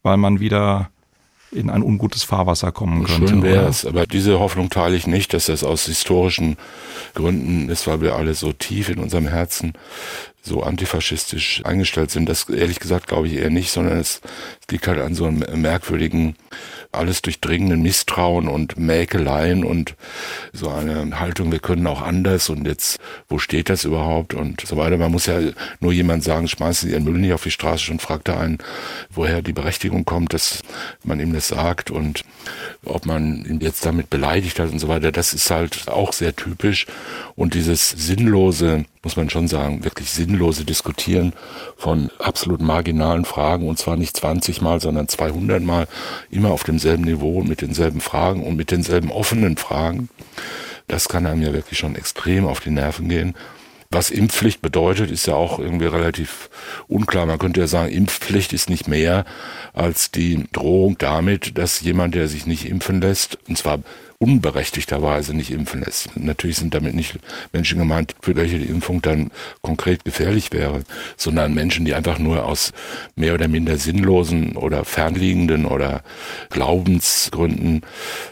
weil 0.04 0.18
man 0.18 0.40
wieder 0.40 0.92
in 1.54 1.70
ein 1.70 1.84
ungutes 1.84 2.24
Fahrwasser 2.24 2.72
kommen 2.72 3.04
könnte. 3.04 3.28
Schön 3.28 3.44
wäre 3.44 3.68
es, 3.68 3.86
aber 3.86 4.06
diese 4.06 4.40
Hoffnung 4.40 4.70
teile 4.70 4.96
ich 4.96 5.08
nicht, 5.08 5.34
dass 5.34 5.46
das 5.46 5.64
aus 5.64 5.86
historischen 5.86 6.58
Gründen 7.14 7.70
ist, 7.70 7.88
weil 7.88 8.02
wir 8.02 8.16
alle 8.16 8.34
so 8.34 8.54
tief 8.54 8.90
in 8.90 9.00
unserem 9.00 9.28
Herzen 9.28 9.74
so 10.42 10.62
antifaschistisch 10.62 11.62
eingestellt 11.64 12.12
sind. 12.12 12.28
Das 12.28 12.50
ehrlich 12.50 12.80
gesagt 12.80 13.08
glaube 13.08 13.28
ich 13.28 13.36
eher 13.36 13.50
nicht, 13.50 13.72
sondern 13.72 13.98
es, 13.98 14.20
liegt 14.74 14.88
halt 14.88 15.00
an 15.00 15.14
so 15.14 15.26
einem 15.26 15.62
merkwürdigen 15.62 16.36
alles 16.92 17.22
durchdringenden 17.22 17.82
Misstrauen 17.82 18.48
und 18.48 18.78
Mäkeleien 18.78 19.64
und 19.64 19.96
so 20.52 20.70
eine 20.70 21.20
Haltung, 21.20 21.52
wir 21.52 21.60
können 21.60 21.88
auch 21.88 22.02
anders 22.02 22.50
und 22.50 22.68
jetzt, 22.68 23.00
wo 23.30 23.40
steht 23.40 23.70
das 23.70 23.84
überhaupt 23.84 24.34
und 24.34 24.62
so 24.66 24.78
weiter. 24.78 24.98
Man 24.98 25.12
muss 25.12 25.26
ja 25.26 25.40
nur 25.80 25.92
jemand 25.92 26.24
sagen, 26.24 26.48
schmeißen 26.48 26.88
Sie 26.88 26.94
Ihren 26.94 27.04
Müll 27.04 27.20
nicht 27.20 27.34
auf 27.34 27.44
die 27.44 27.52
Straße 27.52 27.92
und 27.92 28.02
fragt 28.02 28.28
da 28.28 28.40
einen, 28.40 28.60
woher 29.10 29.42
die 29.42 29.54
Berechtigung 29.54 30.06
kommt, 30.06 30.34
dass 30.34 30.62
man 31.04 31.20
ihm 31.20 31.34
das 31.34 31.43
sagt 31.48 31.92
und 31.92 32.24
ob 32.86 33.06
man 33.06 33.46
ihn 33.46 33.60
jetzt 33.62 33.86
damit 33.86 34.10
beleidigt 34.10 34.60
hat 34.60 34.72
und 34.72 34.80
so 34.80 34.88
weiter. 34.88 35.12
Das 35.12 35.34
ist 35.34 35.50
halt 35.50 35.88
auch 35.88 36.14
sehr 36.14 36.36
typisch 36.36 36.86
und 37.36 37.54
dieses 37.54 37.90
sinnlose, 37.90 38.86
muss 39.04 39.16
man 39.16 39.30
schon 39.30 39.48
sagen, 39.48 39.84
wirklich 39.84 40.10
sinnlose 40.10 40.66
Diskutieren 40.66 41.34
von 41.78 42.10
absolut 42.20 42.62
marginalen 42.62 43.26
Fragen 43.26 43.68
und 43.68 43.78
zwar 43.78 43.96
nicht 43.96 44.16
20 44.18 44.62
Mal, 44.62 44.80
sondern 44.80 45.08
200 45.08 45.64
Mal, 45.64 45.88
immer 46.30 46.52
auf 46.52 46.64
demselben 46.64 47.04
Niveau, 47.04 47.44
mit 47.44 47.62
denselben 47.62 48.02
Fragen 48.02 48.44
und 48.44 48.56
mit 48.56 48.72
denselben 48.72 49.12
offenen 49.12 49.58
Fragen. 49.58 50.10
Das 50.88 51.08
kann 51.08 51.26
einem 51.26 51.42
ja 51.42 51.54
wirklich 51.54 51.80
schon 51.80 51.96
extrem 51.96 52.46
auf 52.46 52.60
die 52.60 52.72
Nerven 52.72 53.08
gehen. 53.08 53.36
Was 53.94 54.10
Impfpflicht 54.10 54.60
bedeutet, 54.64 55.12
ist 55.12 55.28
ja 55.28 55.36
auch 55.36 55.60
irgendwie 55.60 55.86
relativ 55.86 56.50
unklar. 56.88 57.28
Man 57.28 57.38
könnte 57.38 57.60
ja 57.60 57.68
sagen, 57.68 57.92
Impfpflicht 57.92 58.52
ist 58.52 58.68
nicht 58.68 58.88
mehr 58.88 59.24
als 59.74 60.10
die 60.10 60.46
Drohung 60.52 60.98
damit, 60.98 61.60
dass 61.60 61.80
jemand, 61.82 62.16
der 62.16 62.28
sich 62.28 62.48
nicht 62.48 62.68
impfen 62.68 63.02
lässt, 63.02 63.38
und 63.48 63.56
zwar 63.56 63.80
unberechtigterweise 64.24 65.36
nicht 65.36 65.52
impfen 65.52 65.82
lässt. 65.82 66.16
Natürlich 66.16 66.56
sind 66.56 66.74
damit 66.74 66.96
nicht 66.96 67.20
Menschen 67.52 67.78
gemeint, 67.78 68.16
für 68.22 68.38
welche 68.38 68.58
die 68.58 68.68
Impfung 68.68 69.02
dann 69.02 69.32
konkret 69.62 70.06
gefährlich 70.06 70.54
wäre, 70.54 70.84
sondern 71.18 71.54
Menschen, 71.54 71.84
die 71.84 71.94
einfach 71.94 72.20
nur 72.20 72.46
aus 72.46 72.72
mehr 73.18 73.34
oder 73.34 73.50
minder 73.50 73.78
sinnlosen 73.78 74.56
oder 74.56 74.86
fernliegenden 74.86 75.66
oder 75.66 76.04
Glaubensgründen 76.52 77.82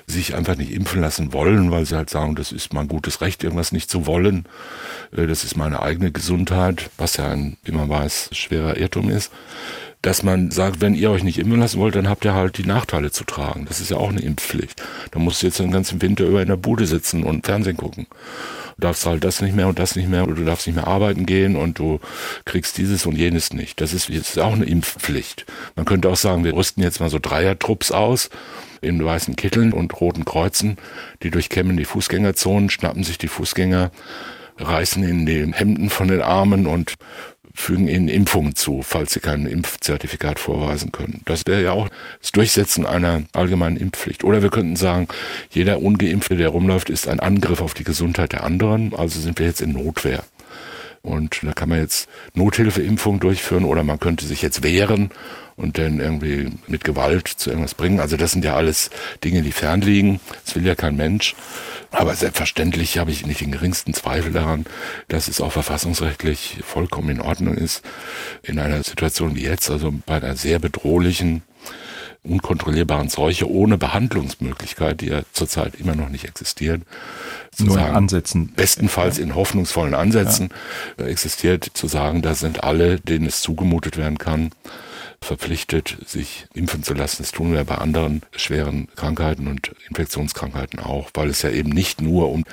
sich 0.08 0.34
einfach 0.34 0.56
nicht 0.56 0.72
impfen 0.72 1.02
lassen 1.02 1.34
wollen, 1.34 1.72
weil 1.72 1.86
sie 1.86 1.98
halt 1.98 2.10
sagen, 2.10 2.36
das 2.36 2.54
ist 2.54 2.74
mein 2.74 2.88
gutes 2.88 3.20
Recht, 3.20 3.44
irgendwas 3.44 3.74
nicht 3.74 3.90
zu 3.90 4.06
wollen. 4.06 4.46
Äh, 5.14 5.28
das 5.28 5.44
ist 5.44 5.58
meine 5.58 5.82
eigene 5.82 6.14
Gesundheit, 6.14 6.90
was 6.98 7.18
ja 7.18 7.30
ein, 7.30 7.58
wie 7.66 7.74
man 7.74 7.90
weiß, 7.90 8.30
schwerer 8.32 8.78
Irrtum 8.78 9.10
ist 9.10 9.30
dass 10.02 10.24
man 10.24 10.50
sagt, 10.50 10.82
wenn 10.82 10.96
ihr 10.96 11.12
euch 11.12 11.24
nicht 11.24 11.38
impfen 11.38 11.60
lassen 11.60 11.80
wollt, 11.80 11.96
dann 11.96 12.10
habt 12.10 12.26
ihr 12.26 12.34
halt 12.34 12.58
die 12.58 12.66
Nachteile 12.66 13.12
zu 13.12 13.24
tragen. 13.24 13.66
Das 13.66 13.80
ist 13.80 13.92
ja 13.92 13.98
auch 13.98 14.10
eine 14.10 14.22
Impfpflicht. 14.22 14.82
Da 15.12 15.20
musst 15.20 15.42
du 15.42 15.48
jetzt 15.48 15.60
den 15.60 15.72
ganzen 15.72 16.02
Winter 16.02 16.26
über 16.26 16.42
in 16.42 16.48
der 16.48 16.58
Bude 16.58 16.88
sitzen 16.88 17.24
und 17.24 17.46
Fernsehen 17.46 17.78
gucken. 17.78 18.08
Du 18.78 18.88
darfst 18.88 19.06
halt 19.06 19.24
das 19.24 19.42
nicht 19.42 19.56
mehr 19.56 19.68
und 19.68 19.78
das 19.78 19.96
nicht 19.96 20.10
mehr 20.10 20.24
oder 20.24 20.36
du 20.36 20.44
darfst 20.44 20.66
nicht 20.66 20.76
mehr 20.76 20.88
arbeiten 20.88 21.28
gehen 21.28 21.56
und 21.56 21.78
du 21.78 22.00
kriegst 22.46 22.80
dieses 22.80 23.06
und 23.06 23.16
jenes 23.16 23.54
nicht. 23.54 23.80
Das 23.80 23.94
ist 23.94 24.10
jetzt 24.10 24.40
auch 24.40 24.54
eine 24.54 24.66
Impfpflicht. 24.66 25.46
Man 25.76 25.86
könnte 25.86 26.10
auch 26.10 26.16
sagen, 26.16 26.44
wir 26.44 26.54
rüsten 26.54 26.82
jetzt 26.82 27.00
mal 27.00 27.10
so 27.10 27.20
Dreiertrupps 27.20 27.92
aus 27.92 28.32
in 28.82 29.04
weißen 29.04 29.36
Kitteln 29.36 29.72
und 29.72 30.02
roten 30.02 30.26
Kreuzen. 30.26 30.78
Die 31.22 31.30
durchkämmen 31.30 31.78
die 31.78 31.86
Fußgängerzonen, 31.86 32.72
schnappen 32.72 33.04
sich 33.04 33.20
die 33.20 33.28
Fußgänger 33.28 33.92
reißen 34.64 35.04
ihnen 35.04 35.26
die 35.26 35.54
Hemden 35.54 35.90
von 35.90 36.08
den 36.08 36.22
Armen 36.22 36.68
und 36.68 36.96
fügen 37.54 37.88
ihnen 37.88 38.08
Impfungen 38.08 38.56
zu, 38.56 38.82
falls 38.84 39.14
sie 39.14 39.20
kein 39.20 39.46
Impfzertifikat 39.46 40.40
vorweisen 40.40 40.92
können. 40.92 41.22
Das 41.26 41.44
wäre 41.46 41.64
ja 41.64 41.72
auch 41.72 41.90
das 42.22 42.32
Durchsetzen 42.32 42.86
einer 42.86 43.24
allgemeinen 43.34 43.78
Impfpflicht. 43.78 44.24
Oder 44.24 44.42
wir 44.42 44.50
könnten 44.50 44.76
sagen, 44.76 45.08
jeder 45.50 45.82
Ungeimpfte, 45.82 46.38
der 46.38 46.50
rumläuft, 46.50 46.90
ist 46.90 47.08
ein 47.08 47.20
Angriff 47.20 47.62
auf 47.62 47.74
die 47.74 47.84
Gesundheit 47.84 48.34
der 48.34 48.44
anderen. 48.44 48.94
Also 48.96 49.20
sind 49.20 49.40
wir 49.40 49.46
jetzt 49.46 49.62
in 49.62 49.74
Notwehr. 49.74 50.24
Und 51.04 51.40
da 51.42 51.54
kann 51.54 51.70
man 51.70 51.80
jetzt 51.80 52.08
Nothilfeimpfungen 52.36 53.20
durchführen 53.20 53.66
oder 53.66 53.84
man 53.84 54.00
könnte 54.00 54.26
sich 54.26 54.44
jetzt 54.44 54.62
wehren 54.62 55.10
und 55.56 55.78
dann 55.78 56.00
irgendwie 56.00 56.50
mit 56.68 56.84
Gewalt 56.84 57.28
zu 57.28 57.50
irgendwas 57.50 57.74
bringen. 57.74 58.00
Also 58.00 58.18
das 58.18 58.32
sind 58.32 58.46
ja 58.46 58.56
alles 58.56 58.92
Dinge, 59.24 59.42
die 59.42 59.52
fernliegen. 59.52 60.20
Das 60.46 60.56
will 60.56 60.66
ja 60.66 60.76
kein 60.76 60.96
Mensch. 60.96 61.36
Aber 61.92 62.16
selbstverständlich 62.16 62.98
habe 62.98 63.12
ich 63.12 63.26
nicht 63.26 63.42
den 63.42 63.52
geringsten 63.52 63.94
Zweifel 63.94 64.32
daran, 64.32 64.66
dass 65.10 65.28
es 65.28 65.42
auch 65.42 65.52
verfassungsrechtlich 65.52 66.60
vollkommen 66.64 67.10
in 67.10 67.22
Ordnung 67.22 67.56
ist, 67.56 67.84
in 68.44 68.60
einer 68.60 68.82
Situation 68.84 69.36
wie 69.36 69.44
jetzt, 69.44 69.70
also 69.70 69.94
bei 70.06 70.16
einer 70.16 70.38
sehr 70.38 70.60
bedrohlichen, 70.60 71.44
unkontrollierbaren 72.24 73.10
Seuche 73.10 73.50
ohne 73.50 73.78
Behandlungsmöglichkeit, 73.78 75.02
die 75.02 75.08
ja 75.08 75.22
zurzeit 75.34 75.76
immer 75.76 75.96
noch 75.96 76.08
nicht 76.08 76.24
existiert, 76.24 76.84
nur 77.58 77.78
in 77.78 77.84
Ansätzen. 77.84 78.54
Bestenfalls 78.56 79.18
in 79.18 79.36
hoffnungsvollen 79.36 79.94
Ansätzen 79.94 80.50
ja. 80.98 81.08
existiert, 81.08 81.66
zu 81.74 81.88
sagen, 81.88 82.22
da 82.22 82.36
sind 82.36 82.64
alle, 82.64 83.00
denen 83.00 83.26
es 83.26 83.42
zugemutet 83.42 83.98
werden 83.98 84.18
kann, 84.18 84.52
verpflichtet, 85.24 85.98
sich 86.06 86.48
impfen 86.54 86.84
zu 86.84 86.94
lassen. 86.94 87.18
Das 87.20 87.32
tun 87.32 87.54
wir 87.54 87.64
bei 87.64 87.76
anderen 87.76 88.22
schweren 88.36 88.88
Krankheiten 88.96 89.48
und 89.48 89.72
Infektionskrankheiten 89.90 90.80
auch, 90.80 91.12
weil 91.14 91.30
es 91.30 91.44
ja 91.44 91.52
eben 91.52 91.70
nicht 91.70 92.02
nur 92.02 92.30
um 92.30 92.44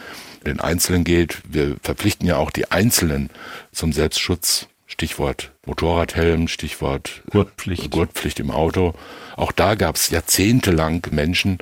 den 0.47 0.61
Einzelnen 0.61 1.05
geht. 1.05 1.41
Wir 1.49 1.77
verpflichten 1.83 2.27
ja 2.27 2.37
auch 2.37 2.51
die 2.51 2.71
Einzelnen 2.71 3.31
zum 3.73 3.93
Selbstschutz. 3.93 4.69
Stichwort 4.91 5.53
Motorradhelm, 5.67 6.49
Stichwort 6.49 7.23
Gurtpflicht. 7.31 7.91
Gurtpflicht 7.91 8.41
im 8.41 8.51
Auto. 8.51 8.95
Auch 9.37 9.53
da 9.53 9.75
gab 9.75 9.97
es 9.97 10.09
jahrzehntelang 10.09 11.07
Menschen, 11.11 11.59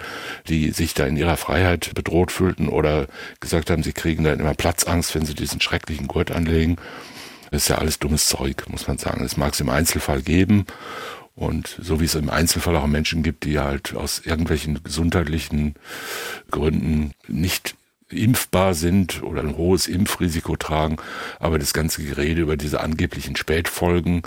die 0.49 0.71
sich 0.71 0.95
da 0.95 1.07
in 1.07 1.17
ihrer 1.17 1.37
Freiheit 1.37 1.93
bedroht 1.95 2.31
fühlten 2.31 2.69
oder 2.69 3.09
gesagt 3.41 3.69
haben, 3.69 3.83
sie 3.83 3.93
kriegen 3.93 4.23
dann 4.23 4.39
immer 4.39 4.55
Platzangst, 4.55 5.15
wenn 5.17 5.27
sie 5.27 5.35
diesen 5.35 5.61
schrecklichen 5.61 6.07
Gurt 6.07 6.31
anlegen. 6.31 6.77
Das 7.51 7.63
ist 7.63 7.69
ja 7.69 7.79
alles 7.79 7.99
dummes 7.99 8.27
Zeug, 8.29 8.65
muss 8.69 8.89
man 8.89 8.99
sagen. 8.99 9.23
Das 9.23 9.37
mag 9.37 9.53
es 9.53 9.61
im 9.61 9.71
Einzelfall 9.71 10.23
geben. 10.23 10.67
Und 11.35 11.77
so 11.81 12.01
wie 12.01 12.07
es 12.07 12.15
im 12.15 12.31
Einzelfall 12.31 12.77
auch 12.77 12.87
Menschen 12.87 13.23
gibt, 13.23 13.45
die 13.45 13.59
halt 13.59 13.95
aus 13.95 14.21
irgendwelchen 14.25 14.83
gesundheitlichen 14.83 15.75
Gründen 16.51 17.13
nicht 17.29 17.75
impfbar 18.09 18.75
sind 18.75 19.23
oder 19.23 19.43
ein 19.43 19.57
hohes 19.57 19.87
Impfrisiko 19.87 20.57
tragen. 20.57 20.97
Aber 21.39 21.59
das 21.59 21.75
ganze 21.75 22.03
Gerede 22.03 22.41
über 22.41 22.57
diese 22.57 22.81
angeblichen 22.81 23.37
Spätfolgen, 23.37 24.23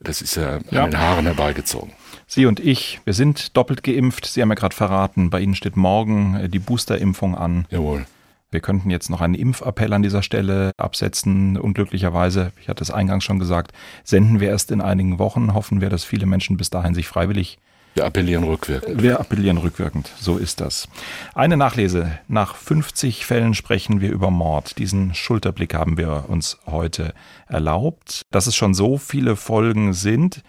das 0.00 0.22
ist 0.22 0.36
ja, 0.36 0.58
ja. 0.70 0.84
an 0.84 0.90
den 0.90 0.98
Haaren 0.98 1.26
herbeigezogen. 1.26 1.92
Sie 2.26 2.46
und 2.46 2.60
ich, 2.60 3.00
wir 3.04 3.14
sind 3.14 3.56
doppelt 3.56 3.82
geimpft. 3.82 4.26
Sie 4.26 4.42
haben 4.42 4.50
ja 4.50 4.54
gerade 4.54 4.74
verraten, 4.74 5.30
bei 5.30 5.40
Ihnen 5.40 5.54
steht 5.54 5.76
morgen 5.76 6.34
äh, 6.34 6.48
die 6.48 6.58
Boosterimpfung 6.58 7.34
an. 7.34 7.66
Jawohl. 7.70 8.06
Wir 8.50 8.60
könnten 8.60 8.88
jetzt 8.90 9.10
noch 9.10 9.20
einen 9.20 9.34
Impfappell 9.34 9.92
an 9.92 10.02
dieser 10.02 10.22
Stelle 10.22 10.72
absetzen. 10.78 11.58
Unglücklicherweise, 11.58 12.52
ich 12.60 12.68
hatte 12.68 12.82
es 12.82 12.90
eingangs 12.90 13.24
schon 13.24 13.38
gesagt, 13.38 13.72
senden 14.04 14.40
wir 14.40 14.48
erst 14.48 14.70
in 14.70 14.80
einigen 14.80 15.18
Wochen. 15.18 15.52
Hoffen 15.52 15.80
wir, 15.80 15.90
dass 15.90 16.04
viele 16.04 16.26
Menschen 16.26 16.56
bis 16.56 16.70
dahin 16.70 16.94
sich 16.94 17.08
freiwillig 17.08 17.58
wir 17.94 18.04
appellieren 18.04 18.44
rückwirkend. 18.44 19.02
Wir 19.02 19.18
appellieren 19.18 19.58
rückwirkend, 19.58 20.12
so 20.20 20.36
ist 20.36 20.60
das. 20.60 20.88
Eine 21.34 21.56
Nachlese. 21.56 22.16
Nach 22.28 22.54
50 22.54 23.26
Fällen 23.26 23.54
sprechen 23.54 24.00
wir 24.00 24.12
über 24.12 24.30
Mord. 24.30 24.78
Diesen 24.78 25.14
Schulterblick 25.14 25.74
haben 25.74 25.96
wir 25.96 26.26
uns 26.28 26.58
heute 26.66 27.12
erlaubt. 27.48 28.22
Dass 28.30 28.46
es 28.46 28.54
schon 28.54 28.72
so 28.72 28.98
viele 28.98 29.34
Folgen 29.34 29.94
sind, 29.94 30.42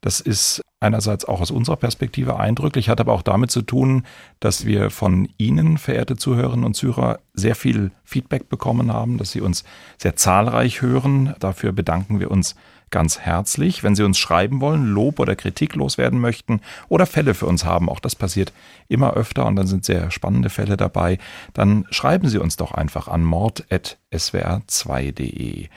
Das 0.00 0.20
ist 0.20 0.62
einerseits 0.80 1.24
auch 1.24 1.40
aus 1.40 1.50
unserer 1.50 1.76
Perspektive 1.76 2.38
eindrücklich, 2.38 2.88
hat 2.88 3.00
aber 3.00 3.12
auch 3.12 3.22
damit 3.22 3.50
zu 3.50 3.62
tun, 3.62 4.04
dass 4.38 4.64
wir 4.64 4.90
von 4.90 5.28
Ihnen, 5.36 5.76
verehrte 5.76 6.14
Zuhörerinnen 6.16 6.64
und 6.64 6.74
Zuhörer, 6.74 7.18
sehr 7.34 7.56
viel 7.56 7.90
Feedback 8.04 8.48
bekommen 8.48 8.92
haben, 8.92 9.18
dass 9.18 9.32
Sie 9.32 9.40
uns 9.40 9.64
sehr 9.96 10.14
zahlreich 10.14 10.82
hören. 10.82 11.34
Dafür 11.40 11.72
bedanken 11.72 12.20
wir 12.20 12.30
uns 12.30 12.54
ganz 12.90 13.18
herzlich. 13.18 13.82
Wenn 13.82 13.96
Sie 13.96 14.04
uns 14.04 14.18
schreiben 14.18 14.60
wollen, 14.60 14.86
Lob 14.86 15.18
oder 15.18 15.34
Kritik 15.36 15.74
loswerden 15.74 16.20
möchten 16.20 16.60
oder 16.88 17.06
Fälle 17.06 17.32
für 17.34 17.46
uns 17.46 17.64
haben, 17.64 17.88
auch 17.88 18.00
das 18.00 18.14
passiert 18.14 18.52
immer 18.88 19.14
öfter 19.14 19.46
und 19.46 19.56
dann 19.56 19.66
sind 19.66 19.84
sehr 19.84 20.12
spannende 20.12 20.50
Fälle 20.50 20.76
dabei, 20.76 21.18
dann 21.54 21.86
schreiben 21.90 22.28
Sie 22.28 22.38
uns 22.38 22.56
doch 22.56 22.70
einfach 22.72 23.08
an 23.08 23.24
mord.swr2.de. 23.24 25.68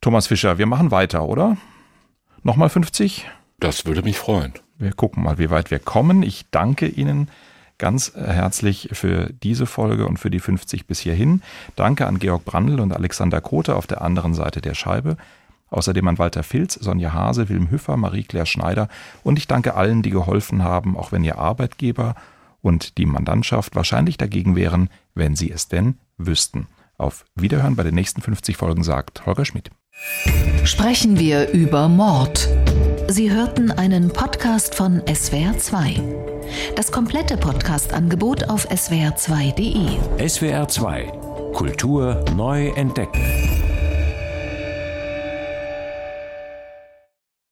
Thomas 0.00 0.28
Fischer, 0.28 0.58
wir 0.58 0.66
machen 0.66 0.92
weiter, 0.92 1.24
oder? 1.24 1.56
Nochmal 2.44 2.68
50? 2.68 3.26
Das 3.60 3.86
würde 3.86 4.02
mich 4.02 4.18
freuen. 4.18 4.52
Wir 4.78 4.92
gucken 4.92 5.24
mal, 5.24 5.38
wie 5.38 5.50
weit 5.50 5.70
wir 5.70 5.80
kommen. 5.80 6.22
Ich 6.22 6.46
danke 6.50 6.86
Ihnen 6.86 7.28
ganz 7.78 8.12
herzlich 8.14 8.90
für 8.92 9.32
diese 9.42 9.66
Folge 9.66 10.06
und 10.06 10.18
für 10.18 10.30
die 10.30 10.40
50 10.40 10.86
bis 10.86 11.00
hierhin. 11.00 11.42
Danke 11.76 12.06
an 12.06 12.18
Georg 12.18 12.44
Brandl 12.44 12.80
und 12.80 12.92
Alexander 12.92 13.40
Kote 13.40 13.76
auf 13.76 13.86
der 13.86 14.02
anderen 14.02 14.34
Seite 14.34 14.60
der 14.60 14.74
Scheibe. 14.74 15.16
Außerdem 15.70 16.06
an 16.08 16.18
Walter 16.18 16.42
Filz, 16.42 16.74
Sonja 16.74 17.12
Hase, 17.12 17.48
Wilm 17.48 17.70
Hüffer, 17.70 17.96
Marie-Claire 17.96 18.46
Schneider 18.46 18.88
und 19.22 19.38
ich 19.38 19.46
danke 19.46 19.74
allen, 19.74 20.02
die 20.02 20.10
geholfen 20.10 20.62
haben, 20.62 20.96
auch 20.96 21.12
wenn 21.12 21.24
ihr 21.24 21.38
Arbeitgeber 21.38 22.14
und 22.62 22.96
die 22.96 23.06
Mandantschaft 23.06 23.76
wahrscheinlich 23.76 24.16
dagegen 24.16 24.56
wären, 24.56 24.88
wenn 25.14 25.36
sie 25.36 25.50
es 25.50 25.68
denn 25.68 25.98
wüssten. 26.16 26.68
Auf 26.96 27.26
Wiederhören 27.34 27.76
bei 27.76 27.82
den 27.82 27.94
nächsten 27.94 28.22
50 28.22 28.56
Folgen 28.56 28.82
sagt 28.82 29.26
Holger 29.26 29.44
Schmidt. 29.44 29.70
Sprechen 30.64 31.18
wir 31.18 31.50
über 31.50 31.88
Mord. 31.88 32.48
Sie 33.10 33.32
hörten 33.32 33.70
einen 33.70 34.10
Podcast 34.10 34.74
von 34.74 35.00
SWR2. 35.02 35.98
Das 36.76 36.92
komplette 36.92 37.38
Podcast-Angebot 37.38 38.50
auf 38.50 38.68
swr2.de. 38.70 40.26
SWR2 40.26 41.52
Kultur 41.52 42.22
neu 42.36 42.68
entdecken. 42.76 43.67